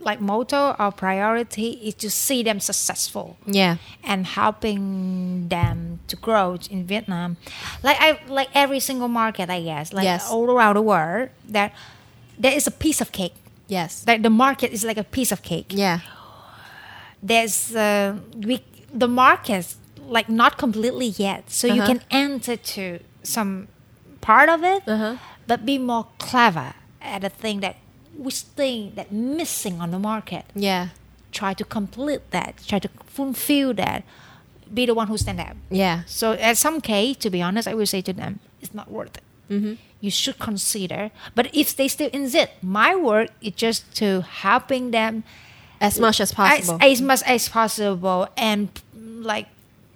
like 0.00 0.20
motto 0.20 0.74
or 0.78 0.92
priority 0.92 1.70
is 1.82 1.94
to 1.94 2.08
see 2.10 2.42
them 2.42 2.60
successful. 2.60 3.36
Yeah, 3.46 3.76
and 4.04 4.26
helping 4.26 5.48
them 5.48 5.98
to 6.08 6.16
grow 6.16 6.56
in 6.70 6.86
vietnam. 6.86 7.36
Like 7.82 7.96
i 8.00 8.18
like 8.28 8.48
every 8.54 8.80
single 8.80 9.08
market 9.08 9.50
i 9.50 9.60
guess. 9.62 9.92
Like 9.92 10.04
Yes. 10.04 10.30
all 10.30 10.50
around 10.50 10.74
the 10.76 10.82
world 10.82 11.28
that 11.52 11.72
there 12.38 12.52
is 12.56 12.66
a 12.66 12.70
piece 12.70 13.00
of 13.00 13.10
cake. 13.12 13.34
Yes, 13.66 14.04
like 14.06 14.22
the 14.22 14.30
market 14.30 14.72
is 14.72 14.84
like 14.84 14.96
a 15.00 15.04
piece 15.04 15.32
of 15.32 15.42
cake. 15.42 15.66
Yeah, 15.74 16.00
there's 17.22 17.74
uh, 17.74 18.16
we 18.46 18.60
the 18.92 19.08
markets 19.08 19.76
like 20.08 20.28
not 20.28 20.56
completely 20.58 21.06
yet. 21.18 21.50
So 21.50 21.66
you 21.66 21.82
Uh-huh. 21.82 21.86
can 21.94 22.00
enter 22.10 22.56
to 22.56 22.98
some 23.22 23.68
part 24.20 24.48
of 24.48 24.62
it 24.64 24.82
Uh-huh. 24.86 25.16
but 25.46 25.64
be 25.66 25.78
more 25.78 26.06
clever 26.18 26.72
at 27.02 27.20
the 27.22 27.28
thing 27.28 27.60
that 27.60 27.76
we 28.18 28.30
think 28.32 28.96
that 28.96 29.12
missing 29.12 29.80
on 29.80 29.90
the 29.92 29.98
market 29.98 30.44
yeah, 30.54 30.88
try 31.32 31.54
to 31.54 31.64
complete 31.64 32.22
that, 32.32 32.52
try 32.66 32.78
to 32.80 32.88
fulfill 33.06 33.72
that, 33.74 34.02
be 34.74 34.84
the 34.86 34.94
one 34.94 35.06
who 35.08 35.16
stand 35.16 35.40
up. 35.40 35.56
Yeah. 35.70 36.02
So 36.06 36.32
at 36.32 36.56
some 36.58 36.80
case, 36.80 37.16
to 37.18 37.30
be 37.30 37.40
honest, 37.40 37.68
I 37.68 37.74
will 37.74 37.86
say 37.86 38.02
to 38.02 38.12
them, 38.12 38.40
it's 38.60 38.74
not 38.74 38.90
worth 38.90 39.16
it. 39.16 39.22
Mm-hmm. 39.50 39.74
You 40.00 40.10
should 40.10 40.38
consider. 40.38 41.10
But 41.34 41.48
if 41.54 41.74
they 41.76 41.88
still 41.88 42.10
insist, 42.12 42.50
my 42.62 42.94
work 42.96 43.30
is 43.40 43.54
just 43.54 43.94
to 43.96 44.22
helping 44.22 44.90
them 44.90 45.22
As 45.80 45.98
much 46.00 46.20
as 46.20 46.30
as, 46.30 46.34
possible. 46.34 46.78
as 46.82 47.00
much 47.00 47.22
as 47.24 47.48
possible 47.48 48.26
and 48.36 48.68
like 48.94 49.46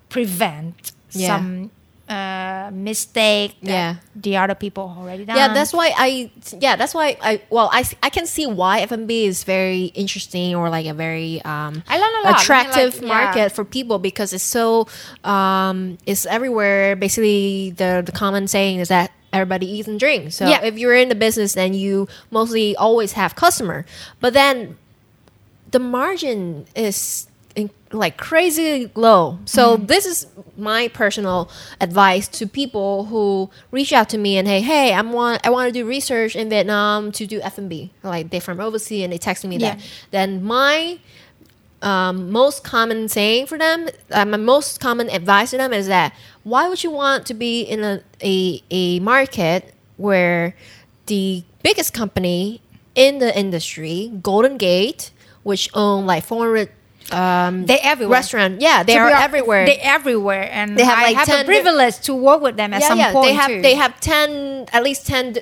prevent 0.09 0.93
Yeah. 1.13 1.27
some 1.29 1.71
uh, 2.13 2.71
mistake 2.73 3.57
that 3.63 3.71
Yeah. 3.71 3.95
the 4.15 4.37
other 4.37 4.55
people 4.55 4.95
already 4.99 5.25
done. 5.25 5.37
yeah, 5.37 5.53
that's 5.55 5.73
why 5.73 5.93
I. 5.97 6.31
Yeah, 6.61 6.77
that's 6.77 6.95
why 6.95 7.17
I. 7.23 7.41
Well, 7.51 7.71
I, 7.73 7.85
I 8.03 8.11
can 8.11 8.27
see 8.27 8.47
why 8.47 8.81
F&B 8.81 9.25
is 9.27 9.45
very 9.45 9.87
interesting 9.95 10.55
or 10.55 10.69
like 10.71 10.87
a 10.87 10.95
very 10.95 11.41
um, 11.43 11.83
I 11.89 11.99
learn 11.99 12.15
a 12.21 12.23
lot. 12.23 12.27
I 12.27 12.29
mean, 12.33 12.35
attractive 12.37 12.93
like, 12.95 13.03
yeah. 13.03 13.09
market 13.09 13.53
for 13.53 13.65
people 13.65 13.99
because 13.99 14.33
it's 14.33 14.45
so 14.45 14.87
um, 15.25 15.99
it's 16.07 16.27
everywhere. 16.27 16.97
Basically, 16.97 17.71
the 17.71 18.03
the 18.05 18.13
common 18.13 18.47
saying 18.49 18.81
is 18.81 18.89
that 18.89 19.11
everybody 19.33 19.67
eats 19.67 19.89
and 19.89 19.99
drinks. 19.99 20.37
So 20.37 20.47
Yeah. 20.47 20.63
if 20.63 20.77
you're 20.77 20.95
in 20.95 21.09
the 21.09 21.15
business, 21.15 21.55
then 21.55 21.73
you 21.73 22.07
mostly 22.31 22.77
always 22.77 23.13
have 23.13 23.35
customer. 23.35 23.87
But 24.21 24.35
then 24.35 24.77
the 25.71 25.79
margin 25.79 26.67
is 26.77 27.27
like 27.93 28.17
crazy 28.17 28.91
low. 28.95 29.39
So 29.45 29.77
Mm-hmm. 29.77 29.87
this 29.87 30.07
is 30.07 30.27
my 30.57 30.89
personal 30.89 31.51
advice 31.81 32.29
to 32.29 32.47
people 32.47 33.07
who 33.07 33.51
reach 33.71 33.93
out 33.93 34.09
to 34.11 34.19
me 34.19 34.37
and 34.39 34.47
hey, 34.49 34.61
hey, 34.61 34.93
I'm 34.95 35.13
want 35.13 35.47
I 35.47 35.51
want 35.51 35.69
to 35.69 35.73
do 35.73 35.87
research 35.87 36.37
in 36.37 36.49
Vietnam 36.49 37.13
to 37.13 37.27
do 37.27 37.41
F 37.43 37.59
and 37.59 37.69
B. 37.69 37.91
Like 38.03 38.31
they're 38.31 38.41
from 38.41 38.61
overseas 38.61 39.05
and 39.05 39.13
they 39.13 39.19
text 39.19 39.45
me 39.45 39.59
that. 39.59 39.81
Then 40.11 40.43
my 40.45 40.99
um, 41.83 42.31
most 42.31 42.63
common 42.65 43.09
saying 43.09 43.47
for 43.47 43.59
them, 43.59 43.89
uh, 44.11 44.25
my 44.25 44.37
most 44.37 44.79
common 44.81 45.11
advice 45.11 45.51
to 45.51 45.57
them 45.57 45.73
is 45.73 45.87
that 45.89 46.15
why 46.45 46.69
would 46.69 46.83
you 46.85 46.91
want 46.91 47.27
to 47.27 47.35
be 47.35 47.63
in 47.63 47.83
a, 47.83 48.03
a, 48.23 48.63
a 48.71 49.01
market 49.01 49.75
where 49.97 50.55
the 51.07 51.43
biggest 51.63 51.93
company 51.93 52.61
in 52.95 53.19
the 53.19 53.37
industry, 53.37 54.13
Golden 54.23 54.59
Gate, 54.59 55.11
which 55.43 55.69
own 55.75 56.07
like 56.07 56.25
400 56.25 56.71
um, 57.11 57.67
They 57.67 57.79
everywhere. 57.81 58.19
restaurant, 58.19 58.61
yeah, 58.61 58.83
they 58.83 58.97
are 58.97 59.09
everywhere. 59.11 59.67
They 59.67 59.79
everywhere, 59.79 60.49
and 60.53 60.79
They 60.79 60.85
have, 60.85 60.99
I 60.99 61.03
like, 61.05 61.17
have 61.17 61.27
10 61.27 61.39
the 61.39 61.45
privilege 61.45 61.99
to 62.01 62.15
work 62.15 62.41
with 62.43 62.57
them 62.57 62.73
at 62.73 62.81
yeah, 62.83 62.89
some 62.89 62.99
yeah, 62.99 63.13
point 63.13 63.27
they 63.27 63.35
have 63.35 63.49
too. 63.51 63.63
they 63.63 63.75
have 63.75 64.01
10 64.01 64.67
at 64.73 64.83
least 64.83 65.07
10 65.07 65.37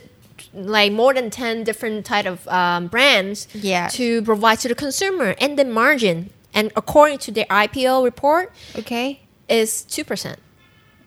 like 0.54 0.92
more 0.92 1.14
than 1.14 1.30
10 1.30 1.62
different 1.64 2.04
type 2.06 2.26
of 2.26 2.46
um, 2.48 2.88
brands 2.88 3.46
Yeah. 3.54 3.88
to 3.88 4.22
provide 4.22 4.58
to 4.60 4.68
the 4.68 4.74
consumer 4.74 5.34
and 5.40 5.56
the 5.58 5.64
margin 5.64 6.30
and 6.52 6.72
according 6.74 7.18
to 7.18 7.30
their 7.30 7.44
IPO 7.46 8.02
report 8.04 8.52
okay. 8.76 9.20
is 9.48 9.84
2%. 9.88 10.36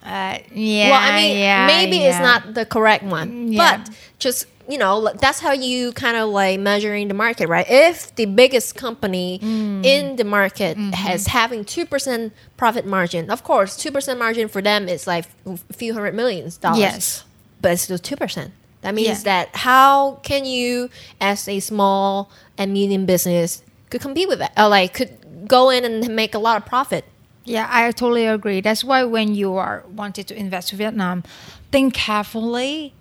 Uh, 0.06 0.38
yeah. 0.54 0.90
well, 0.92 1.00
I 1.02 1.16
mean, 1.16 1.38
yeah, 1.40 1.66
maybe 1.68 1.98
it's 2.04 2.20
not 2.20 2.54
the 2.54 2.66
correct 2.66 3.04
one, 3.04 3.52
Yeah. 3.52 3.78
but 3.78 3.90
just 4.20 4.46
you 4.70 4.78
know, 4.78 5.12
that's 5.20 5.40
how 5.40 5.52
you 5.52 5.92
kind 5.94 6.16
of 6.18 6.30
like 6.30 6.60
measuring 6.60 7.08
the 7.10 7.14
market, 7.14 7.48
right? 7.50 7.66
If 7.70 8.16
the 8.16 8.26
biggest 8.26 8.76
company 8.76 9.40
Mm. 9.44 9.86
in 9.86 10.16
the 10.16 10.24
market 10.24 10.78
Mm-hmm. 10.78 10.92
has 10.94 11.28
having 11.28 11.66
two 11.66 11.86
percent 11.86 12.34
profit 12.58 12.86
margin, 12.86 13.30
of 13.30 13.44
course, 13.44 13.76
two 13.78 13.92
percent 13.92 14.20
margin 14.20 14.48
for 14.48 14.62
them 14.62 14.88
is 14.88 15.06
like 15.08 15.26
a 15.46 15.58
few 15.74 15.94
hundred 15.94 16.14
millions 16.16 16.58
dollars. 16.58 16.80
Yes. 16.80 17.24
but 17.62 17.72
it's 17.74 17.84
still 17.84 17.98
two 17.98 18.16
percent. 18.16 18.52
That 18.82 18.94
means 18.96 19.08
Yeah. 19.24 19.24
that 19.32 19.56
how 19.56 20.20
can 20.24 20.44
you, 20.46 20.90
as 21.22 21.48
a 21.48 21.60
small 21.62 22.30
and 22.58 22.74
medium 22.74 23.06
business, 23.06 23.64
could 23.90 24.02
compete 24.02 24.28
with 24.28 24.40
that? 24.40 24.52
Or 24.58 24.68
like 24.70 24.94
could 24.94 25.48
go 25.48 25.70
in 25.70 25.84
and 25.86 26.16
make 26.16 26.34
a 26.36 26.40
lot 26.40 26.58
of 26.58 26.66
profit? 26.66 27.06
Yeah, 27.46 27.68
I 27.70 27.92
totally 27.92 28.26
agree. 28.26 28.62
That's 28.62 28.84
why 28.84 29.04
when 29.04 29.36
you 29.36 29.56
are 29.56 29.84
wanted 29.94 30.28
to 30.28 30.36
invest 30.38 30.72
in 30.72 30.78
Vietnam, 30.78 31.24
think 31.72 31.94
carefully 31.94 32.94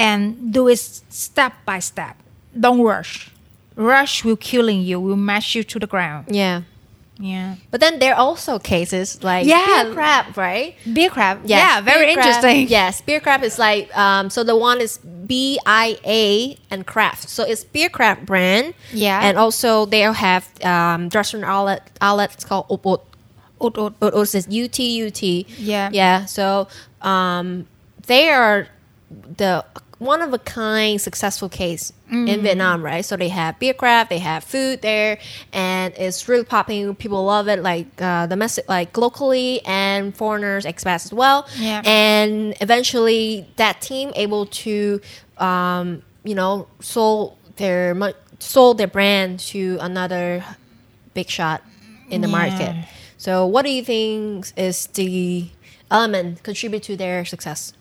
and 0.00 0.52
do 0.52 0.66
it 0.68 0.78
step 0.78 1.52
by 1.64 1.78
step. 1.78 2.16
Don't 2.58 2.80
rush. 2.80 3.30
Rush 3.76 4.24
will 4.24 4.36
killing 4.36 4.80
you, 4.82 4.98
will 5.00 5.16
mash 5.16 5.54
you 5.54 5.62
to 5.62 5.78
the 5.78 5.86
ground. 5.86 6.26
Yeah. 6.30 6.62
Yeah. 7.22 7.56
But 7.70 7.80
then 7.80 7.98
there 7.98 8.14
are 8.14 8.20
also 8.20 8.58
cases 8.58 9.22
like 9.22 9.46
Yeah. 9.46 9.84
BiaCraft, 9.92 10.36
right? 10.36 10.74
BiaCraft. 10.86 11.40
Yes, 11.44 11.60
yeah, 11.60 11.80
very 11.82 12.14
crab- 12.14 12.16
interesting. 12.26 12.68
Yes, 12.78 13.02
BiaCraft 13.02 13.42
is 13.44 13.58
like 13.58 13.94
um, 13.96 14.30
so 14.30 14.42
the 14.42 14.56
one 14.56 14.80
is 14.80 14.96
B 14.98 15.58
I 15.66 15.98
A 16.04 16.56
and 16.70 16.86
craft. 16.86 17.28
So 17.28 17.44
it's 17.44 17.62
BiaCraft 17.62 18.24
brand. 18.24 18.72
Yeah. 18.92 19.20
and 19.22 19.36
also 19.36 19.84
they 19.84 20.00
have 20.00 20.48
um, 20.64 21.10
restaurant 21.12 21.44
outlet 21.44 21.90
outlet. 22.00 22.32
It's 22.34 22.44
called 22.44 22.66
Ut 22.72 23.04
Ut. 23.60 23.94
Ut 24.00 24.34
is 24.34 24.48
U 24.48 24.66
T 24.68 24.96
U 25.04 25.10
T. 25.10 25.46
Yeah. 25.58 25.90
yeah. 25.92 26.24
So 26.24 26.68
um, 27.02 27.66
they 28.06 28.30
are 28.30 28.66
the 29.36 29.62
one 30.00 30.20
of 30.22 30.32
a 30.34 30.38
kind 30.38 31.00
successful 31.00 31.48
case 31.48 31.92
Mm. 32.10 32.28
in 32.28 32.42
Vietnam, 32.42 32.82
right? 32.82 33.04
So 33.04 33.16
they 33.16 33.28
have 33.28 33.60
BiaCraft, 33.60 34.08
they 34.08 34.18
have 34.18 34.42
food 34.42 34.82
there, 34.82 35.18
and 35.52 35.94
it's 35.96 36.26
really 36.28 36.42
popping. 36.44 36.96
People 36.96 37.24
love 37.24 37.46
it, 37.46 37.62
like 37.62 37.86
uh, 38.02 38.26
domestic, 38.26 38.68
like 38.68 38.96
locally 38.96 39.60
and 39.64 40.12
foreigners, 40.16 40.64
expats 40.64 41.04
as 41.04 41.12
well. 41.12 41.46
Yeah. 41.56 41.82
And 41.84 42.56
eventually, 42.60 43.46
that 43.56 43.80
team 43.80 44.10
able 44.16 44.46
to, 44.64 45.00
um, 45.38 46.02
you 46.24 46.34
know, 46.34 46.66
sold 46.80 47.36
their 47.56 47.94
sold 48.40 48.78
their 48.78 48.88
brand 48.88 49.38
to 49.52 49.78
another 49.80 50.42
big 51.14 51.28
shot 51.28 51.62
in 52.08 52.22
the 52.22 52.28
Yeah. 52.28 52.32
market. 52.40 52.74
So, 53.18 53.46
what 53.46 53.64
do 53.66 53.70
you 53.70 53.84
think 53.84 54.50
is 54.56 54.86
the 54.94 55.48
element 55.90 56.42
contribute 56.42 56.82
to 56.84 56.96
their 56.96 57.24
success? 57.24 57.72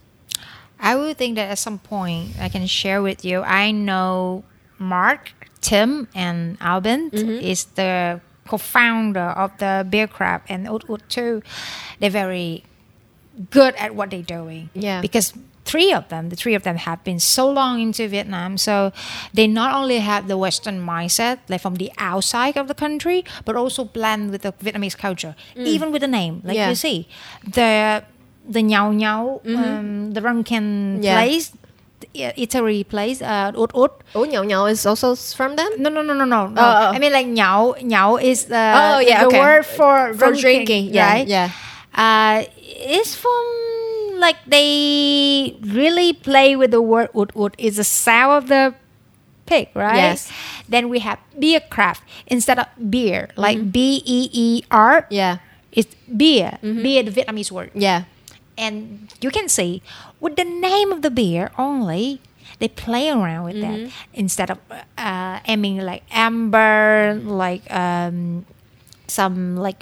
I 0.79 0.95
would 0.95 1.17
think 1.17 1.35
that 1.35 1.49
at 1.51 1.59
some 1.59 1.79
point 1.79 2.31
I 2.39 2.49
can 2.49 2.65
share 2.67 3.01
with 3.01 3.25
you. 3.25 3.41
I 3.41 3.71
know 3.71 4.43
Mark, 4.77 5.31
Tim, 5.61 6.07
and 6.15 6.57
Albin 6.61 7.11
Mm-hmm. 7.11 7.43
is 7.43 7.65
the 7.75 8.21
co-founder 8.47 9.19
of 9.37 9.51
the 9.59 9.85
BiaCraft 9.89 10.41
and 10.49 10.67
Ut 10.67 10.83
too. 11.09 11.41
They're 11.99 12.09
very 12.09 12.63
good 13.51 13.75
at 13.75 13.93
what 13.95 14.09
they're 14.09 14.21
doing. 14.23 14.69
Yeah. 14.73 15.01
Because 15.01 15.33
three 15.65 15.93
of 15.93 16.07
them, 16.09 16.29
the 16.29 16.35
three 16.35 16.55
of 16.55 16.63
them 16.63 16.77
have 16.77 17.03
been 17.03 17.19
so 17.19 17.47
long 17.49 17.79
into 17.79 18.07
Vietnam, 18.07 18.57
so 18.57 18.91
they 19.33 19.45
not 19.45 19.75
only 19.75 19.99
have 19.99 20.27
the 20.27 20.35
Western 20.37 20.79
mindset, 20.83 21.37
like 21.47 21.61
from 21.61 21.75
the 21.75 21.91
outside 21.99 22.57
of 22.57 22.67
the 22.67 22.73
country, 22.73 23.23
but 23.45 23.55
also 23.55 23.83
blend 23.85 24.31
with 24.31 24.41
the 24.41 24.51
Vietnamese 24.53 24.97
culture, 24.97 25.35
even 25.55 25.91
with 25.91 26.01
the 26.01 26.07
name. 26.07 26.41
Like 26.43 26.55
Mm. 26.55 26.59
Yeah. 26.59 26.69
you 26.69 26.75
see, 26.75 27.07
the 27.45 28.03
the 28.49 28.61
Nhau 28.65 28.91
Nhau, 28.97 29.41
um, 29.45 30.11
the 30.13 30.21
Mm-hmm. 30.21 31.03
Yeah. 31.03 31.15
place, 31.21 31.51
the 32.01 32.07
eatery 32.35 32.87
place, 32.87 33.21
uh, 33.21 33.51
Ut 33.55 33.71
Ut. 33.75 33.91
Oh, 34.15 34.25
Nhau 34.25 34.43
Nhau 34.43 34.65
is 34.65 34.85
also 34.85 35.15
from 35.15 35.55
them? 35.55 35.69
No, 35.77 35.89
no, 35.89 36.01
no, 36.01 36.13
no, 36.13 36.25
no. 36.25 36.47
no. 36.47 36.61
Oh, 36.61 36.65
oh. 36.65 36.89
I 36.95 36.99
mean, 36.99 37.13
like 37.13 37.27
Nhau, 37.27 37.75
Nhau 37.81 38.17
is 38.17 38.45
the, 38.45 38.57
Oh, 38.75 38.99
yeah, 38.99 39.21
the 39.21 39.27
okay. 39.27 39.39
word 39.39 39.65
for, 39.65 40.13
For 40.15 40.33
drinking, 40.33 40.89
yeah, 40.93 41.05
right? 41.13 41.27
yeah. 41.27 41.51
Uh, 41.93 42.43
it's 42.57 43.15
from 43.15 43.45
like 44.19 44.37
they 44.47 45.55
really 45.61 46.13
play 46.13 46.55
with 46.55 46.71
the 46.71 46.81
word 46.81 47.09
ut 47.15 47.31
ut. 47.35 47.55
It's 47.57 47.77
the 47.77 47.83
sound 47.83 48.43
of 48.43 48.47
the 48.49 48.75
pig, 49.45 49.69
right? 49.73 49.95
Yes. 49.95 50.31
Then 50.69 50.89
we 50.89 50.99
have 50.99 51.17
BiaCraft 51.39 52.01
instead 52.27 52.59
of 52.59 52.67
beer, 52.89 53.29
like 53.35 53.71
B 53.71 54.01
E 54.05 54.29
E 54.31 54.63
R. 54.71 55.01
Mm-hmm. 55.03 55.13
Yeah, 55.13 55.37
It's 55.71 55.95
beer, 56.05 56.59
beer, 56.61 57.01
the 57.03 57.11
Vietnamese 57.11 57.51
word. 57.51 57.71
yeah, 57.73 58.03
And 58.59 59.07
you 59.23 59.31
can 59.31 59.47
see 59.47 59.81
with 60.19 60.35
the 60.35 60.43
name 60.43 60.91
of 60.91 61.01
the 61.01 61.09
beer 61.09 61.51
only, 61.57 62.19
they 62.59 62.67
play 62.67 63.07
around 63.09 63.45
with 63.45 63.55
Mm-hmm. 63.55 63.85
that 63.87 63.91
instead 64.13 64.49
of 64.51 64.59
uh, 64.97 65.39
aiming 65.47 65.79
like 65.79 66.03
amber, 66.11 67.15
like 67.23 67.63
um, 67.71 68.45
some 69.07 69.55
like 69.55 69.79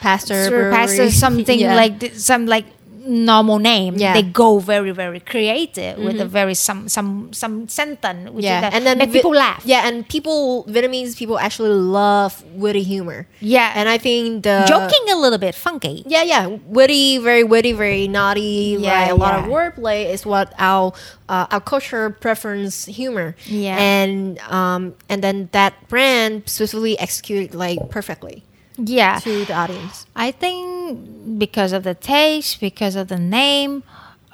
Pasteur, 0.00 0.70
Pasteur 0.70 1.10
something 1.10 1.58
Yeah. 1.64 1.74
like 1.74 2.12
some 2.14 2.46
like 2.46 2.66
normal 3.06 3.58
name. 3.58 3.94
Yeah. 3.96 4.14
Mm-hmm. 4.14 4.26
They 4.26 4.32
go 4.32 4.58
very 4.58 4.90
very 4.90 5.20
creative 5.20 5.98
with 5.98 6.20
a 6.20 6.26
very 6.26 6.54
some 6.54 6.88
some 6.88 7.32
some 7.32 7.68
sentence 7.68 8.30
which 8.30 8.44
yeah, 8.44 8.70
and 8.72 8.86
then 8.86 8.98
make 8.98 9.10
Vi- 9.10 9.18
people 9.18 9.32
laugh. 9.32 9.62
Yeah, 9.64 9.86
and 9.86 10.08
people 10.08 10.64
Vietnamese 10.68 11.16
people 11.16 11.38
actually 11.38 11.70
love 11.70 12.42
witty 12.52 12.82
humor. 12.82 13.26
Yeah. 13.40 13.72
and 13.74 13.88
I 13.88 13.98
think 13.98 14.42
the 14.44 14.64
Joking 14.68 15.10
a 15.10 15.16
little 15.16 15.38
bit 15.38 15.54
funky. 15.54 16.02
Yeah, 16.06 16.22
yeah, 16.22 16.46
witty, 16.46 17.18
very 17.18 17.44
witty, 17.44 17.72
very 17.72 18.08
naughty. 18.08 18.76
Yeah, 18.78 19.02
right? 19.02 19.10
a 19.10 19.14
lot 19.14 19.38
of 19.38 19.44
wordplay 19.46 20.06
is 20.12 20.26
what 20.26 20.52
our 20.58 20.92
uh, 21.28 21.46
our 21.50 21.60
culture 21.60 22.10
preference 22.10 22.84
humor. 22.86 23.36
Yeah. 23.46 23.76
and 23.78 24.38
um 24.50 24.94
and 25.08 25.22
then 25.22 25.48
that 25.52 25.88
brand 25.88 26.42
specifically 26.46 26.98
executed 26.98 27.54
like 27.54 27.78
perfectly 27.90 28.44
Yeah. 28.78 29.18
to 29.20 29.44
the 29.44 29.54
audience. 29.54 30.06
I 30.14 30.30
think 30.30 31.38
because 31.38 31.72
of 31.72 31.82
the 31.82 31.94
taste, 31.94 32.60
because 32.60 32.96
of 32.96 33.08
the 33.08 33.18
name, 33.18 33.82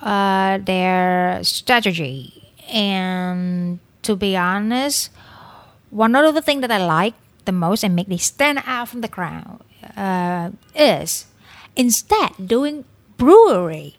uh, 0.01 0.59
their 0.59 1.43
strategy, 1.43 2.51
and 2.73 3.79
to 4.03 4.17
be 4.17 4.37
honest, 4.37 5.11
one 5.91 6.15
of 6.17 6.35
the 6.35 6.43
things 6.43 6.61
that 6.63 6.71
I 6.71 6.85
like 6.85 7.15
the 7.45 7.53
most 7.53 7.85
and 7.85 7.95
make 7.95 8.09
they 8.09 8.17
stand 8.19 8.63
out 8.67 8.89
from 8.89 9.01
the 9.01 9.09
crowd 9.09 9.61
uh, 9.97 10.51
is 10.75 11.27
instead 11.77 12.31
doing 12.47 12.85
brewery. 13.17 13.97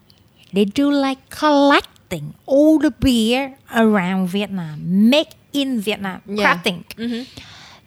They 0.51 0.65
do 0.65 0.91
like 0.91 1.29
collecting 1.29 2.35
all 2.45 2.79
the 2.79 2.91
beer 2.91 3.57
around 3.73 4.27
Vietnam, 4.27 5.09
make 5.09 5.29
in 5.51 5.79
Vietnam, 5.81 6.21
Yeah. 6.27 6.57
crafting. 6.57 6.83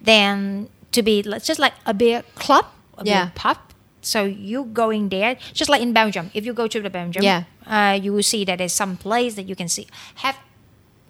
Then 0.01 0.69
to 0.97 1.03
be 1.05 1.23
just 1.23 1.61
like 1.61 1.75
a 1.85 1.93
beer 1.95 2.25
club, 2.35 2.65
a 2.99 3.05
Yeah. 3.05 3.25
beer 3.29 3.33
pub. 3.37 3.59
So 4.01 4.23
you 4.25 4.65
going 4.73 5.09
there, 5.11 5.37
just 5.53 5.69
like 5.69 5.83
in 5.83 5.93
Belgium. 5.93 6.31
If 6.33 6.47
you 6.47 6.53
go 6.55 6.67
to 6.71 6.79
the 6.81 6.91
Belgium, 6.91 7.23
Yeah. 7.27 7.43
uh, 7.67 7.99
you 8.01 8.13
will 8.15 8.23
see 8.33 8.45
that 8.47 8.59
there's 8.59 8.73
some 8.73 8.97
place 8.97 9.35
that 9.35 9.47
you 9.51 9.57
can 9.59 9.69
see 9.69 9.87
have 10.23 10.37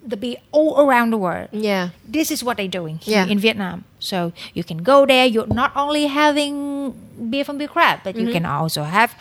the 0.07 0.15
beer 0.15 0.37
all 0.55 0.79
around 0.79 1.11
the 1.11 1.17
world 1.17 1.49
Yeah. 1.51 1.89
this 2.07 2.31
is 2.31 2.39
what 2.43 2.55
they're 2.57 2.71
doing 2.79 2.97
here 3.03 3.25
Yeah. 3.25 3.31
in 3.33 3.39
Vietnam. 3.39 3.83
So 3.99 4.31
you 4.53 4.63
can 4.63 4.79
go 4.81 5.05
there. 5.05 5.25
You're 5.25 5.51
not 5.51 5.71
only 5.75 6.07
having 6.07 6.93
beer 7.29 7.43
from 7.43 7.57
BiaCraft, 7.59 7.99
but 8.05 8.15
you 8.15 8.31
can 8.31 8.45
also 8.45 8.83
have 8.83 9.11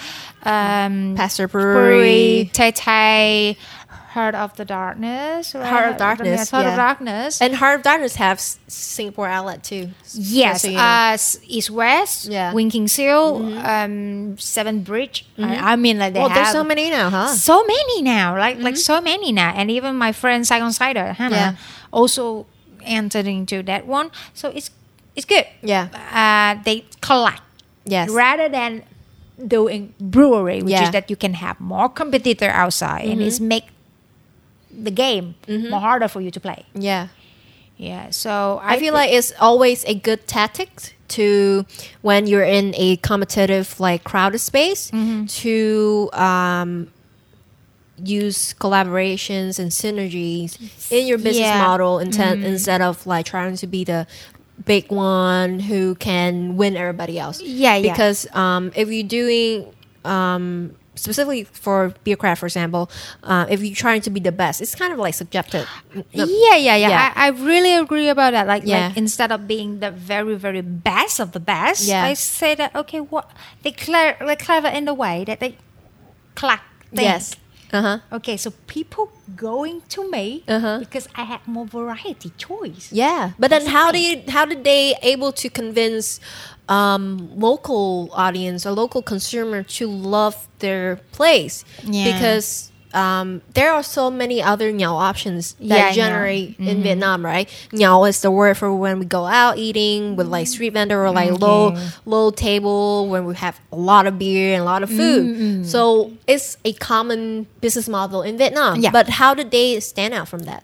um, 0.45 1.14
Pasteur 1.17 1.49
Brewery, 1.49 1.75
Brewery. 1.75 2.51
Tay 2.53 2.71
Tay, 2.71 3.57
Heart 4.17 4.35
of 4.35 4.57
the 4.57 4.64
Darkness, 4.64 5.55
right? 5.55 5.69
Heart 5.69 5.89
of 5.93 5.97
Darkness, 5.99 6.39
Yes, 6.41 6.51
Heart 6.51 6.67
of. 6.73 6.77
Darkness. 6.77 7.41
And 7.45 7.55
Heart 7.55 7.75
of 7.79 7.83
Darkness 7.85 8.14
have 8.17 8.41
Singapore 8.41 9.29
outlet 9.29 9.61
too. 9.62 9.91
yes, 10.17 10.62
so 10.62 10.69
you 10.69 10.77
know. 10.77 10.81
uh, 10.81 11.19
East 11.57 11.71
West, 11.71 12.25
Yeah. 12.27 12.49
Mm-hmm. 12.49 12.57
Winking 12.57 12.89
Seal, 12.89 13.45
um, 13.61 14.39
Seven 14.39 14.81
Bridge. 14.83 15.27
I, 15.37 15.73
I 15.73 15.77
mean, 15.77 15.99
like 16.01 16.14
they 16.14 16.21
well, 16.21 16.31
have 16.33 16.37
there's 16.49 16.53
so 16.57 16.64
many 16.64 16.89
now, 16.89 17.11
huh? 17.11 17.29
so 17.29 17.61
many 17.64 18.01
now, 18.01 18.33
like 18.39 18.57
like 18.59 18.77
so 18.81 19.01
many 19.05 19.33
now, 19.33 19.53
and 19.55 19.71
even 19.71 19.97
my 19.97 20.12
friend 20.12 20.47
Saigon 20.49 20.73
Cider, 20.73 21.12
Hannah, 21.12 21.37
Yeah. 21.37 21.57
also 21.93 22.47
entered 22.83 23.27
into 23.29 23.62
that 23.69 23.87
one. 23.87 24.11
So 24.33 24.49
it's 24.49 24.71
it's 25.14 25.27
good. 25.29 25.45
Yeah. 25.61 25.89
uh, 26.12 26.62
they 26.64 26.85
collect 27.05 27.43
Yes. 27.85 28.09
rather 28.11 28.49
than 28.49 28.83
doing 29.37 29.93
brewery, 30.01 30.62
which 30.62 30.73
Yeah. 30.73 30.79
Mm-hmm. 30.79 30.85
is 30.89 30.93
that 30.97 31.11
you 31.12 31.17
can 31.17 31.35
have 31.35 31.61
more 31.61 31.89
competitor 31.93 32.49
outside 32.49 33.05
and 33.12 33.21
it's 33.21 33.41
make 33.41 33.64
the 34.85 34.91
game 34.91 35.35
more 35.49 35.81
harder 35.81 36.09
for 36.09 36.20
you 36.20 36.31
to 36.31 36.41
play. 36.41 36.64
Yeah. 36.74 37.09
Yeah, 37.79 38.09
so 38.11 38.59
I, 38.62 38.79
feel 38.79 38.93
thi- 38.95 38.99
like 38.99 39.12
it's 39.12 39.33
always 39.39 39.85
a 39.85 39.95
good 39.95 40.27
tactic 40.27 40.95
to 41.09 41.66
when 42.01 42.27
you're 42.27 42.43
in 42.43 42.74
a 42.77 42.97
competitive 42.97 43.79
like 43.79 44.03
crowded 44.03 44.39
space 44.39 44.91
Mm-hmm. 44.91 45.27
to 45.27 46.09
um, 46.14 46.89
use 48.03 48.55
collaborations 48.55 49.59
and 49.59 49.70
synergies 49.70 50.57
in 50.91 51.07
your 51.07 51.18
business 51.18 51.39
Yeah. 51.39 51.59
Mm-hmm. 51.59 51.66
model 51.66 51.99
intent 51.99 52.45
instead 52.45 52.81
of 52.83 53.07
like 53.07 53.27
trying 53.27 53.57
to 53.57 53.66
be 53.66 53.85
the 53.85 54.07
big 54.64 54.91
one 54.91 55.61
who 55.61 55.95
can 55.97 56.57
win 56.57 56.77
everybody 56.77 57.18
else. 57.18 57.43
Yeah, 57.43 57.77
yeah. 57.77 57.93
Because 57.93 58.27
um, 58.35 58.72
if 58.74 58.89
you're 58.91 59.07
doing 59.07 59.72
um, 60.05 60.74
specifically 60.97 61.44
for 61.44 61.94
BiaCraft, 62.05 62.38
for 62.38 62.47
example, 62.47 62.90
uh, 63.22 63.47
if 63.49 63.62
you're 63.62 63.74
trying 63.76 64.01
to 64.03 64.11
be 64.11 64.20
the 64.20 64.32
best, 64.32 64.61
it's 64.61 64.74
kind 64.74 64.92
of 64.92 64.99
like 64.99 65.14
subjective. 65.14 65.68
yeah, 66.12 66.24
yeah, 66.57 66.57
yeah. 66.76 66.76
Yeah. 66.76 67.12
I, 67.14 67.26
I 67.26 67.28
really 67.30 67.74
agree 67.74 68.09
about 68.09 68.32
that. 68.32 68.47
Like, 68.47 68.62
Yeah. 68.66 68.88
like 68.88 68.97
instead 68.97 69.30
of 69.32 69.47
being 69.47 69.80
the 69.80 69.90
very, 69.90 70.34
very 70.34 70.61
best 70.62 71.20
of 71.20 71.32
the 71.32 71.40
best, 71.40 71.84
Yeah. 71.86 72.05
I 72.05 72.14
say 72.14 72.55
that 72.57 72.74
okay, 72.74 73.01
what 73.01 73.30
they 73.62 73.70
clever, 73.72 74.24
like 74.24 74.40
clever 74.44 74.68
in 74.68 74.84
the 74.84 74.94
way 74.94 75.24
that 75.24 75.40
they 75.40 75.57
collect 76.34 76.64
things. 76.90 77.03
Yes. 77.03 77.36
Uh 77.73 77.83
huh. 77.83 77.99
Okay, 78.12 78.37
so 78.37 78.51
people 78.67 79.11
going 79.35 79.83
to 79.89 80.09
me 80.11 80.45
Uh-huh. 80.49 80.79
because 80.79 81.09
I 81.14 81.25
had 81.25 81.41
more 81.47 81.67
variety 81.67 82.31
choice. 82.39 82.93
Yeah, 82.93 83.33
but 83.39 83.51
then 83.51 83.67
how 83.67 83.91
do 83.91 83.99
you 83.99 84.23
how 84.29 84.45
did 84.47 84.62
they 84.64 84.95
able 85.03 85.33
to 85.33 85.49
convince 85.51 86.21
um, 86.69 87.29
local 87.39 88.11
audience 88.12 88.67
or 88.67 88.73
local 88.73 89.03
consumer 89.03 89.62
to 89.62 89.87
love 89.89 90.49
their 90.59 90.97
place? 91.12 91.64
Yeah. 91.83 92.12
Because 92.12 92.71
um, 92.97 93.42
there 93.53 93.70
are 93.76 93.82
so 93.84 94.05
many 94.11 94.38
other 94.42 94.72
nhau 94.72 94.97
options 94.97 95.53
that 95.61 95.76
Yeah, 95.76 95.88
Mm-hmm. 95.92 96.01
Generate 96.03 96.49
in 96.70 96.76
Vietnam, 96.82 97.20
right? 97.32 97.47
Nhau 97.72 98.05
is 98.09 98.18
the 98.24 98.30
word 98.32 98.57
for 98.57 98.68
when 98.74 98.99
we 98.99 99.07
go 99.18 99.24
out 99.40 99.55
eating 99.66 100.16
with 100.16 100.28
like 100.36 100.47
street 100.49 100.72
vendor 100.72 100.99
or 101.05 101.11
like 101.12 101.32
low 101.47 101.62
Okay. 101.76 101.86
low 102.14 102.26
table 102.30 103.07
when 103.12 103.22
we 103.28 103.34
have 103.44 103.57
a 103.70 103.76
lot 103.90 104.05
of 104.09 104.16
beer 104.22 104.55
and 104.57 104.62
a 104.62 104.68
lot 104.72 104.82
of 104.86 104.88
food. 104.88 105.22
Mm-hmm. 105.26 105.62
So 105.68 105.80
it's 106.26 106.57
a 106.64 106.72
common 106.90 107.47
business 107.61 107.86
model 107.88 108.20
in 108.28 108.34
Vietnam. 108.42 108.80
Yeah. 108.80 108.90
But 108.99 109.07
how 109.20 109.30
did 109.38 109.49
they 109.53 109.78
stand 109.80 110.12
out 110.18 110.26
from 110.32 110.42
that? 110.51 110.62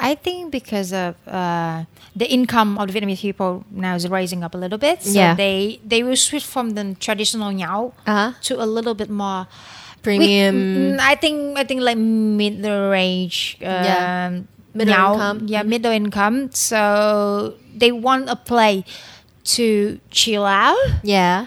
I 0.00 0.14
think 0.16 0.48
because 0.50 0.96
of 0.96 1.12
uh, 1.28 1.84
the 2.16 2.24
income 2.36 2.78
of 2.80 2.88
the 2.88 2.92
Vietnamese 2.96 3.20
people 3.20 3.64
now 3.70 3.94
is 4.00 4.08
rising 4.08 4.40
up 4.42 4.54
a 4.56 4.60
little 4.64 4.80
bit, 4.80 5.04
so 5.04 5.12
Yeah. 5.12 5.34
they 5.36 5.76
they 5.84 6.00
will 6.02 6.16
switch 6.16 6.46
from 6.54 6.72
the 6.72 6.96
traditional 7.06 7.52
nhau 7.52 7.92
Uh-huh. 8.08 8.32
to 8.48 8.52
a 8.56 8.64
little 8.76 8.96
bit 8.96 9.10
more 9.12 9.44
Premium. 10.02 10.54
We- 10.94 10.98
I 10.98 11.14
think 11.14 11.58
I 11.58 11.64
think 11.64 11.80
like 11.82 11.98
mid 11.98 12.64
range. 12.64 13.56
Um, 13.60 13.68
Yeah. 13.84 14.30
Middle 14.72 14.94
nhau- 14.94 15.14
income. 15.14 15.38
Yeah, 15.50 15.62
middle 15.66 15.90
income. 15.92 16.50
So 16.54 17.54
they 17.74 17.90
want 17.90 18.30
a 18.30 18.36
play 18.36 18.84
to 19.58 19.98
chill 20.14 20.46
out, 20.46 20.78
Yeah. 21.02 21.46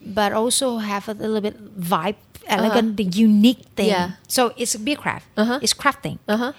but 0.00 0.32
also 0.32 0.78
have 0.78 1.04
a 1.08 1.12
little 1.12 1.40
bit 1.44 1.56
vibe, 1.76 2.16
elegant, 2.48 2.96
the 2.96 3.04
unique 3.04 3.60
thing. 3.76 3.92
Uh-huh. 3.92 4.16
Yeah. 4.16 4.24
So 4.26 4.52
it's 4.56 4.72
BiaCraft. 4.76 5.28
Uh-huh. 5.36 5.58
It's 5.60 5.74
crafting. 5.76 6.16
Uh-huh. 6.28 6.52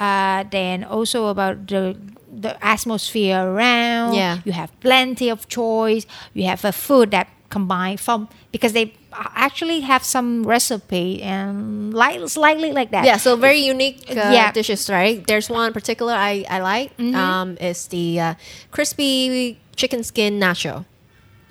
Uh, 0.00 0.42
then 0.50 0.82
also 0.82 1.26
about 1.30 1.68
the 1.70 1.94
the 2.30 2.58
atmosphere 2.64 3.38
around. 3.38 4.14
Yeah. 4.18 4.38
You 4.42 4.52
have 4.58 4.70
plenty 4.80 5.28
of 5.30 5.46
choice. 5.46 6.02
You 6.34 6.46
have 6.50 6.64
a 6.64 6.72
food 6.74 7.10
that 7.14 7.28
combine 7.50 7.96
from 7.98 8.28
because 8.52 8.72
they 8.72 8.94
actually 9.12 9.80
have 9.80 10.04
some 10.04 10.46
recipe 10.46 11.20
and 11.22 11.92
like 11.92 12.28
slightly 12.28 12.72
like 12.72 12.90
that. 12.92 13.04
Yeah, 13.04 13.16
so 13.18 13.36
very 13.36 13.58
unique 13.58 14.06
uh, 14.10 14.14
Yeah. 14.14 14.46
Mm-hmm. 14.46 14.54
dishes, 14.54 14.88
right? 14.88 15.26
There's 15.26 15.50
one 15.50 15.72
particular 15.72 16.14
I, 16.14 16.44
I 16.48 16.60
like. 16.60 16.98
Um, 17.14 17.58
it's 17.60 17.86
the 17.88 18.20
uh, 18.20 18.34
crispy 18.70 19.58
chicken 19.76 20.02
skin 20.04 20.38
nacho. 20.40 20.84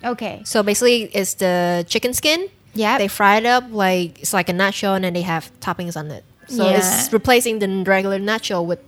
Okay. 0.02 0.40
So 0.44 0.62
basically, 0.62 1.04
it's 1.12 1.34
the 1.34 1.84
chicken 1.88 2.14
skin. 2.14 2.48
Yeah. 2.74 2.96
They 2.98 3.08
fry 3.08 3.36
it 3.36 3.46
up 3.46 3.64
like 3.70 4.20
it's 4.20 4.32
like 4.32 4.48
a 4.48 4.52
nacho, 4.54 4.96
and 4.96 5.04
then 5.04 5.12
they 5.12 5.22
have 5.22 5.52
toppings 5.60 5.96
on 5.96 6.10
it. 6.10 6.24
So 6.48 6.66
it's 6.66 7.12
replacing 7.12 7.60
the 7.60 7.68
regular 7.86 8.18
nacho 8.18 8.64
with 8.64 8.80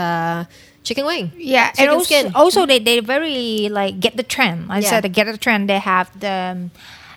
uh, 0.00 0.44
chicken 0.82 1.04
wing. 1.04 1.32
Yeah, 1.36 1.70
Chicken 1.70 1.84
and 1.84 1.90
also, 1.96 2.04
skin. 2.04 2.32
also 2.34 2.60
they, 2.66 2.78
they 2.78 3.00
very 3.00 3.68
like 3.68 4.00
get 4.00 4.16
the 4.16 4.22
trend. 4.34 4.72
I 4.72 4.78
Yeah. 4.80 4.88
said 4.90 5.00
they 5.04 5.12
get 5.12 5.26
the 5.26 5.36
trend. 5.38 5.68
They 5.68 5.78
have 5.78 6.08
the 6.18 6.34
um, 6.56 6.70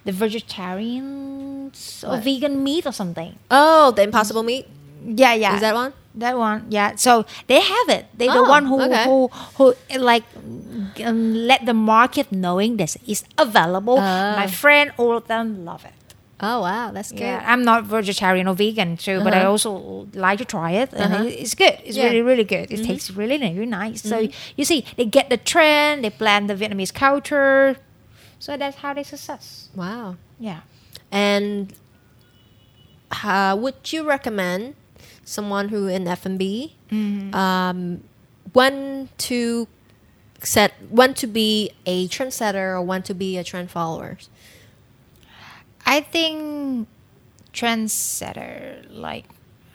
the 0.05 0.11
vegetarians 0.11 2.03
or 2.07 2.17
vegan 2.17 2.63
meat 2.63 2.85
or 2.85 2.91
something. 2.91 3.37
Oh, 3.49 3.91
the 3.91 4.03
impossible 4.03 4.43
meat. 4.43 4.67
Yeah, 5.05 5.33
yeah. 5.33 5.55
Is 5.55 5.61
that 5.61 5.75
one? 5.75 5.93
That 6.15 6.37
one, 6.37 6.67
yeah. 6.69 6.93
So 6.95 7.25
they 7.47 7.59
have 7.59 7.89
it. 7.89 8.05
They 8.15 8.27
the 8.27 8.43
one 8.45 8.65
who 8.69 8.77
okay. 8.85 9.03
who 9.05 9.29
who 9.57 9.73
like 9.97 10.23
um, 11.03 11.33
let 11.33 11.65
the 11.65 11.73
market 11.73 12.31
knowing 12.31 12.77
this 12.77 12.97
is 13.07 13.23
available. 13.37 13.97
Ah. 13.97 14.35
My 14.37 14.45
friend, 14.45 14.93
all 14.97 15.17
of 15.17 15.25
them 15.25 15.65
love 15.65 15.83
it. 15.85 15.93
Oh 16.41 16.61
wow, 16.61 16.91
that's 16.91 17.11
good. 17.11 17.21
Yeah, 17.21 17.43
I'm 17.45 17.63
not 17.63 17.85
vegetarian 17.85 18.47
or 18.47 18.55
vegan 18.55 18.97
too, 18.97 19.21
but 19.21 19.33
I 19.33 19.39
Uh-huh. 19.41 19.51
also 19.51 20.07
like 20.13 20.39
to 20.39 20.45
try 20.45 20.71
it, 20.71 20.91
and 20.93 21.13
Uh-huh. 21.13 21.23
it's 21.25 21.55
good. 21.55 21.77
It's 21.85 21.95
Yeah. 21.95 22.03
Mm-hmm. 22.05 22.13
really 22.13 22.21
really 22.21 22.43
good. 22.43 22.71
It 22.71 22.83
tastes 22.83 23.11
really 23.11 23.37
really 23.37 23.65
nice. 23.65 24.01
So 24.01 24.27
you 24.57 24.65
see, 24.65 24.83
they 24.97 25.05
get 25.05 25.29
the 25.29 25.37
trend. 25.37 26.03
They 26.03 26.09
blend 26.09 26.49
the 26.49 26.55
Vietnamese 26.55 26.93
culture. 26.93 27.77
So 28.39 28.57
that's 28.57 28.77
how 28.77 28.93
they 28.93 29.03
success. 29.03 29.69
Wow. 29.75 30.17
Yeah. 30.39 30.61
And 31.11 31.71
uh, 33.23 33.55
would 33.59 33.93
you 33.93 34.03
recommend 34.03 34.75
someone 35.23 35.69
who 35.69 35.87
in 35.87 36.07
F 36.07 36.25
and 36.25 36.37
B 36.37 36.75
um, 37.33 38.03
when 38.51 39.09
to 39.29 39.67
set 40.41 40.73
when 40.89 41.13
to 41.13 41.27
be 41.27 41.71
a 41.85 42.07
trendsetter 42.09 42.75
or 42.75 42.81
when 42.81 43.01
to 43.03 43.13
be 43.13 43.37
a 43.37 43.43
trend 43.43 43.71
follower? 43.71 44.17
I 45.85 46.01
think 46.01 46.87
trendsetter, 47.53 48.85
like, 48.89 49.25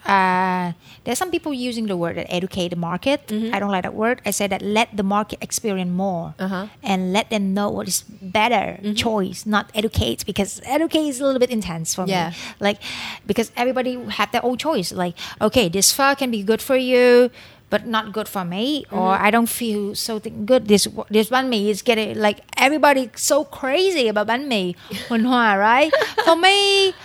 uh, 0.06 0.72
there's 1.04 1.18
some 1.18 1.30
people 1.30 1.52
using 1.52 1.86
the 1.86 1.96
word 1.96 2.16
that 2.16 2.26
educate 2.32 2.68
the 2.68 2.76
market. 2.76 3.30
I 3.30 3.58
don't 3.60 3.70
like 3.70 3.82
that 3.82 3.92
word. 3.94 4.22
I 4.24 4.30
say 4.30 4.46
that 4.46 4.62
let 4.62 4.96
the 4.96 5.02
market 5.02 5.38
experience 5.42 5.90
more 5.90 6.34
Uh-huh. 6.38 6.66
and 6.82 7.12
let 7.12 7.28
them 7.28 7.52
know 7.52 7.68
what 7.68 7.88
is 7.88 8.02
better 8.22 8.78
choice, 8.94 9.44
not 9.44 9.70
educate 9.74 10.24
because 10.24 10.62
educate 10.64 11.08
is 11.08 11.20
a 11.20 11.24
little 11.24 11.40
bit 11.40 11.50
intense 11.50 11.94
for 11.94 12.06
Yeah. 12.06 12.30
me. 12.30 12.36
Like, 12.58 12.78
because 13.26 13.52
everybody 13.56 13.98
have 14.16 14.32
their 14.32 14.44
own 14.44 14.56
choice. 14.56 14.92
Like, 14.92 15.14
okay, 15.42 15.68
this 15.68 15.92
pho 15.92 16.14
can 16.14 16.30
be 16.30 16.42
good 16.42 16.62
for 16.62 16.76
you. 16.76 17.30
But 17.70 17.84
not 17.86 18.12
good 18.16 18.28
for 18.28 18.44
me, 18.48 18.86
or 18.90 19.12
mm-hmm. 19.12 19.24
I 19.26 19.30
don't 19.30 19.48
feel 19.48 19.92
so 19.94 20.18
th- 20.18 20.32
good. 20.48 20.68
This 20.72 20.88
this 21.12 21.28
banh 21.28 21.52
mi 21.52 21.68
is 21.68 21.84
getting 21.84 22.16
like 22.16 22.40
everybody 22.56 23.12
so 23.12 23.44
crazy 23.44 24.08
about 24.08 24.24
banh 24.26 24.48
mi, 24.48 24.72
Huỳnh 25.12 25.28
Hoa, 25.28 25.60
right? 25.60 25.92
For 26.24 26.32
me, 26.32 26.96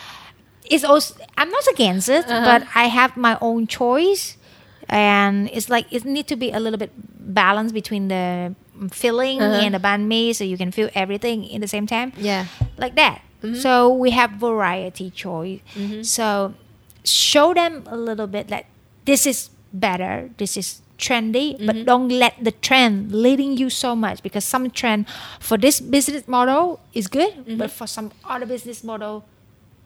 it's 0.71 0.87
also 0.87 1.19
I'm 1.35 1.51
not 1.51 1.67
against 1.67 2.07
it, 2.07 2.23
uh-huh. 2.31 2.47
but 2.47 2.61
I 2.75 2.87
have 2.87 3.19
my 3.19 3.35
own 3.43 3.67
choice, 3.67 4.39
and 4.87 5.51
it's 5.51 5.67
like 5.67 5.91
it 5.91 6.05
need 6.07 6.31
to 6.31 6.39
be 6.39 6.55
a 6.55 6.63
little 6.63 6.79
bit 6.79 6.95
balanced 6.95 7.75
between 7.75 8.07
the 8.07 8.55
mm, 8.71 8.87
filling 8.87 9.43
Uh-huh. 9.43 9.59
in 9.67 9.75
the 9.75 9.83
banh 9.83 10.07
mi, 10.07 10.31
so 10.31 10.47
you 10.47 10.55
can 10.55 10.71
feel 10.71 10.87
everything 10.95 11.43
in 11.43 11.59
the 11.59 11.67
same 11.67 11.83
time. 11.87 12.15
Yeah. 12.15 12.47
like 12.79 12.95
that. 12.95 13.19
Mm-hmm. 13.43 13.59
So 13.59 13.91
we 13.91 14.15
have 14.15 14.39
variety 14.39 15.11
choice. 15.11 15.59
Mm-hmm. 15.75 16.07
So 16.07 16.55
show 17.03 17.51
them 17.53 17.83
a 17.91 17.99
little 17.99 18.27
bit 18.31 18.47
that 18.47 18.63
this 19.03 19.27
is 19.27 19.51
better, 19.73 20.29
this 20.37 20.55
is 20.55 20.81
trendy, 20.97 21.57
but 21.65 21.75
mm-hmm. 21.75 21.85
don't 21.85 22.09
let 22.09 22.35
the 22.41 22.51
trend 22.51 23.11
leading 23.11 23.57
you 23.57 23.69
so 23.69 23.95
much 23.95 24.23
because 24.23 24.45
some 24.45 24.69
trend 24.69 25.05
for 25.39 25.57
this 25.57 25.81
business 25.81 26.27
model 26.27 26.79
is 26.93 27.07
good, 27.07 27.33
mm-hmm. 27.33 27.57
but 27.57 27.71
for 27.71 27.87
some 27.87 28.11
other 28.23 28.45
business 28.45 28.83
model, 28.83 29.25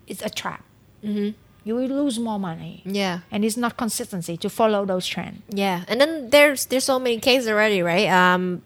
it's 0.06 0.22
a 0.22 0.30
trap. 0.30 0.64
Mm-hmm. 1.04 1.30
You 1.64 1.76
will 1.76 1.88
lose 1.88 2.18
more 2.20 2.40
money, 2.40 2.82
Yeah. 2.86 3.20
and 3.32 3.44
it's 3.44 3.58
not 3.58 3.76
consistency 3.76 4.38
to 4.38 4.50
follow 4.50 4.86
those 4.86 5.06
trends. 5.06 5.42
Yeah, 5.50 5.84
and 5.88 6.00
then 6.00 6.30
there's 6.30 6.66
there's 6.66 6.86
so 6.86 7.00
many 7.00 7.20
cases 7.20 7.50
already, 7.50 7.82
right? 7.82 8.08
Um, 8.08 8.62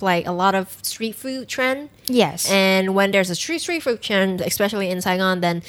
like 0.00 0.26
a 0.26 0.32
lot 0.32 0.54
of 0.54 0.78
street 0.82 1.14
food 1.14 1.48
trend, 1.48 1.88
Yes, 2.06 2.50
and 2.50 2.94
when 2.94 3.10
there's 3.10 3.30
a 3.30 3.34
street 3.34 3.60
street 3.60 3.82
food 3.82 4.02
trend, 4.02 4.40
especially 4.40 4.90
in 4.90 5.00
Saigon, 5.00 5.40
then 5.40 5.62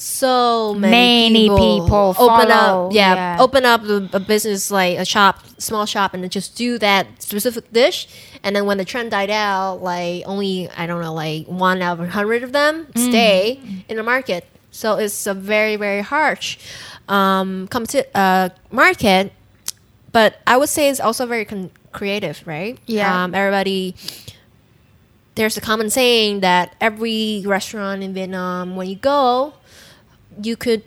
so 0.00 0.74
many, 0.74 0.90
Many 1.30 1.48
people 1.48 2.14
open 2.18 2.48
follow, 2.48 2.86
up, 2.88 2.92
yeah, 2.92 3.14
yeah. 3.14 3.36
open 3.40 3.64
up 3.66 3.82
a, 3.84 4.08
a 4.14 4.20
business 4.20 4.70
like 4.70 4.98
a 4.98 5.04
shop, 5.04 5.40
small 5.58 5.84
shop, 5.86 6.14
and 6.14 6.28
just 6.30 6.56
do 6.56 6.78
that 6.78 7.06
specific 7.22 7.70
dish. 7.72 8.08
And 8.42 8.56
then 8.56 8.64
when 8.64 8.78
the 8.78 8.84
trend 8.84 9.10
died 9.10 9.30
out, 9.30 9.82
like 9.82 10.24
only 10.26 10.70
I 10.70 10.86
don't 10.86 11.02
know, 11.02 11.12
like 11.12 11.46
one 11.46 11.82
out 11.82 12.00
of 12.00 12.06
a 12.06 12.10
hundred 12.10 12.42
of 12.42 12.52
them 12.52 12.86
Mm. 12.94 13.08
stay 13.10 13.60
in 13.88 13.96
the 13.96 14.02
market. 14.02 14.46
So 14.70 14.96
it's 14.96 15.26
a 15.26 15.34
very 15.34 15.76
very 15.76 16.00
harsh 16.02 16.56
um, 17.08 17.68
competi- 17.68 18.06
uh, 18.14 18.50
market 18.70 19.32
but 20.12 20.40
I 20.46 20.56
would 20.56 20.68
say 20.68 20.88
it's 20.88 20.98
also 20.98 21.24
very 21.26 21.44
con- 21.44 21.70
creative, 21.92 22.42
right? 22.46 22.78
Yeah. 22.86 23.24
Um, 23.24 23.32
everybody. 23.34 23.94
There's 25.36 25.56
a 25.56 25.60
common 25.60 25.88
saying 25.90 26.40
that 26.40 26.74
every 26.80 27.44
restaurant 27.46 28.02
in 28.02 28.12
Vietnam, 28.12 28.74
when 28.76 28.88
you 28.88 28.96
go, 28.96 29.54
you 30.42 30.56
could 30.56 30.82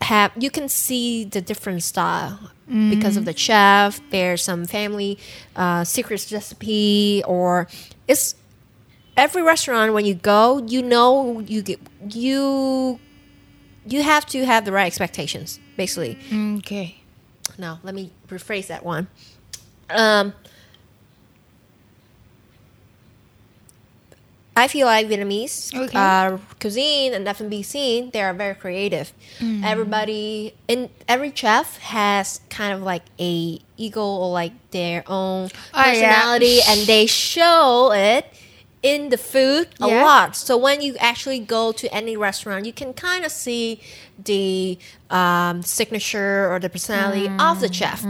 have 0.00 0.32
you 0.38 0.50
can 0.50 0.68
see 0.68 1.24
the 1.24 1.40
different 1.40 1.82
style 1.82 2.38
because 2.66 3.16
of 3.16 3.24
the 3.26 3.36
chef. 3.36 4.00
There's 4.10 4.42
some 4.42 4.64
family 4.64 5.18
uh, 5.54 5.84
secret 5.84 6.26
recipe, 6.32 7.22
or 7.26 7.68
it's 8.08 8.34
every 9.16 9.42
restaurant 9.42 9.92
when 9.92 10.04
you 10.06 10.14
go, 10.14 10.58
you 10.66 10.82
know 10.82 11.40
you 11.40 11.62
get 11.62 11.78
you 12.10 12.98
you 13.86 14.02
have 14.02 14.24
to 14.26 14.44
have 14.46 14.64
the 14.64 14.72
right 14.72 14.86
expectations, 14.86 15.60
basically. 15.76 16.18
okay. 16.58 16.96
No, 17.58 17.78
let 17.82 17.94
me 17.94 18.10
rephrase 18.28 18.68
that 18.68 18.84
one. 18.84 19.08
Um, 19.90 20.32
I 24.56 24.68
feel 24.68 24.86
like 24.86 25.08
Vietnamese 25.08 25.74
Okay. 25.74 25.98
uh, 25.98 26.38
cuisine 26.60 27.12
and 27.12 27.26
F&B 27.26 27.62
scene, 27.62 28.10
they 28.12 28.22
are 28.22 28.32
very 28.32 28.54
creative. 28.54 29.12
Everybody 29.62 30.54
in 30.68 30.90
every 31.08 31.32
chef 31.34 31.78
has 31.78 32.40
kind 32.50 32.72
of 32.72 32.82
like 32.82 33.02
a 33.18 33.58
ego 33.76 34.04
or 34.04 34.30
like 34.30 34.52
their 34.70 35.02
own 35.06 35.48
Oh, 35.72 35.82
yeah. 35.82 35.90
personality, 35.90 36.60
and 36.68 36.80
they 36.86 37.06
show 37.06 37.90
it 37.92 38.26
in 38.82 39.08
the 39.08 39.16
food 39.16 39.68
a 39.80 39.88
Yeah. 39.88 40.04
lot. 40.04 40.36
So 40.36 40.56
when 40.56 40.82
you 40.82 40.94
actually 41.00 41.40
go 41.40 41.72
to 41.72 41.92
any 41.92 42.16
restaurant, 42.16 42.66
you 42.66 42.72
can 42.72 42.92
kind 42.92 43.24
of 43.24 43.32
see 43.32 43.80
the 44.22 44.78
um, 45.10 45.62
signature 45.62 46.52
or 46.52 46.60
the 46.60 46.68
personality 46.68 47.28
of 47.40 47.60
the 47.60 47.72
chef, 47.72 48.04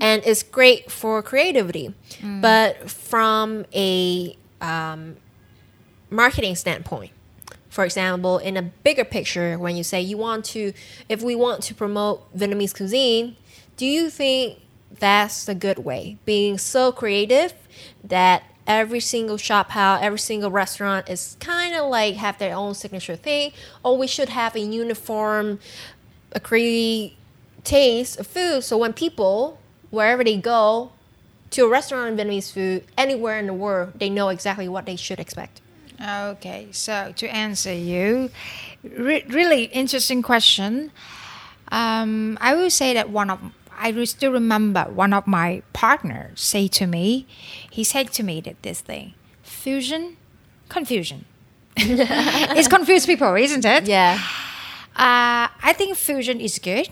and 0.00 0.22
it's 0.24 0.42
great 0.44 0.90
for 0.90 1.20
creativity. 1.22 1.92
But 2.40 2.90
from 2.90 3.66
a 3.74 4.36
um, 4.62 5.16
marketing 6.10 6.56
standpoint, 6.56 7.12
for 7.68 7.84
example, 7.84 8.38
in 8.38 8.56
a 8.56 8.62
bigger 8.62 9.04
picture, 9.04 9.56
when 9.58 9.76
you 9.76 9.84
say 9.84 10.00
you 10.00 10.16
want 10.16 10.44
to, 10.46 10.72
if 11.08 11.22
we 11.22 11.36
want 11.36 11.62
to 11.64 11.74
promote 11.74 12.36
Vietnamese 12.36 12.74
cuisine, 12.74 13.36
do 13.76 13.86
you 13.86 14.10
think 14.10 14.58
that's 14.98 15.48
a 15.48 15.54
good 15.54 15.78
way? 15.78 16.18
Being 16.24 16.58
so 16.58 16.90
creative 16.90 17.54
that 18.02 18.42
every 18.66 19.00
single 19.00 19.36
shop 19.36 19.70
house, 19.70 20.00
every 20.02 20.18
single 20.18 20.50
restaurant 20.50 21.08
is 21.08 21.36
kind 21.40 21.74
of 21.74 21.88
like 21.88 22.16
have 22.16 22.38
their 22.38 22.54
own 22.54 22.74
signature 22.74 23.16
thing, 23.16 23.52
or 23.84 23.96
we 23.96 24.06
should 24.06 24.28
have 24.28 24.54
a 24.56 24.60
uniform, 24.60 25.60
a 26.32 26.40
creative 26.40 27.16
taste 27.62 28.18
of 28.18 28.26
food. 28.26 28.64
So 28.64 28.76
when 28.76 28.92
people, 28.92 29.58
wherever 29.90 30.24
they 30.24 30.36
go, 30.36 30.92
to 31.50 31.64
a 31.64 31.68
restaurant 31.68 32.18
in 32.20 32.28
Vietnamese 32.28 32.52
food, 32.52 32.84
anywhere 32.96 33.38
in 33.38 33.46
the 33.46 33.54
world, 33.54 33.92
they 33.96 34.08
know 34.08 34.28
exactly 34.28 34.68
what 34.68 34.86
they 34.86 34.96
should 34.96 35.18
expect. 35.18 35.60
Okay, 36.02 36.68
so 36.70 37.12
to 37.16 37.28
answer 37.28 37.72
you, 37.72 38.30
re- 38.82 39.24
really 39.28 39.64
interesting 39.64 40.22
question. 40.22 40.92
Um, 41.70 42.38
I 42.40 42.54
will 42.54 42.70
say 42.70 42.94
that 42.94 43.10
one 43.10 43.30
of 43.30 43.40
I 43.78 43.92
still 44.04 44.32
remember 44.32 44.84
one 44.84 45.14
of 45.14 45.26
my 45.26 45.62
partners 45.72 46.40
say 46.40 46.68
to 46.68 46.86
me, 46.86 47.26
he 47.70 47.82
said 47.82 48.12
to 48.12 48.22
me 48.22 48.40
that 48.42 48.62
this 48.62 48.80
thing, 48.82 49.14
fusion, 49.42 50.16
confusion. 50.68 51.24
it's 51.76 52.68
confused 52.68 53.06
people, 53.06 53.34
isn't 53.34 53.64
it? 53.64 53.86
Yeah. 53.86 54.20
Uh, 54.96 55.48
I 55.62 55.72
think 55.74 55.96
fusion 55.96 56.40
is 56.40 56.58
good. 56.58 56.90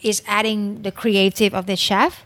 It's 0.00 0.22
adding 0.26 0.82
the 0.82 0.92
creative 0.92 1.54
of 1.54 1.66
the 1.66 1.74
chef. 1.74 2.24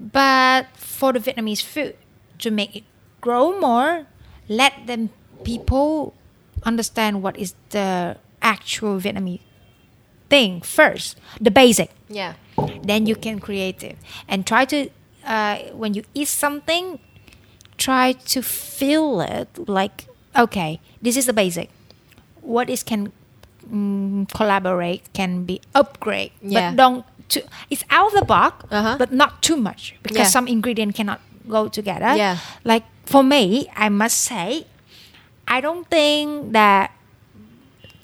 But 0.00 0.66
for 0.74 1.12
the 1.12 1.20
Vietnamese 1.20 1.62
food, 1.62 1.96
to 2.38 2.50
make 2.50 2.74
it 2.74 2.84
grow 3.20 3.58
more, 3.60 4.06
let 4.48 4.72
them 4.86 5.10
people 5.44 6.14
understand 6.64 7.22
what 7.22 7.36
is 7.38 7.54
the 7.70 8.16
actual 8.42 8.98
Vietnamese 9.00 9.40
thing 10.30 10.60
first, 10.60 11.16
the 11.40 11.50
basic. 11.50 11.90
Yeah. 12.08 12.34
Then 12.82 13.06
you 13.06 13.14
can 13.14 13.38
create 13.38 13.82
it 13.82 13.96
and 14.28 14.46
try 14.46 14.64
to 14.66 14.88
uh, 15.26 15.58
when 15.72 15.94
you 15.94 16.02
eat 16.14 16.28
something, 16.28 16.98
try 17.76 18.12
to 18.12 18.42
feel 18.42 19.20
it 19.20 19.48
like 19.68 20.06
okay, 20.36 20.80
this 21.02 21.16
is 21.16 21.26
the 21.26 21.32
basic. 21.32 21.70
What 22.40 22.68
is 22.70 22.82
can 22.82 23.12
mm, 23.70 24.28
collaborate 24.32 25.12
can 25.12 25.44
be 25.44 25.60
upgrade, 25.74 26.32
Yeah. 26.42 26.70
but 26.70 26.76
don't. 26.76 27.04
Too, 27.28 27.42
it's 27.68 27.84
out 27.90 28.08
of 28.14 28.18
the 28.20 28.24
box, 28.24 28.64
Uh-huh. 28.72 28.96
but 28.98 29.12
not 29.12 29.42
too 29.42 29.56
much 29.56 29.94
because 30.02 30.16
Yeah. 30.32 30.32
some 30.32 30.48
ingredient 30.48 30.94
cannot 30.96 31.20
go 31.48 31.68
together. 31.68 32.14
Yeah. 32.16 32.38
Like 32.64 32.84
for 33.06 33.22
me, 33.22 33.68
I 33.74 33.88
must 33.88 34.18
say, 34.20 34.66
I 35.48 35.60
don't 35.60 35.88
think 35.88 36.52
that 36.52 36.92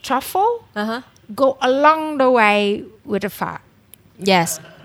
truffle 0.03 0.65
Uh 0.75 0.85
huh. 0.85 1.01
go 1.35 1.57
along 1.61 2.19
the 2.19 2.31
way 2.31 2.85
with 3.05 3.23
the 3.23 3.31
pho. 3.31 3.59
Yes. 4.19 4.61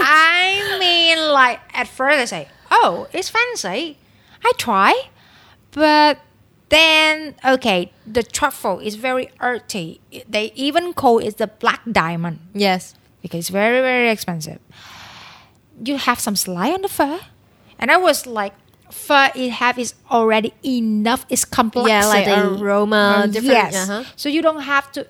I 0.00 0.76
mean, 0.80 1.18
like 1.32 1.60
at 1.74 1.88
first 1.88 2.18
I 2.20 2.24
say, 2.24 2.48
"Oh, 2.70 3.06
it's 3.12 3.28
fancy." 3.28 3.98
I 4.44 4.52
try, 4.56 4.94
but 5.72 6.18
then 6.68 7.34
okay, 7.44 7.92
the 8.06 8.22
truffle 8.22 8.78
is 8.80 8.96
very 8.96 9.28
earthy. 9.40 10.00
They 10.28 10.52
even 10.54 10.92
call 10.94 11.18
it 11.18 11.36
the 11.36 11.46
black 11.48 11.80
diamond 11.90 12.38
Yes. 12.54 12.94
because 13.22 13.40
it's 13.40 13.48
very 13.50 13.80
very 13.80 14.08
expensive. 14.10 14.58
You 15.84 15.98
have 15.98 16.18
some 16.20 16.36
slice 16.36 16.74
on 16.74 16.82
the 16.82 16.88
pho, 16.88 17.18
and 17.78 17.90
I 17.90 17.96
was 17.96 18.26
like, 18.26 18.54
pho 18.90 19.28
it 19.34 19.50
have 19.62 19.78
is 19.78 19.94
already 20.10 20.52
enough. 20.64 21.26
It's 21.28 21.44
complexity. 21.44 21.90
Yeah, 21.90 22.06
like 22.06 22.60
aroma, 22.60 22.96
Uh, 22.96 23.26
different. 23.26 23.52
Yes, 23.72 23.74
Uh-huh. 23.88 24.04
so 24.16 24.28
you 24.28 24.42
don't 24.42 24.62
have 24.62 24.90
to 24.92 25.06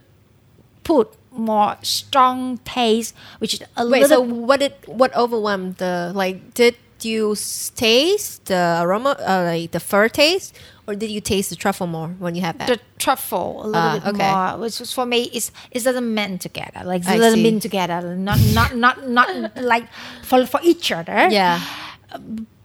put 0.84 1.08
more 1.30 1.76
strong 1.82 2.58
taste, 2.64 3.14
which 3.38 3.54
is 3.54 3.60
a 3.76 3.84
little. 3.84 4.00
Wait. 4.00 4.08
So 4.08 4.20
what 4.20 4.60
did 4.60 4.72
what 4.86 5.14
overwhelmed 5.14 5.76
the 5.76 6.12
like? 6.14 6.54
Did 6.54 6.76
you 7.02 7.36
taste 7.76 8.46
the 8.46 8.80
aroma, 8.82 9.10
uh, 9.20 9.42
like 9.52 9.70
the 9.72 9.80
pho 9.80 10.08
taste, 10.08 10.56
or 10.88 10.94
did 10.96 11.10
you 11.10 11.20
taste 11.20 11.50
the 11.50 11.56
truffle 11.56 11.86
more 11.86 12.08
when 12.18 12.34
you 12.34 12.40
have 12.40 12.56
that? 12.56 12.68
the 12.68 12.80
truffle 12.98 13.60
a 13.62 13.66
little 13.68 13.76
Ah, 13.76 13.94
bit 14.00 14.04
okay. 14.16 14.30
more, 14.32 14.56
which 14.64 14.80
was 14.80 14.92
for 14.96 15.04
me 15.04 15.28
is 15.36 15.52
it 15.70 15.84
doesn't 15.84 16.08
mend 16.14 16.40
together, 16.40 16.80
like 16.88 17.04
I 17.06 17.16
it 17.16 17.18
doesn't 17.20 17.42
mend 17.42 17.60
together, 17.60 18.00
not 18.16 18.40
not 18.56 18.74
not 18.74 18.96
not 19.06 19.28
like 19.60 19.84
for 20.24 20.46
for 20.48 20.60
each 20.64 20.90
other. 20.90 21.28
yeah. 21.28 21.60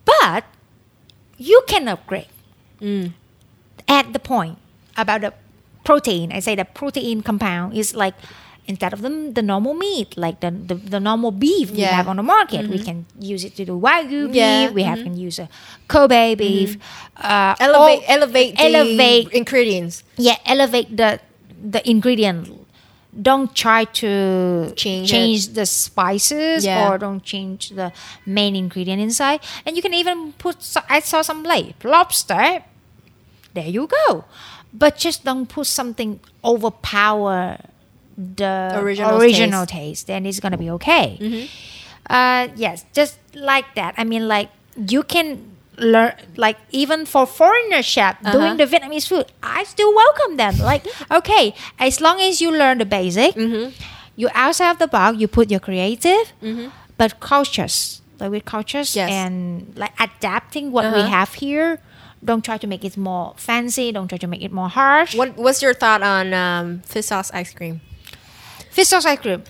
But 0.06 0.44
you 1.38 1.62
can 1.68 1.88
upgrade. 1.88 2.28
Mm. 2.82 3.14
At 3.88 4.14
the 4.14 4.20
point 4.20 4.58
about 4.98 5.22
the 5.22 5.34
protein, 5.84 6.32
I 6.32 6.40
say 6.40 6.56
the 6.56 6.66
protein 6.66 7.22
compound 7.22 7.74
is 7.76 7.96
like 7.96 8.14
instead 8.68 8.94
of 8.94 9.02
the, 9.02 9.10
the 9.34 9.42
normal 9.42 9.74
meat, 9.74 10.16
like 10.16 10.40
the, 10.40 10.52
the, 10.52 10.76
the 10.76 11.00
normal 11.00 11.32
beef 11.32 11.72
we 11.72 11.80
Yeah. 11.80 11.88
Mm-hmm. 11.88 11.96
have 11.98 12.08
on 12.08 12.16
the 12.18 12.24
market, 12.24 12.68
we 12.70 12.80
can 12.80 13.06
use 13.20 13.44
it 13.44 13.56
to 13.58 13.66
do 13.66 13.74
wagyu 13.80 14.28
beef. 14.28 14.36
Yeah, 14.36 14.66
Mm-hmm. 14.68 14.76
We 14.76 14.84
have 14.84 15.00
can 15.04 15.18
use 15.18 15.40
a 15.40 15.50
Kobe 15.88 16.36
beef. 16.36 16.78
Uh, 17.18 17.56
Elevate, 17.60 18.04
all- 18.08 18.16
elevate 18.66 19.30
ingredients. 19.34 20.04
yeah 20.18 20.38
elevate 20.46 20.96
the 20.96 21.20
the 21.62 21.82
ingredient 21.90 22.50
don't 23.20 23.54
try 23.56 23.84
to 23.84 24.72
Change 24.76 25.12
it. 25.14 25.54
the 25.54 25.66
spices 25.66 26.64
Yeah. 26.64 26.88
or 26.90 26.98
don't 26.98 27.24
change 27.24 27.70
the 27.70 27.92
main 28.26 28.56
ingredient 28.56 29.02
inside. 29.02 29.42
And 29.66 29.76
you 29.76 29.82
can 29.82 29.94
even 29.94 30.34
put. 30.34 30.64
so- 30.64 30.82
I 30.90 31.00
saw 31.02 31.22
some 31.22 31.44
like 31.44 31.84
lobster. 31.84 32.64
There 33.54 33.68
you 33.68 33.88
go. 33.88 34.24
But 34.74 34.96
just 34.98 35.26
don't 35.26 35.48
put 35.48 35.68
something 35.68 36.22
overpower 36.44 37.58
the 38.18 38.72
Original 38.76 39.20
original, 39.20 39.66
taste. 39.66 39.74
Mm-hmm. 39.76 39.88
taste. 39.90 40.08
Then 40.08 40.26
it's 40.26 40.40
gonna 40.40 40.58
be 40.58 40.70
okay. 40.72 41.50
Uh, 42.10 42.48
yes, 42.56 42.86
just 42.94 43.18
like 43.36 43.76
that. 43.76 43.94
I 43.98 44.04
mean, 44.06 44.28
like 44.28 44.50
you 44.76 45.04
can 45.04 45.51
learn, 45.82 46.14
like 46.38 46.58
even 46.72 47.06
for 47.06 47.26
foreigner 47.26 47.82
chef 47.82 48.16
Uh-huh. 48.22 48.32
doing 48.32 48.56
the 48.58 48.66
Vietnamese 48.70 49.08
food, 49.10 49.26
I 49.42 49.64
still 49.66 49.92
welcome 49.94 50.38
them. 50.38 50.58
Like, 50.60 50.86
okay, 51.12 51.54
as 51.80 52.00
long 52.00 52.22
as 52.22 52.40
you 52.42 52.52
learn 52.52 52.78
the 52.78 52.86
basic, 52.86 53.36
Mm-hmm. 53.36 53.74
you 54.16 54.30
outside 54.34 54.72
of 54.72 54.80
the 54.80 54.88
box, 54.88 55.18
you 55.18 55.28
put 55.28 55.50
your 55.52 55.60
creative, 55.60 56.32
but 56.98 57.20
cautious, 57.20 58.02
like 58.20 58.30
with 58.32 58.46
cultures 58.46 58.96
Yes. 58.96 59.10
and 59.10 59.74
like 59.76 59.94
adapting 60.00 60.72
what 60.72 60.86
we 60.94 61.02
Uh-huh. 61.02 61.10
have 61.18 61.34
here. 61.42 61.80
Don't 62.24 62.46
try 62.46 62.58
to 62.62 62.68
make 62.70 62.86
it 62.86 62.96
more 62.98 63.34
fancy. 63.36 63.92
Don't 63.92 64.08
try 64.08 64.20
to 64.22 64.28
make 64.30 64.44
it 64.46 64.52
more 64.54 64.70
harsh. 64.70 65.16
What 65.18 65.36
What's 65.42 65.62
your 65.66 65.74
thought 65.74 66.04
on 66.06 66.34
um, 66.38 66.82
fish 66.86 67.08
sauce 67.10 67.32
ice 67.34 67.50
cream? 67.52 67.82
Fish 68.70 68.90
sauce 68.94 69.06
ice 69.10 69.18
cream. 69.20 69.42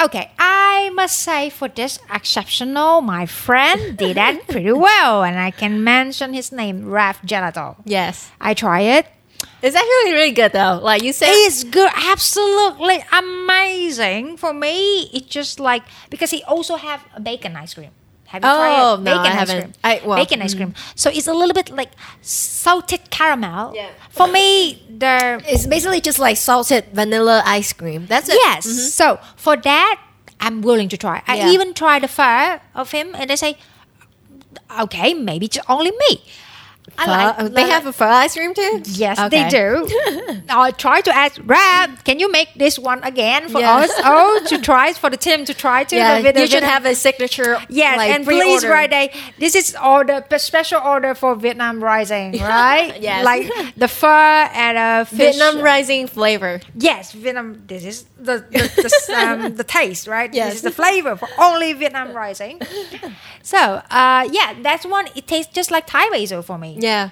Okay, 0.00 0.30
I 0.38 0.90
must 0.94 1.18
say 1.18 1.50
for 1.50 1.68
this 1.68 1.98
exceptional, 2.10 3.02
my 3.02 3.26
friend 3.26 3.98
did 3.98 4.16
that 4.16 4.48
pretty 4.48 4.72
well, 4.72 5.22
and 5.22 5.38
I 5.38 5.50
can 5.50 5.84
mention 5.84 6.32
his 6.32 6.50
name, 6.52 6.88
Raf 6.88 7.20
Gelato. 7.20 7.76
Yes, 7.84 8.30
I 8.40 8.54
try 8.54 8.80
it. 8.80 9.06
it's 9.62 9.76
actually 9.76 10.12
really 10.12 10.32
good 10.32 10.52
though. 10.52 10.80
Like 10.82 11.02
you 11.02 11.12
said, 11.12 11.28
It's 11.44 11.64
good, 11.64 11.90
absolutely 11.94 13.04
amazing. 13.12 14.38
For 14.38 14.54
me, 14.54 15.10
it's 15.12 15.26
just 15.28 15.60
like 15.60 15.82
because 16.08 16.30
he 16.30 16.42
also 16.44 16.76
have 16.76 17.04
a 17.14 17.20
bacon 17.20 17.56
ice 17.56 17.74
cream. 17.74 17.92
Have 18.30 18.44
you 18.44 18.48
Oh, 18.50 18.56
tried 18.58 18.94
it? 18.94 19.00
no, 19.02 19.10
Bacon 19.10 19.26
ice 19.26 19.38
haven't. 19.40 19.60
cream. 19.62 19.72
I- 19.82 20.00
well, 20.06 20.16
bacon 20.22 20.42
ice 20.42 20.54
mm. 20.54 20.58
cream. 20.58 20.74
So 20.94 21.10
it's 21.10 21.26
a 21.26 21.34
little 21.34 21.52
bit 21.54 21.68
like 21.70 21.90
salted 22.22 23.10
caramel. 23.10 23.72
Yeah. 23.74 23.90
For 24.10 24.26
me, 24.28 24.82
the 25.02 25.42
it's 25.52 25.66
basically 25.66 26.00
just 26.00 26.18
like 26.18 26.36
salted 26.36 26.84
vanilla 26.92 27.42
ice 27.44 27.72
cream. 27.72 28.06
That's 28.06 28.28
it. 28.28 28.38
Yes. 28.38 28.66
Mm-hmm. 28.66 28.88
So 29.00 29.18
for 29.36 29.56
that, 29.56 30.00
I'm 30.38 30.62
willing 30.62 30.88
to 30.90 30.96
try. 30.96 31.22
I 31.26 31.36
Yeah. 31.38 31.50
even 31.50 31.74
tried 31.74 32.02
the 32.04 32.08
pho 32.08 32.60
of 32.74 32.92
him, 32.92 33.14
and 33.18 33.28
they 33.28 33.36
say, 33.36 33.56
okay, 34.80 35.12
maybe 35.14 35.46
it's 35.46 35.58
only 35.68 35.90
me. 35.90 36.22
I 36.98 37.06
like- 37.06 37.54
they 37.54 37.68
have 37.70 37.86
a 37.86 37.92
pho 37.92 38.04
ice 38.06 38.34
cream 38.34 38.52
too. 38.52 38.82
Yes, 38.84 39.18
Okay. 39.18 39.28
they 39.44 39.48
do. 39.48 40.42
I 40.48 40.70
try 40.72 41.00
to 41.02 41.14
ask 41.16 41.40
Rab, 41.44 42.02
can 42.04 42.18
you 42.18 42.30
make 42.30 42.48
this 42.56 42.78
one 42.78 43.02
again 43.04 43.48
for 43.48 43.60
Yeah. 43.60 43.76
us? 43.84 43.90
Oh, 44.04 44.40
to 44.48 44.58
try 44.58 44.92
for 44.92 45.08
the 45.08 45.16
team 45.16 45.44
to 45.44 45.54
try 45.54 45.84
to. 45.84 45.96
Yeah, 45.96 46.18
you 46.18 46.46
should 46.46 46.64
have 46.64 46.84
a 46.86 46.94
signature. 46.94 47.58
Yes, 47.68 47.96
like, 47.96 48.10
and 48.10 48.24
please 48.24 48.62
pre-order. 48.64 48.68
write 48.70 48.92
a. 48.92 49.12
This 49.38 49.54
is 49.54 49.76
order, 49.82 50.24
the 50.28 50.38
special 50.38 50.80
order 50.82 51.14
for 51.14 51.36
Vietnam 51.36 51.82
Rising, 51.82 52.32
right? 52.40 53.00
Yes. 53.00 53.24
like 53.24 53.46
the 53.76 53.88
pho 53.88 54.08
and 54.08 54.76
a 54.76 55.04
fish. 55.08 55.36
Vietnam 55.36 55.62
rising 55.62 56.06
flavor. 56.08 56.60
Yes, 56.74 57.12
Vietnam. 57.12 57.62
This 57.66 57.84
is 57.84 58.04
the 58.18 58.44
the, 58.50 58.60
the, 59.08 59.14
um, 59.16 59.54
the 59.54 59.64
taste, 59.64 60.06
right? 60.08 60.32
Yes. 60.34 60.46
This 60.48 60.54
is 60.56 60.62
the 60.62 60.70
flavor 60.82 61.14
for 61.16 61.28
only 61.38 61.72
Vietnam 61.72 62.12
rising. 62.14 62.60
So, 63.42 63.58
uh, 63.90 64.28
yeah, 64.30 64.54
that's 64.62 64.84
one. 64.84 65.06
It 65.14 65.26
tastes 65.26 65.52
just 65.54 65.70
like 65.70 65.86
Thai 65.86 66.08
basil 66.10 66.42
for 66.42 66.58
me. 66.58 66.69
Yeah, 66.78 67.10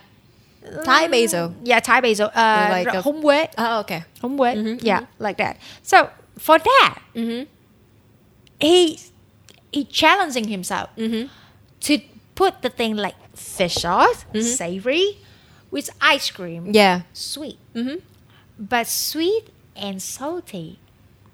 Thai 0.85 1.09
basil. 1.09 1.49
Mm, 1.49 1.55
yeah, 1.65 1.81
Thai 1.81 2.01
basil. 2.01 2.27
Uh, 2.35 2.69
like 2.71 2.87
a- 2.95 3.03
húng 3.03 3.23
quế. 3.23 3.49
Oh, 3.59 3.81
okay. 3.81 4.03
Húng 4.23 4.37
quế. 4.37 4.55
Mm-hmm, 4.55 4.67
mm-hmm. 4.69 4.87
Yeah, 4.87 5.01
like 5.19 5.39
that. 5.39 5.57
So 5.83 6.09
for 6.39 6.59
that, 6.59 6.99
mm-hmm. 7.15 7.45
he 8.61 8.99
he 9.73 9.85
challenging 9.85 10.49
himself 10.49 10.91
to 11.81 11.99
put 12.35 12.63
the 12.63 12.69
thing 12.71 12.97
like 12.97 13.15
fish 13.35 13.75
sauce, 13.77 14.25
savory, 14.41 15.19
with 15.71 15.91
ice 16.01 16.31
cream, 16.31 16.73
Yeah, 16.73 17.03
sweet, 17.13 17.59
Mhm. 17.75 18.01
but 18.59 18.87
sweet 18.89 19.49
and 19.77 20.01
salty. 20.03 20.79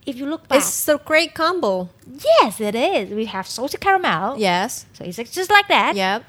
If 0.07 0.16
you 0.16 0.27
look 0.27 0.49
back, 0.49 0.59
it's 0.59 0.87
a 0.89 0.99
great 0.99 1.33
combo. 1.35 1.89
yes, 2.07 2.61
it 2.61 2.75
is. 2.75 3.09
We 3.11 3.25
have 3.27 3.47
salty 3.47 3.79
caramel. 3.79 4.37
Yes. 4.39 4.85
So 4.93 5.05
it's 5.05 5.16
just 5.33 5.51
like 5.51 5.66
that. 5.68 5.97
Yep. 5.97 6.25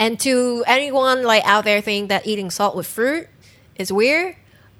And 0.00 0.18
to 0.20 0.64
anyone 0.66 1.22
like 1.22 1.44
out 1.44 1.64
there 1.64 1.80
think 1.80 2.08
that 2.08 2.26
eating 2.26 2.50
salt 2.50 2.74
with 2.74 2.86
fruit 2.86 3.28
is 3.76 3.92
weird, 3.92 4.34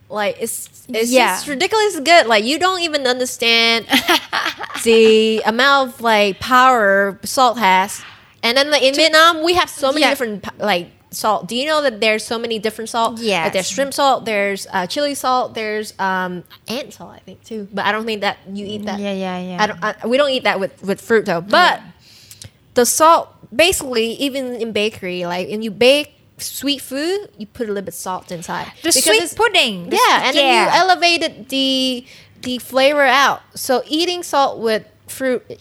like 0.09 0.37
it's 0.41 0.87
it's 0.89 1.11
Yeah. 1.13 1.35
just 1.37 1.47
ridiculously 1.47 2.03
good. 2.03 2.27
Like 2.27 2.43
you 2.45 2.59
don't 2.59 2.81
even 2.81 3.07
understand 3.07 3.87
the 4.85 5.43
amount 5.45 5.91
of 5.95 6.01
like 6.01 6.41
power 6.41 7.19
salt 7.23 7.59
has. 7.59 8.03
And 8.43 8.57
then 8.57 8.71
like 8.71 8.83
in 8.83 8.95
Vietnam, 8.95 9.43
we 9.45 9.55
have 9.55 9.69
so 9.69 9.89
many 9.93 10.01
Yeah. 10.03 10.11
different 10.11 10.59
like 10.59 10.89
salt. 11.11 11.47
Do 11.49 11.55
you 11.57 11.67
know 11.67 11.83
that 11.83 12.01
there's 12.01 12.25
so 12.25 12.39
many 12.39 12.59
different 12.59 12.89
salt? 12.89 13.19
Yeah. 13.21 13.45
Like, 13.45 13.53
there's 13.53 13.69
shrimp 13.69 13.93
salt. 13.93 14.25
There's 14.25 14.67
uh, 14.73 14.87
chili 14.87 15.15
salt. 15.15 15.55
There's 15.55 15.93
um, 15.99 16.45
ant 16.69 16.95
salt, 16.95 17.11
I 17.13 17.19
think 17.19 17.45
too. 17.45 17.69
But 17.73 17.85
I 17.85 17.93
don't 17.93 18.07
think 18.07 18.23
that 18.23 18.39
you 18.51 18.65
eat 18.65 18.87
that. 18.87 18.99
Yeah, 18.99 19.13
yeah, 19.13 19.39
yeah. 19.39 19.63
I 19.63 19.67
don't. 19.67 19.85
I, 19.85 20.07
we 20.07 20.17
don't 20.17 20.31
eat 20.31 20.45
that 20.45 20.59
with 20.61 20.83
with 20.83 21.01
fruit 21.01 21.27
though. 21.27 21.43
But 21.43 21.83
the 22.75 22.87
salt, 22.87 23.29
basically, 23.55 24.13
even 24.15 24.55
in 24.57 24.73
bakery, 24.73 25.25
like 25.27 25.49
when 25.49 25.63
you 25.63 25.71
bake 25.71 26.15
sweet 26.39 26.81
food, 26.81 27.29
you 27.39 27.47
put 27.47 27.67
a 27.69 27.73
little 27.73 27.85
bit 27.85 27.95
salt 27.95 28.31
inside. 28.33 28.73
The 28.83 28.93
Because 28.95 29.05
sweet 29.05 29.37
pudding. 29.37 29.93
Yeah, 29.93 30.25
and 30.25 30.37
then 30.37 30.67
you 30.67 30.73
elevated 30.73 31.49
the 31.49 32.05
the 32.43 32.59
flavor 32.59 33.05
out. 33.05 33.43
So 33.55 33.83
eating 33.87 34.23
salt 34.23 34.59
with 34.59 34.85
fruit 35.07 35.45
it 35.49 35.61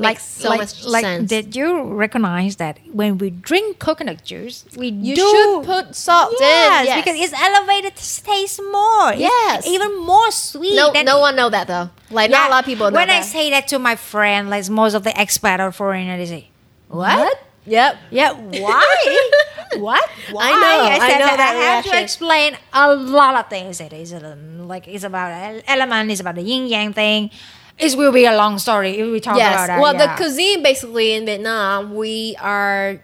makes 0.00 0.24
so 0.24 0.48
like, 0.50 0.58
much 0.60 0.84
like 0.84 1.04
sense. 1.04 1.28
did 1.28 1.54
you 1.54 1.84
recognize 1.84 2.56
that 2.56 2.78
when 2.92 3.16
we 3.16 3.30
drink 3.30 3.78
coconut 3.78 4.24
juice 4.24 4.64
we 4.76 4.88
you 4.88 5.14
do 5.14 5.22
should 5.30 5.64
put 5.64 5.94
salt 5.94 6.34
yes, 6.38 6.80
in. 6.82 6.86
Yes, 6.86 7.04
because 7.04 7.20
it's 7.20 7.32
elevated 7.40 7.94
taste 7.96 8.60
more 8.72 9.12
It's 9.12 9.20
Yes. 9.20 9.66
even 9.66 9.96
more 10.00 10.30
sweet 10.32 10.74
no, 10.74 10.92
than- 10.92 11.06
no 11.06 11.20
one 11.20 11.36
know 11.36 11.48
that 11.48 11.66
though. 11.68 11.90
Like 12.10 12.30
not 12.30 12.48
a 12.48 12.50
lot 12.50 12.60
of 12.64 12.66
people 12.66 12.90
know 12.90 12.96
when 12.96 13.08
that. 13.08 13.22
I 13.22 13.22
say 13.22 13.50
that 13.50 13.68
to 13.68 13.78
my 13.78 13.94
friend 13.96 14.50
like 14.50 14.68
most 14.68 14.94
of 14.94 15.04
the 15.04 15.10
expat 15.10 15.60
or 15.60 15.70
foreigner 15.72 16.16
they 16.16 16.26
say 16.26 16.48
what, 16.88 17.38
Yep. 17.66 17.96
yeah 18.10 18.32
why 18.32 18.84
what 19.76 20.08
why 20.30 20.50
know, 20.50 20.84
I 20.92 20.98
said 20.98 21.18
know 21.18 21.26
that, 21.26 21.36
that 21.38 21.56
I 21.56 21.74
have 21.76 21.84
to 21.86 22.00
explain 22.02 22.56
a 22.72 22.94
lot 22.94 23.34
of 23.36 23.48
things 23.48 23.80
it 23.80 23.92
is 23.92 24.12
um, 24.12 24.68
like 24.68 24.86
it's 24.86 25.04
about 25.04 25.62
element 25.66 26.10
it's 26.10 26.20
about 26.20 26.34
the 26.36 26.42
yin 26.42 26.66
yang 26.66 26.92
thing 26.92 27.30
it 27.78 27.96
will 27.96 28.12
be 28.12 28.26
a 28.26 28.36
long 28.36 28.58
story 28.58 28.98
if 28.98 29.10
we 29.10 29.18
talk 29.20 29.36
yes. 29.36 29.52
about 29.54 29.66
that 29.66 29.80
well, 29.80 29.94
yeah. 29.94 30.06
the 30.14 30.22
cuisine 30.22 30.62
basically 30.62 31.12
in 31.14 31.24
Vietnam, 31.26 31.94
we 31.96 32.36
are 32.40 33.00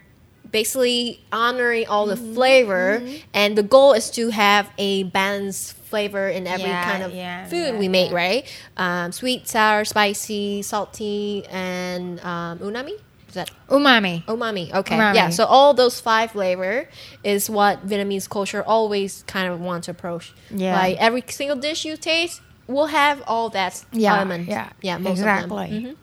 basically 0.51 1.20
honoring 1.33 1.87
all 1.89 2.07
the 2.07 2.14
Mm-hmm. 2.14 2.35
flavor, 2.35 3.03
and 3.35 3.57
the 3.59 3.62
goal 3.62 3.93
is 3.95 4.11
to 4.11 4.31
have 4.31 4.70
a 4.78 5.05
balanced 5.05 5.72
flavor 5.74 6.28
in 6.28 6.47
every 6.47 6.68
Yeah, 6.68 6.85
kind 6.85 7.03
of 7.03 7.14
yeah, 7.14 7.47
food 7.49 7.78
we 7.78 7.89
make, 7.89 8.12
right? 8.12 8.47
Um, 8.76 9.11
sweet, 9.12 9.49
sour, 9.49 9.85
spicy, 9.85 10.62
salty, 10.62 11.45
and 11.51 12.20
um, 12.20 12.59
unami. 12.61 12.99
Is 13.31 13.35
that 13.35 13.51
umami 13.68 14.24
umami? 14.26 14.74
Okay, 14.74 14.97
Umami. 14.99 15.14
yeah. 15.14 15.31
So 15.31 15.45
all 15.47 15.72
those 15.72 16.01
five 16.01 16.33
flavor 16.33 16.89
is 17.24 17.49
what 17.49 17.87
Vietnamese 17.87 18.28
culture 18.28 18.62
always 18.66 19.22
kind 19.26 19.47
of 19.53 19.61
wants 19.61 19.87
to 19.87 19.93
approach. 19.93 20.35
Yeah. 20.51 20.74
like 20.76 20.99
every 20.99 21.22
single 21.28 21.57
dish 21.57 21.85
you 21.87 21.97
taste 21.97 22.43
will 22.66 22.87
have 22.91 23.22
all 23.26 23.49
that 23.51 23.83
Yeah, 23.93 24.16
element. 24.16 24.49
yeah, 24.49 24.70
yeah, 24.83 24.99
most 24.99 25.18
exactly. 25.18 25.64
Of 25.64 25.70
them. 25.70 25.83
Mhm. 25.85 25.97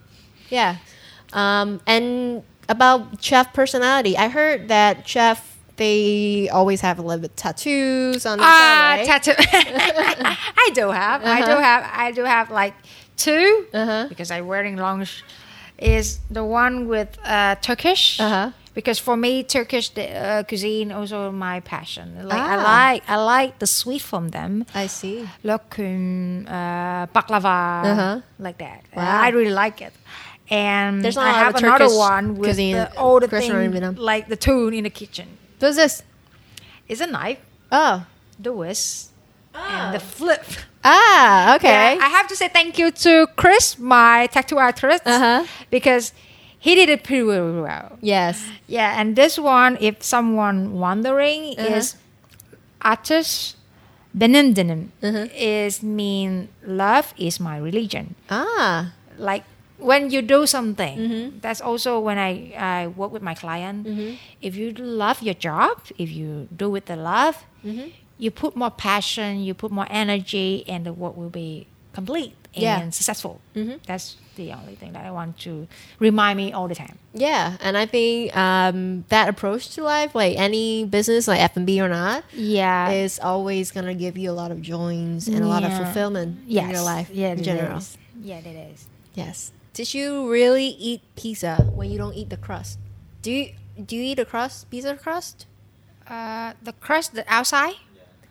Yeah. 0.50 0.76
Um, 1.34 1.82
and 1.86 2.44
about 2.70 3.22
chef 3.24 3.52
personality, 3.54 4.18
I 4.18 4.28
heard 4.30 4.68
that 4.70 5.08
chef 5.08 5.40
they 5.78 6.50
always 6.50 6.82
have 6.82 6.98
a 6.98 7.02
little 7.04 7.22
bit 7.22 7.36
tattoos 7.38 8.26
on 8.26 8.40
their 8.40 8.48
Ah, 8.50 8.96
right? 8.98 9.06
tattoo. 9.06 9.34
I 9.38 10.72
do 10.74 10.90
have. 10.90 11.24
I 11.24 11.42
do 11.46 11.52
Uh-huh. 11.52 11.62
have. 11.62 11.84
I 11.94 12.12
do 12.12 12.24
have 12.24 12.50
like 12.50 12.74
two 13.18 13.68
Uh-huh. 13.74 14.06
because 14.10 14.32
I'm 14.32 14.48
wearing 14.48 14.78
long. 14.78 15.04
sh- 15.04 15.22
Is 15.78 16.20
the 16.32 16.44
one 16.44 16.88
with 16.88 17.18
uh, 17.24 17.56
Turkish? 17.62 18.20
Uh-huh. 18.20 18.52
Because 18.74 19.00
for 19.00 19.18
me, 19.18 19.44
Turkish 19.44 19.92
uh, 19.98 20.44
cuisine 20.48 20.92
also 20.92 21.32
my 21.32 21.62
passion. 21.62 22.14
Like 22.28 22.42
I 22.42 22.56
Ah. 22.58 22.64
like 22.64 23.04
I 23.10 23.16
like 23.18 23.58
the 23.60 23.66
sweet 23.68 24.02
from 24.02 24.30
them. 24.30 24.66
I 24.76 24.88
see. 24.88 25.28
Lokum, 25.44 26.46
uh, 26.48 27.08
baklava, 27.08 27.84
Uh-huh. 27.86 28.22
like 28.40 28.58
that. 28.60 28.82
Uh, 28.94 28.98
Wow. 29.02 29.22
I 29.22 29.30
really 29.30 29.52
like 29.54 29.82
it. 29.82 29.94
And 30.50 31.04
There's 31.04 31.18
I 31.18 31.30
have 31.30 31.56
another 31.56 31.86
Turkish 31.86 31.98
one 31.98 32.36
with 32.38 32.48
cuisine 32.50 32.76
the 32.78 32.90
older 32.98 33.28
thing, 33.28 33.96
like 33.98 34.28
the 34.30 34.38
tune 34.38 34.74
in 34.74 34.84
the 34.84 34.90
kitchen. 34.92 35.28
What's 35.60 35.76
this? 35.76 36.04
It's 36.88 37.02
a 37.02 37.08
knife, 37.08 37.40
Oh. 37.72 38.06
the 38.40 38.54
whisk, 38.54 39.10
and 39.54 39.94
the 39.96 40.00
flip. 40.00 40.46
Ah, 40.88 41.56
okay. 41.60 41.98
Yeah, 42.00 42.06
I 42.06 42.10
have 42.10 42.28
to 42.32 42.36
say 42.36 42.48
thank 42.48 42.80
you 42.80 42.92
to 43.04 43.28
Chris, 43.36 43.76
my 43.78 44.28
tattoo 44.32 44.56
artist, 44.58 45.04
Uh-huh. 45.06 45.44
because 45.70 46.14
he 46.60 46.76
did 46.80 46.88
it 46.90 47.04
pretty 47.04 47.28
well. 47.28 48.00
yes. 48.00 48.40
Yeah, 48.72 48.96
and 49.00 49.16
this 49.20 49.36
one, 49.38 49.76
if 49.84 50.00
someone 50.04 50.80
wondering, 50.80 51.60
Uh-huh. 51.60 51.76
is 51.76 51.96
artist 52.82 53.56
Benendenim 54.18 54.90
Uh-huh. 55.04 55.28
is 55.36 55.84
mean 55.84 56.50
love 56.66 57.14
is 57.18 57.40
my 57.40 57.58
religion. 57.60 58.16
Ah. 58.32 58.94
Like 59.20 59.44
when 59.78 60.10
you 60.10 60.22
do 60.26 60.48
something, 60.50 60.98
Mm-hmm. 60.98 61.26
that's 61.44 61.62
also 61.62 62.00
when 62.02 62.18
I, 62.18 62.50
I 62.58 62.88
work 62.88 63.12
with 63.14 63.22
my 63.22 63.36
client. 63.38 63.86
Mm-hmm. 63.86 64.18
If 64.42 64.56
you 64.58 64.74
love 64.74 65.22
your 65.22 65.36
job, 65.38 65.86
if 66.02 66.10
you 66.10 66.48
do 66.56 66.70
with 66.72 66.86
the 66.90 66.96
love, 66.98 67.44
Mm-hmm. 67.66 67.90
You 68.18 68.32
put 68.32 68.56
more 68.56 68.72
passion, 68.72 69.44
you 69.44 69.54
put 69.54 69.72
more 69.72 69.88
energy, 69.90 70.64
and 70.68 70.86
the 70.86 70.94
work 70.94 71.16
will 71.18 71.30
be 71.30 71.68
complete 71.94 72.34
and 72.54 72.64
Yeah. 72.64 72.90
successful. 72.90 73.40
Mhm. 73.56 73.80
That's 73.86 74.16
the 74.36 74.54
only 74.54 74.76
thing 74.76 74.94
that 74.94 75.04
I 75.06 75.10
want 75.12 75.38
to 75.40 75.68
remind 76.00 76.38
me 76.38 76.54
all 76.54 76.68
the 76.68 76.76
time. 76.76 76.98
Yeah, 77.14 77.58
and 77.62 77.76
I 77.78 77.86
think 77.88 78.36
um, 78.38 79.06
that 79.10 79.30
approach 79.30 79.70
to 79.76 79.84
life, 79.84 80.14
like 80.14 80.38
any 80.38 80.86
business, 80.86 81.28
like 81.28 81.40
F 81.42 81.58
and 81.58 81.66
B 81.66 81.82
or 81.82 81.90
not, 81.90 82.24
Yeah. 82.34 82.90
is 82.92 83.20
always 83.20 83.72
gonna 83.72 83.96
give 83.96 84.18
you 84.18 84.30
a 84.32 84.38
lot 84.42 84.52
of 84.52 84.62
joys 84.62 85.28
and 85.28 85.42
a 85.44 85.48
lot 85.48 85.64
of 85.64 85.72
Yeah. 85.72 85.84
fulfillment 85.84 86.40
yes. 86.46 86.66
in 86.66 86.70
your 86.72 86.82
life 86.84 87.10
Yeah, 87.12 87.32
in 87.34 87.44
general. 87.44 87.78
is. 87.80 87.98
Yeah, 88.22 88.38
it 88.38 88.46
is. 88.74 88.88
Yes. 89.16 89.52
Did 89.74 89.94
you 89.94 90.30
really 90.30 90.68
eat 90.80 91.02
pizza 91.16 91.70
when 91.74 91.90
you 91.92 91.98
don't 91.98 92.14
eat 92.14 92.30
the 92.30 92.38
crust? 92.38 92.78
Do 93.22 93.32
you 93.32 93.52
do 93.84 93.96
you 93.96 94.04
eat 94.04 94.16
the 94.18 94.26
crust, 94.26 94.70
pizza 94.72 94.96
crust? 94.96 95.46
Uh, 96.10 96.54
the 96.64 96.74
crust, 96.74 97.14
the 97.14 97.24
outside. 97.28 97.76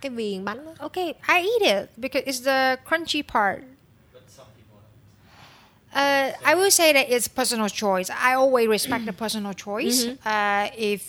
Cái 0.06 0.10
viền 0.16 0.44
bánh 0.44 0.64
đó. 0.64 0.86
Okay, 0.86 1.14
I 1.28 1.42
eat 1.42 1.62
it 1.62 1.90
because 2.00 2.22
it's 2.26 2.44
the 2.44 2.76
crunchy 2.88 3.22
part. 3.22 3.58
Uh, 5.94 6.32
I 6.44 6.54
will 6.54 6.70
say 6.70 6.92
that 6.92 7.06
it's 7.08 7.26
personal 7.28 7.68
choice. 7.68 8.10
I 8.10 8.34
always 8.34 8.68
respect 8.68 9.06
the 9.06 9.12
personal 9.12 9.52
choice. 9.54 10.06
Uh, 10.24 10.68
if 10.76 11.00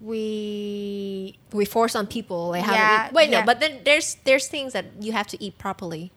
we 0.00 1.38
We 1.52 1.64
force 1.66 1.94
on 1.98 2.06
people 2.06 2.50
like 2.52 2.64
how 2.64 2.72
Yeah, 2.72 2.98
to 2.98 3.08
eat. 3.08 3.12
Wait, 3.14 3.30
yeah. 3.30 3.40
no, 3.40 3.46
but 3.46 3.60
then 3.60 3.80
there's 3.84 4.16
there's 4.24 4.48
things 4.48 4.72
that 4.72 4.84
you 5.00 5.12
have 5.12 5.26
to 5.26 5.36
eat 5.44 5.58
properly 5.58 6.10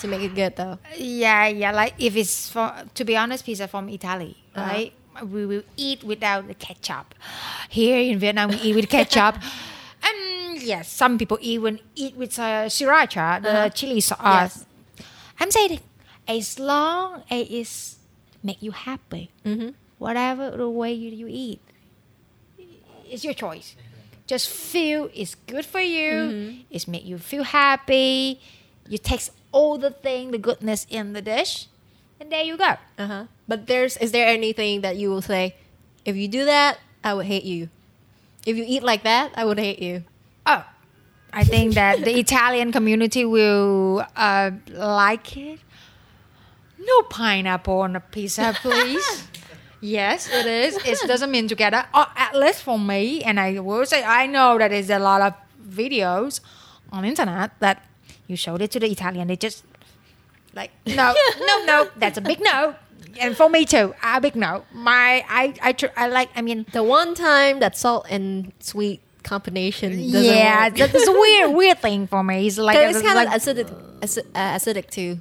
to 0.00 0.08
make 0.08 0.22
it 0.22 0.34
good 0.34 0.54
though. 0.56 0.78
Yeah, 0.96 1.48
yeah. 1.48 1.72
Like 1.72 1.94
if 1.98 2.16
it's 2.16 2.48
for 2.50 2.72
to 2.94 3.04
be 3.04 3.16
honest, 3.16 3.44
pizza 3.44 3.66
from 3.68 3.88
Italy, 3.88 4.36
Uh-huh. 4.54 4.66
right? 4.72 4.92
We 5.30 5.46
will 5.46 5.62
eat 5.76 6.04
without 6.04 6.46
the 6.46 6.54
ketchup. 6.54 7.14
Here 7.70 7.98
in 7.98 8.18
Vietnam, 8.18 8.50
we 8.50 8.56
eat 8.56 8.74
with 8.76 8.88
ketchup. 8.88 9.34
Yes, 10.66 10.90
some 10.90 11.16
people 11.18 11.38
even 11.40 11.78
eat 11.94 12.16
with 12.16 12.36
uh, 12.38 12.66
sriracha, 12.66 13.42
the 13.42 13.50
Uh-huh. 13.50 13.68
chili 13.70 14.00
sauce. 14.00 14.18
Yes. 14.20 14.64
I'm 15.38 15.50
saying, 15.50 15.80
as 16.26 16.58
long 16.58 17.22
as 17.30 17.46
it's 17.50 17.96
make 18.42 18.60
you 18.62 18.72
happy, 18.72 19.30
Mm-hmm. 19.44 19.70
whatever 19.98 20.50
the 20.50 20.68
way 20.68 20.92
you, 20.92 21.10
you 21.10 21.28
eat, 21.30 21.60
it's 23.08 23.22
your 23.24 23.34
choice. 23.34 23.76
Just 24.26 24.48
feel 24.50 25.08
it's 25.14 25.36
good 25.46 25.64
for 25.64 25.80
you. 25.80 26.12
Mm-hmm. 26.12 26.60
It's 26.70 26.88
make 26.88 27.04
you 27.06 27.18
feel 27.18 27.44
happy. 27.44 28.40
You 28.88 28.98
taste 28.98 29.30
all 29.52 29.78
the 29.78 29.90
thing, 29.90 30.30
the 30.32 30.38
goodness 30.38 30.86
in 30.90 31.12
the 31.12 31.22
dish, 31.22 31.68
and 32.18 32.30
there 32.30 32.42
you 32.42 32.56
go. 32.58 32.74
Uh 32.98 33.06
huh. 33.06 33.24
But 33.46 33.66
there's 33.70 33.96
is 33.98 34.10
there 34.10 34.26
anything 34.26 34.80
that 34.82 34.96
you 34.96 35.10
will 35.10 35.22
say, 35.22 35.54
if 36.04 36.16
you 36.16 36.26
do 36.26 36.44
that, 36.44 36.78
I 37.04 37.14
would 37.14 37.26
hate 37.26 37.44
you. 37.44 37.68
If 38.46 38.56
you 38.56 38.64
eat 38.66 38.82
like 38.82 39.02
that, 39.04 39.30
I 39.38 39.44
would 39.44 39.58
hate 39.58 39.78
you. 39.78 40.02
Oh, 40.46 40.64
I 41.32 41.44
think 41.44 41.74
that 41.74 42.04
the 42.04 42.18
Italian 42.18 42.72
community 42.72 43.24
will 43.24 44.06
uh, 44.16 44.50
like 44.68 45.36
it. 45.36 45.58
No 46.78 47.02
pineapple 47.02 47.80
on 47.80 47.96
a 47.96 48.00
pizza, 48.00 48.56
please. 48.62 49.28
yes, 49.80 50.30
it 50.32 50.46
is. 50.46 50.76
It 50.84 51.06
doesn't 51.08 51.30
mean 51.30 51.48
together. 51.48 51.84
Or 51.92 52.06
at 52.16 52.34
least 52.36 52.62
for 52.62 52.78
me, 52.78 53.22
and 53.24 53.40
I 53.40 53.58
will 53.58 53.84
say 53.84 54.04
I 54.04 54.26
know 54.26 54.56
that 54.58 54.70
there's 54.70 54.90
a 54.90 54.98
lot 54.98 55.20
of 55.20 55.34
videos 55.68 56.40
on 56.92 57.04
internet 57.04 57.50
that 57.58 57.84
you 58.28 58.36
showed 58.36 58.62
it 58.62 58.70
to 58.72 58.80
the 58.80 58.90
Italian. 58.90 59.26
They 59.28 59.36
just 59.36 59.64
like 60.54 60.70
no, 60.86 61.12
no, 61.40 61.64
no. 61.64 61.90
That's 61.96 62.18
a 62.18 62.22
big 62.22 62.40
no. 62.40 62.76
And 63.18 63.36
for 63.36 63.48
me 63.48 63.64
too, 63.64 63.94
a 64.02 64.20
big 64.20 64.36
no. 64.36 64.64
My 64.72 65.24
I 65.28 65.54
I 65.62 65.72
tr- 65.72 65.94
I 65.96 66.06
like. 66.08 66.30
I 66.36 66.42
mean, 66.42 66.66
The 66.72 66.82
one 66.82 67.14
time 67.14 67.60
that 67.60 67.76
salt 67.76 68.06
and 68.10 68.52
sweet 68.60 69.00
combination 69.26 69.90
doesn't 69.90 70.24
yeah, 70.24 70.68
work. 70.68 70.76
that's 70.76 71.08
a 71.08 71.12
weird 71.12 71.50
weird 71.54 71.78
thing 71.80 72.06
for 72.06 72.22
me. 72.22 72.46
It's 72.46 72.58
like 72.58 72.78
it's 72.78 73.02
kind 73.02 73.16
like, 73.16 73.28
of 73.28 73.34
acidic, 73.34 73.68
acid, 74.00 74.26
uh, 74.34 74.54
acidic 74.56 74.88
too. 74.88 75.20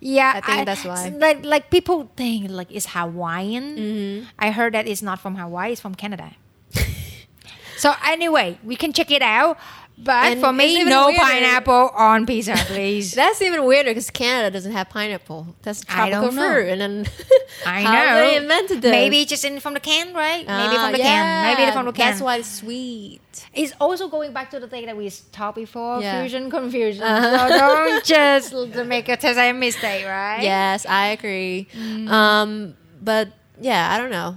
Yeah, 0.00 0.32
I 0.34 0.40
think 0.40 0.66
that's 0.66 0.84
why. 0.84 1.10
Like, 1.10 1.44
like 1.44 1.70
people 1.70 2.10
think 2.16 2.50
like 2.50 2.70
it's 2.70 2.86
Hawaiian. 2.86 3.76
Mm-hmm. 3.76 4.24
I 4.38 4.50
heard 4.50 4.74
that 4.74 4.88
it's 4.88 5.02
not 5.02 5.20
from 5.20 5.36
Hawaii; 5.36 5.72
it's 5.72 5.80
from 5.80 5.94
Canada. 5.94 6.32
so 7.76 7.94
anyway, 8.06 8.58
we 8.64 8.74
can 8.74 8.92
check 8.92 9.10
it 9.10 9.22
out. 9.22 9.58
But 9.98 10.24
And 10.32 10.40
for 10.40 10.52
me, 10.52 10.82
no 10.84 11.06
weirder. 11.06 11.20
pineapple 11.22 11.90
on 11.94 12.26
pizza, 12.26 12.54
please. 12.66 13.12
That's 13.14 13.40
even 13.40 13.64
weirder 13.64 13.90
because 13.90 14.10
Canada 14.10 14.50
doesn't 14.50 14.72
have 14.72 14.88
pineapple. 14.88 15.54
That's 15.62 15.84
tropical 15.84 16.32
fruit, 16.32 16.68
and 16.70 16.80
then 16.80 17.06
I 17.66 17.82
know. 17.84 18.14
they 18.16 18.36
invented 18.36 18.82
this. 18.82 18.90
Maybe 18.90 19.24
just 19.24 19.44
in 19.44 19.60
from 19.60 19.74
the 19.74 19.80
can, 19.80 20.12
right? 20.12 20.38
Maybe 20.46 20.48
Ah, 20.76 20.82
from 20.84 20.92
the 20.92 20.98
can. 20.98 21.56
Maybe 21.56 21.72
from 21.72 21.86
the 21.86 21.92
can. 21.92 22.10
That's 22.10 22.20
why 22.20 22.36
it's 22.38 22.50
sweet. 22.50 23.20
It's 23.54 23.72
also 23.80 24.08
going 24.08 24.32
back 24.32 24.50
to 24.50 24.60
the 24.60 24.66
thing 24.66 24.86
that 24.86 24.96
we 24.96 25.08
talked 25.30 25.56
before: 25.56 26.00
Yeah. 26.00 26.14
Uh-huh. 26.14 26.22
fusion, 26.22 26.50
confusion. 26.50 27.02
So 27.02 27.48
don't 27.48 28.04
just 28.16 28.52
make 28.86 29.08
a 29.08 29.20
same 29.20 29.60
mistake, 29.60 30.04
right? 30.04 30.42
Yes, 30.42 30.84
I 30.86 31.08
agree. 31.08 31.68
Mm. 31.76 32.08
Um, 32.08 32.74
but 33.00 33.28
yeah, 33.60 33.92
I 33.92 33.98
don't 33.98 34.10
know. 34.10 34.36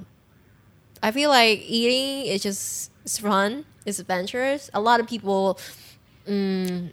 I 1.01 1.11
feel 1.11 1.29
like 1.29 1.63
eating 1.65 2.27
is 2.31 2.43
just 2.43 2.91
it's 3.03 3.17
fun. 3.19 3.65
It's 3.85 3.99
adventurous. 3.99 4.69
A 4.73 4.81
lot 4.81 4.99
of 4.99 5.07
people, 5.07 5.59
mm, 6.27 6.89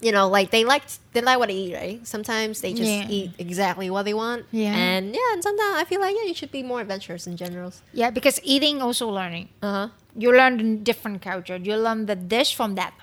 you 0.00 0.12
know, 0.12 0.28
like 0.28 0.50
they 0.50 0.64
like 0.64 0.82
they 1.12 1.20
like 1.22 1.38
what 1.38 1.48
they 1.48 1.54
eat, 1.54 1.74
right? 1.74 2.06
Sometimes 2.06 2.60
they 2.60 2.72
just 2.74 2.90
Yeah. 2.90 3.08
eat 3.08 3.30
exactly 3.38 3.88
what 3.90 4.04
they 4.04 4.14
want. 4.14 4.44
Yeah. 4.52 4.74
and 4.76 5.14
yeah, 5.14 5.32
and 5.32 5.42
sometimes 5.42 5.76
I 5.80 5.84
feel 5.84 6.00
like 6.00 6.14
yeah, 6.16 6.26
you 6.28 6.34
should 6.34 6.52
be 6.52 6.62
more 6.62 6.80
adventurous 6.80 7.26
in 7.26 7.36
general. 7.36 7.72
Yeah, 7.92 8.10
because 8.10 8.38
eating 8.44 8.82
also 8.82 9.08
learning. 9.08 9.48
Uh 9.62 9.72
huh. 9.72 9.88
you 10.16 10.30
learn 10.30 10.84
different 10.84 11.18
culture 11.22 11.56
you 11.58 11.74
learn 11.74 12.06
the 12.06 12.14
dish 12.14 12.54
from 12.54 12.76
that 12.76 12.94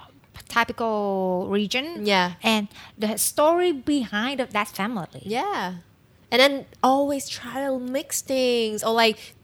typical 0.48 1.48
region 1.50 2.06
Yeah. 2.06 2.34
and 2.44 2.68
the 2.98 3.18
story 3.18 3.72
behind 3.74 4.40
of 4.40 4.54
that 4.54 4.68
family 4.68 5.22
Yeah. 5.26 5.84
And 6.32 6.40
then 6.40 6.66
always 6.82 7.28
try 7.28 7.66
to 7.68 7.78
mix 7.80 8.22
things 8.22 8.84
or 8.84 8.94
like 8.94 9.36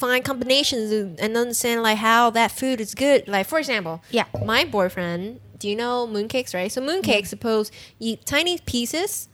find 0.00 0.24
combinations 0.24 0.90
and 0.98 1.20
and 1.20 1.36
understand 1.36 1.82
like 1.88 1.98
how 1.98 2.30
that 2.38 2.50
food 2.60 2.80
is 2.80 2.94
good. 2.94 3.28
Like 3.28 3.46
for 3.46 3.58
example, 3.58 3.96
Yeah. 4.10 4.26
my 4.54 4.64
boyfriend, 4.64 5.40
do 5.60 5.68
you 5.70 5.76
know 5.82 6.06
mooncakes, 6.14 6.52
right? 6.58 6.70
So 6.72 6.80
mooncakes 6.80 7.28
suppose 7.34 7.70
you 7.98 8.12
eat 8.14 8.24
tiny 8.24 8.54
pieces 8.72 9.28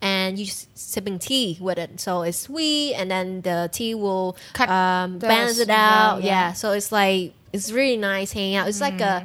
and 0.00 0.38
you 0.38 0.46
sipping 0.74 1.18
tea 1.18 1.58
with 1.60 1.78
it. 1.84 2.00
So 2.00 2.22
it's 2.22 2.38
sweet 2.38 2.94
and 2.98 3.10
then 3.10 3.42
the 3.42 3.68
tea 3.72 3.94
will 3.94 4.36
Cut 4.54 4.68
um, 4.68 5.18
balance 5.18 5.58
it 5.58 5.68
out. 5.70 6.22
yeah. 6.22 6.26
Yeah. 6.32 6.52
So 6.54 6.72
it's 6.72 6.90
like 6.90 7.34
it's 7.52 7.70
really 7.72 7.96
nice 7.96 8.30
hanging 8.32 8.56
out. 8.56 8.68
It's 8.68 8.80
like 8.80 9.00
a 9.00 9.24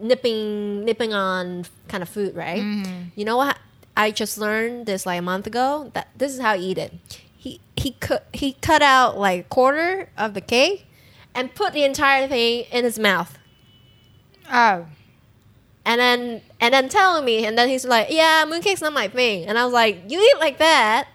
nipping 0.00 0.84
nipping 0.84 1.12
on 1.14 1.64
kind 1.88 2.02
of 2.02 2.08
food, 2.08 2.34
right? 2.34 2.62
You 3.16 3.24
know 3.24 3.36
what? 3.36 3.56
I 3.96 4.10
just 4.10 4.38
learned 4.38 4.86
this 4.86 5.06
like 5.06 5.18
a 5.20 5.22
month 5.22 5.46
ago. 5.46 5.90
That 5.94 6.08
this 6.16 6.32
is 6.34 6.40
how 6.40 6.52
I 6.52 6.58
eat 6.58 6.78
it. 6.78 6.92
He 7.44 7.60
he 7.76 7.90
cut 8.00 8.26
he 8.32 8.54
cut 8.54 8.80
out 8.80 9.18
like 9.18 9.40
a 9.40 9.48
quarter 9.48 10.08
of 10.16 10.32
the 10.32 10.40
cake 10.40 10.86
and 11.34 11.54
put 11.54 11.72
the 11.74 11.84
entire 11.84 12.26
thing 12.26 12.64
in 12.72 12.84
his 12.84 12.98
mouth. 12.98 13.36
oh 14.50 14.86
And 15.84 16.00
then 16.00 16.40
and 16.60 16.72
then 16.72 16.88
telling 16.88 17.24
me, 17.24 17.44
and 17.44 17.58
then 17.58 17.68
he's 17.68 17.84
like, 17.84 18.06
"Yeah, 18.10 18.44
mooncake's 18.48 18.80
not 18.80 18.94
my 18.94 19.08
thing." 19.08 19.44
And 19.46 19.58
I 19.58 19.64
was 19.66 19.74
like, 19.74 19.94
"You 20.08 20.18
eat 20.20 20.40
like 20.40 20.56
that? 20.58 21.08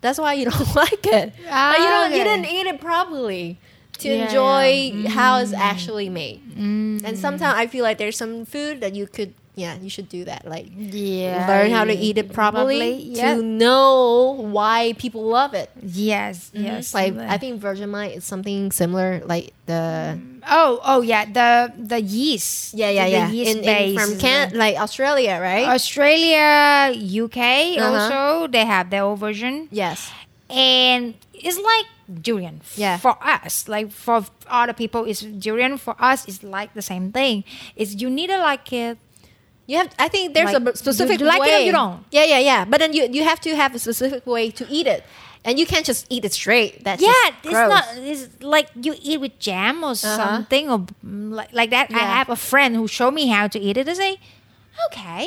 That's 0.00 0.18
why 0.18 0.32
you 0.34 0.46
don't 0.50 0.74
like 0.84 1.06
it. 1.06 1.32
Like, 1.48 1.78
you 1.78 1.84
don't. 1.94 2.10
You 2.12 2.24
didn't 2.24 2.46
eat 2.46 2.66
it 2.66 2.80
properly 2.80 3.58
to 3.98 4.08
Yeah, 4.08 4.24
enjoy 4.26 4.64
yeah. 4.94 5.10
how 5.10 5.38
it's 5.38 5.52
actually 5.52 6.08
made. 6.08 6.42
Mm. 6.58 7.04
And 7.04 7.16
sometimes 7.18 7.54
I 7.56 7.66
feel 7.68 7.84
like 7.84 7.98
there's 7.98 8.16
some 8.18 8.44
food 8.44 8.80
that 8.82 8.94
you 8.94 9.06
could, 9.06 9.32
yeah, 9.56 9.74
you 9.80 9.88
should 9.88 10.08
do 10.12 10.24
that. 10.28 10.44
Like 10.44 10.68
yeah 10.76 11.48
learn 11.48 11.70
how 11.72 11.84
to 11.88 11.96
eat 11.96 12.18
it 12.20 12.28
properly 12.32 12.92
yeah. 13.16 13.34
to 13.34 13.42
know 13.42 14.36
why 14.38 14.92
people 15.00 15.24
love 15.24 15.54
it. 15.56 15.70
yes 15.80 16.50
yes 16.52 16.92
Like 16.92 17.16
I 17.16 17.38
think 17.40 17.60
Vegemite 17.64 18.16
is 18.20 18.24
something 18.24 18.70
similar, 18.70 19.22
like 19.24 19.56
the 19.64 20.14
oh 20.46 20.78
oh 20.84 21.00
yeah 21.00 21.24
the 21.24 21.72
the 21.74 22.00
yeast 22.00 22.74
yeah 22.76 22.90
yeah 22.92 23.04
the 23.08 23.10
yeah 23.10 23.28
yeast 23.32 23.56
in, 23.56 23.64
in 23.64 23.98
from 23.98 24.18
Can 24.20 24.52
like 24.54 24.76
Australia, 24.78 25.40
right? 25.42 25.66
australia 25.66 26.94
uk 27.24 27.34
Uh-huh. 27.40 27.82
also 27.82 28.46
they 28.46 28.64
have 28.64 28.90
their 28.90 29.02
own 29.02 29.16
version 29.18 29.66
yes. 29.72 30.12
and 30.48 31.14
it's 31.34 31.58
like 31.58 31.86
durian 32.06 32.60
Yeah. 32.78 32.98
for 33.02 33.18
us 33.18 33.66
like 33.66 33.90
for 33.90 34.22
other 34.46 34.72
people 34.72 35.02
it's 35.10 35.22
durian 35.26 35.78
for 35.78 35.96
us 35.98 36.22
it's 36.30 36.42
like 36.46 36.70
the 36.78 36.82
same 36.92 37.10
thing 37.10 37.42
it's 37.74 37.98
you 37.98 38.06
need 38.08 38.30
to 38.30 38.38
like 38.38 38.70
it 38.72 38.98
You 39.66 39.78
have. 39.78 39.90
I 39.98 40.08
think 40.08 40.34
there's 40.34 40.52
Like, 40.52 40.74
a 40.74 40.76
specific 40.76 41.18
you 41.20 41.26
like 41.26 41.42
it 41.42 41.54
or 41.54 41.58
you 41.66 41.72
don't? 41.72 42.04
Yeah, 42.10 42.24
yeah, 42.24 42.38
yeah. 42.38 42.64
But 42.64 42.78
then 42.78 42.92
you 42.92 43.08
you 43.10 43.24
have 43.24 43.40
to 43.40 43.54
have 43.56 43.74
a 43.74 43.78
specific 43.78 44.26
way 44.26 44.50
to 44.52 44.64
eat 44.70 44.86
it, 44.86 45.02
and 45.44 45.58
you 45.58 45.66
can't 45.66 45.84
just 45.84 46.06
eat 46.08 46.24
it 46.24 46.32
straight. 46.32 46.84
That's 46.84 47.02
yeah 47.02 47.34
it's 47.42 47.50
gross. 47.50 47.68
not 47.70 47.84
it's 47.98 48.28
like 48.42 48.68
you 48.78 48.94
eat 49.02 49.18
with 49.20 49.38
jam 49.38 49.82
or 49.82 49.94
something 49.96 50.70
or 50.70 50.78
mm, 51.04 51.32
like, 51.34 51.52
like 51.52 51.70
that 51.70 51.90
i 51.90 51.98
Uh-huh. 51.98 52.14
Have 52.22 52.30
a 52.30 52.36
friend 52.38 52.76
who 52.78 52.86
showed 52.86 53.10
me 53.14 53.26
how 53.26 53.48
to 53.48 53.58
eat 53.58 53.76
it 53.76 53.88
i 53.88 53.94
say 53.94 54.18
okay, 54.92 55.26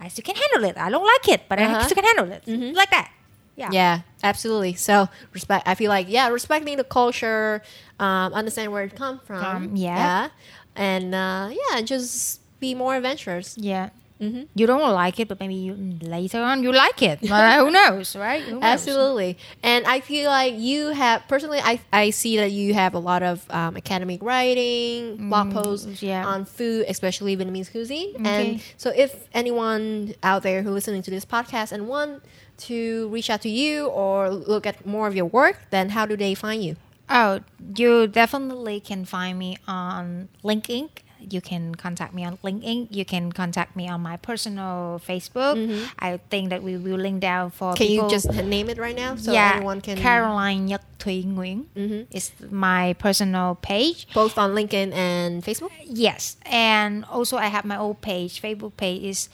I 0.00 0.08
still 0.08 0.24
can 0.24 0.34
handle 0.36 0.64
it. 0.70 0.76
I 0.76 0.88
don't 0.90 1.04
like 1.04 1.28
it, 1.28 1.42
but 1.48 1.58
I 1.58 1.64
Uh-huh. 1.64 1.82
still 1.84 1.96
can 2.02 2.04
handle 2.04 2.32
it. 2.32 2.42
Like 2.74 2.90
that. 2.90 3.10
Yeah. 3.56 3.70
Yeah, 3.72 3.94
absolutely. 4.22 4.74
So 4.74 5.08
respect. 5.32 5.68
I 5.68 5.74
feel 5.74 5.88
like 5.90 6.08
yeah, 6.08 6.28
respecting 6.28 6.76
the 6.76 6.84
culture, 6.84 7.62
um, 8.00 8.32
understand 8.34 8.72
where 8.72 8.84
it 8.84 8.94
come 8.96 9.20
from. 9.24 9.44
Um, 9.44 9.76
yeah. 9.76 10.28
and 10.74 11.14
uh, 11.14 11.50
yeah, 11.52 11.80
just 11.82 12.40
be 12.68 12.74
more 12.74 12.94
adventurous. 12.96 13.56
Yeah. 13.58 13.90
hmm 14.18 14.48
You 14.56 14.64
don't 14.66 14.80
like 15.04 15.20
it, 15.20 15.28
but 15.28 15.36
maybe 15.42 15.54
you, 15.66 15.74
later 16.00 16.40
on 16.50 16.62
you 16.64 16.72
like 16.72 17.00
it. 17.10 17.18
Uh, 17.30 17.60
who 17.64 17.68
knows, 17.70 18.16
right? 18.16 18.40
Who 18.48 18.56
knows? 18.60 18.72
Absolutely. 18.72 19.36
And 19.62 19.84
I 19.84 20.00
feel 20.00 20.26
like 20.38 20.54
you 20.56 20.80
have 21.02 21.18
personally 21.28 21.60
I, 21.60 21.74
I 21.92 22.04
see 22.20 22.34
that 22.40 22.50
you 22.50 22.72
have 22.82 22.92
a 22.96 23.02
lot 23.10 23.22
of 23.22 23.44
um, 23.52 23.76
academic 23.76 24.18
writing, 24.24 25.28
blog 25.28 25.52
posts 25.52 25.86
Mm, 25.86 26.00
yeah. 26.10 26.24
on 26.32 26.38
food, 26.48 26.86
especially 26.88 27.36
Vietnamese 27.36 27.70
cuisine. 27.70 28.10
Okay. 28.16 28.24
And 28.24 28.48
so 28.80 28.88
if 29.04 29.28
anyone 29.36 30.14
out 30.22 30.40
there 30.42 30.62
who 30.64 30.70
listening 30.72 31.02
to 31.04 31.10
this 31.12 31.26
podcast 31.28 31.70
and 31.72 31.84
want 31.86 32.24
to 32.68 33.08
reach 33.12 33.28
out 33.28 33.42
to 33.44 33.50
you 33.52 33.86
or 33.92 34.30
look 34.32 34.64
at 34.66 34.76
more 34.88 35.06
of 35.10 35.14
your 35.14 35.28
work, 35.28 35.56
then 35.68 35.90
how 35.92 36.04
do 36.08 36.16
they 36.16 36.32
find 36.34 36.64
you? 36.64 36.74
Oh, 37.12 37.40
you 37.76 38.08
definitely 38.08 38.80
can 38.80 39.04
find 39.04 39.38
me 39.38 39.58
on 39.68 40.28
LinkedIn. 40.42 40.88
You 41.28 41.40
can 41.40 41.74
contact 41.74 42.14
me 42.14 42.24
on 42.24 42.38
LinkedIn. 42.44 42.86
You 42.90 43.04
can 43.04 43.32
contact 43.32 43.74
me 43.76 43.88
on 43.88 44.00
my 44.00 44.16
personal 44.16 45.00
Facebook. 45.06 45.56
I 45.98 46.18
think 46.30 46.50
that 46.50 46.62
we 46.62 46.76
will 46.76 46.98
link 46.98 47.20
down 47.20 47.50
for 47.50 47.74
Mm-hmm. 47.74 47.76
Can 47.78 47.86
people. 47.88 48.04
you 48.04 48.10
just 48.10 48.32
name 48.44 48.68
it 48.70 48.78
right 48.78 48.94
now 48.96 49.16
so 49.16 49.32
yeah, 49.32 49.52
everyone 49.54 49.80
can 49.80 49.96
Caroline 49.98 50.66
Nhật 50.66 50.82
Thùy 50.98 51.24
Nguyễn 51.24 51.64
Mhm. 51.74 52.06
is 52.10 52.30
my 52.50 52.94
personal 52.94 53.56
page. 53.62 54.06
both 54.14 54.38
on 54.38 54.54
LinkedIn 54.54 54.92
and 54.94 55.42
Facebook? 55.44 55.70
Yes, 55.84 56.36
and 56.44 57.04
also 57.10 57.36
I 57.36 57.46
have 57.48 57.64
my 57.64 57.76
old 57.78 58.00
page. 58.00 58.40
Facebook 58.42 58.76
page 58.76 59.02
is 59.02 59.28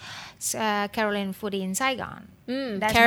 uh, 0.55 0.89
Caroline 0.89 1.33
Foodie 1.35 1.61
in 1.63 1.75
Saigon. 1.75 2.29
Mm, 2.49 2.81
That's 2.81 2.93
my 2.95 3.01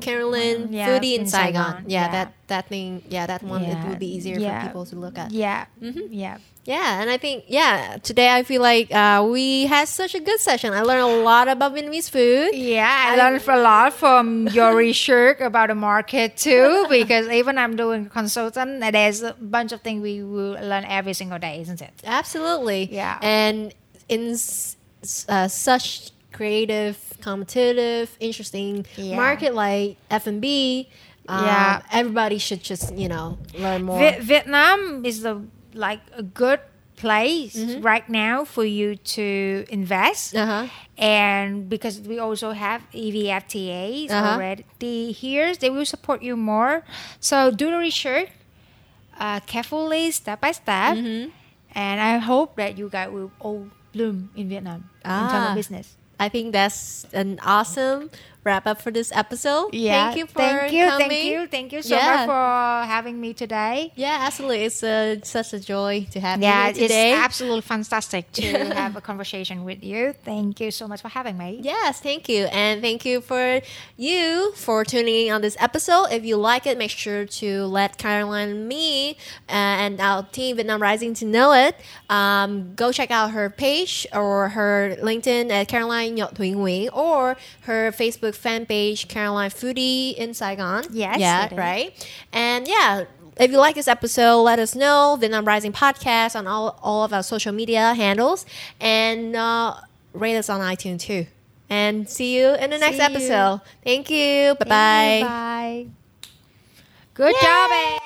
thing. 0.00 0.72
Yeah, 0.72 0.88
foodie 0.88 1.14
in 1.14 1.20
in 1.22 1.26
Saigon. 1.26 1.64
Saigon. 1.64 1.84
Yeah, 1.86 2.00
Yeah. 2.06 2.08
that 2.12 2.32
that 2.48 2.68
thing. 2.68 3.02
Yeah, 3.08 3.26
that 3.26 3.42
one. 3.42 3.62
It 3.62 3.76
would 3.88 3.98
be 3.98 4.06
easier 4.16 4.38
yeah. 4.38 4.60
for 4.62 4.66
people 4.68 4.86
to 4.86 4.96
look 4.96 5.18
at. 5.18 5.30
Yeah, 5.32 5.66
Mhm. 5.82 6.08
yeah. 6.10 6.38
Yeah, 6.64 7.00
and 7.00 7.08
I 7.10 7.16
think 7.16 7.44
yeah, 7.48 7.96
today 8.02 8.28
I 8.34 8.42
feel 8.42 8.60
like 8.62 8.92
uh, 8.92 9.26
we 9.28 9.66
had 9.66 9.88
such 9.88 10.14
a 10.14 10.20
good 10.20 10.40
session. 10.40 10.72
I 10.72 10.82
learned 10.82 11.02
a 11.02 11.22
lot 11.24 11.48
about 11.48 11.74
Vietnamese 11.74 12.08
food. 12.10 12.54
Yeah, 12.54 12.88
I 12.88 13.16
learned 13.16 13.42
a 13.46 13.56
lot 13.60 13.92
from 13.94 14.46
your 14.52 14.76
research 14.76 15.40
about 15.40 15.68
the 15.68 15.74
market 15.74 16.36
too, 16.36 16.86
because 16.88 17.28
even 17.28 17.56
I'm 17.58 17.76
doing 17.76 18.08
consultant, 18.08 18.80
there's 18.80 19.22
a 19.22 19.34
bunch 19.40 19.72
of 19.72 19.80
things 19.80 20.02
we 20.02 20.22
will 20.22 20.52
learn 20.60 20.84
every 20.84 21.12
single 21.14 21.38
day, 21.38 21.60
isn't 21.60 21.80
it? 21.80 21.92
Absolutely. 22.04 22.88
Yeah. 22.92 23.18
And 23.22 23.74
in 24.08 24.32
uh, 25.28 25.48
such 25.48 26.10
creative, 26.32 26.96
competitive, 27.20 28.16
interesting 28.20 28.86
Yeah. 28.96 29.16
market 29.16 29.54
like 29.54 29.96
F 30.10 30.26
and 30.26 30.40
B, 30.40 30.88
um, 31.28 31.44
Yeah. 31.44 31.82
everybody 31.92 32.38
should 32.38 32.62
just 32.62 32.94
you 32.96 33.08
know 33.08 33.38
learn 33.58 33.84
more. 33.84 33.98
Vi- 33.98 34.20
Vietnam 34.20 35.04
is 35.04 35.22
the 35.22 35.42
like 35.74 36.00
a 36.16 36.22
good 36.22 36.60
place 36.96 37.56
Mm-hmm. 37.56 37.80
right 37.80 38.06
now 38.08 38.44
for 38.44 38.64
you 38.64 38.96
to 39.16 39.64
invest. 39.70 40.36
uh 40.36 40.46
huh. 40.46 40.66
and 41.00 41.64
because 41.68 41.96
we 42.00 42.18
also 42.20 42.52
have 42.52 42.82
EVFTAs 42.92 44.10
Uh-huh. 44.12 44.36
already 44.36 45.12
here, 45.12 45.54
they 45.56 45.70
will 45.70 45.86
support 45.88 46.20
you 46.22 46.36
more. 46.36 46.84
So 47.20 47.50
do 47.50 47.70
the 47.72 47.78
research 47.80 48.28
uh, 49.18 49.40
carefully, 49.48 50.10
step 50.12 50.40
by 50.40 50.52
step, 50.52 50.96
Mm-hmm. 50.96 51.30
and 51.72 51.96
I 52.00 52.18
hope 52.20 52.56
that 52.56 52.76
you 52.76 52.88
guys 52.88 53.08
will 53.12 53.32
all 53.40 53.68
bloom 53.92 54.28
in 54.36 54.48
Vietnam 54.48 54.88
in 55.04 55.08
terms 55.10 55.32
Ah. 55.32 55.48
of 55.50 55.56
business. 55.56 55.96
I 56.20 56.28
think 56.28 56.52
that's 56.52 57.06
an 57.14 57.40
awesome 57.42 58.10
wrap 58.44 58.66
up 58.66 58.80
for 58.80 58.90
this 58.90 59.12
episode. 59.12 59.74
Yeah. 59.74 60.06
thank 60.06 60.18
you 60.18 60.26
for 60.26 60.38
thank 60.38 60.72
you, 60.72 60.86
coming. 60.86 61.08
thank 61.10 61.24
you, 61.24 61.46
thank 61.46 61.72
you 61.72 61.82
so 61.82 61.94
Yeah. 61.96 62.16
much 62.16 62.26
for 62.26 62.86
having 62.88 63.20
me 63.20 63.34
today. 63.34 63.92
Yeah, 63.96 64.16
absolutely. 64.20 64.64
It's 64.64 64.82
uh, 64.82 65.16
such 65.22 65.52
a 65.52 65.60
joy 65.60 66.06
to 66.12 66.20
have 66.20 66.40
Yeah, 66.40 66.64
you 66.64 66.70
it's 66.70 66.78
here 66.78 66.88
today. 66.88 67.12
absolutely 67.12 67.60
fantastic 67.60 68.32
to 68.32 68.42
have 68.74 68.96
a 68.96 69.00
conversation 69.00 69.64
with 69.64 69.84
you. 69.84 70.14
Thank 70.24 70.58
you 70.60 70.70
so 70.70 70.88
much 70.88 71.02
for 71.02 71.08
having 71.08 71.36
me. 71.36 71.60
Yes, 71.62 72.00
thank 72.00 72.28
you. 72.28 72.44
And 72.46 72.80
thank 72.80 73.04
you 73.04 73.20
for 73.20 73.60
you 73.96 74.52
for 74.56 74.84
tuning 74.84 75.26
in 75.26 75.32
on 75.34 75.42
this 75.42 75.56
episode. 75.60 76.06
If 76.10 76.24
you 76.24 76.36
like 76.36 76.66
it, 76.66 76.78
make 76.78 76.90
sure 76.90 77.26
to 77.26 77.64
let 77.66 77.98
Caroline 77.98 78.66
me 78.66 79.10
uh, 79.48 79.52
and 79.52 80.00
our 80.00 80.22
team 80.24 80.56
Vietnam 80.56 80.80
Rising 80.80 81.12
to 81.14 81.24
know 81.26 81.52
it. 81.52 81.76
Um, 82.08 82.74
go 82.74 82.90
check 82.92 83.10
out 83.10 83.32
her 83.32 83.50
page 83.50 84.06
or 84.14 84.48
her 84.50 84.96
LinkedIn 85.02 85.50
at 85.50 85.68
Caroline 85.68 86.16
Nhot 86.16 86.34
Thuy 86.34 86.54
Nguyen 86.54 86.88
or 86.96 87.36
her 87.62 87.92
Facebook 87.92 88.29
fan 88.36 88.66
page 88.66 89.08
Caroline 89.08 89.50
Foodie 89.50 90.14
in 90.14 90.34
Saigon. 90.34 90.84
Yes, 90.90 91.18
Yeah, 91.18 91.54
right. 91.54 91.92
And 92.32 92.66
yeah, 92.68 93.04
if 93.38 93.50
you 93.50 93.58
like 93.58 93.74
this 93.74 93.88
episode, 93.88 94.42
let 94.42 94.58
us 94.58 94.74
know. 94.74 95.16
Vietnam 95.18 95.44
Rising 95.44 95.72
Podcast 95.72 96.36
on 96.36 96.46
all, 96.46 96.78
all 96.82 97.04
of 97.04 97.12
our 97.12 97.22
social 97.22 97.52
media 97.52 97.94
handles. 97.94 98.44
And 98.80 99.34
uh, 99.36 99.74
rate 100.12 100.36
us 100.36 100.48
on 100.50 100.60
iTunes 100.60 101.00
too. 101.00 101.26
And 101.68 102.08
see 102.08 102.36
you 102.36 102.48
in 102.54 102.70
the 102.70 102.78
next 102.78 102.96
See 102.96 103.02
you. 103.02 103.08
episode. 103.08 103.60
Thank 103.84 104.10
you. 104.10 104.54
Bye 104.58 104.64
Thank 104.66 105.20
you, 105.20 105.24
bye. 105.24 105.28
Bye. 105.28 105.86
Good 107.14 107.34
Yay. 107.34 107.40
job, 107.40 107.70
eh? 107.72 107.96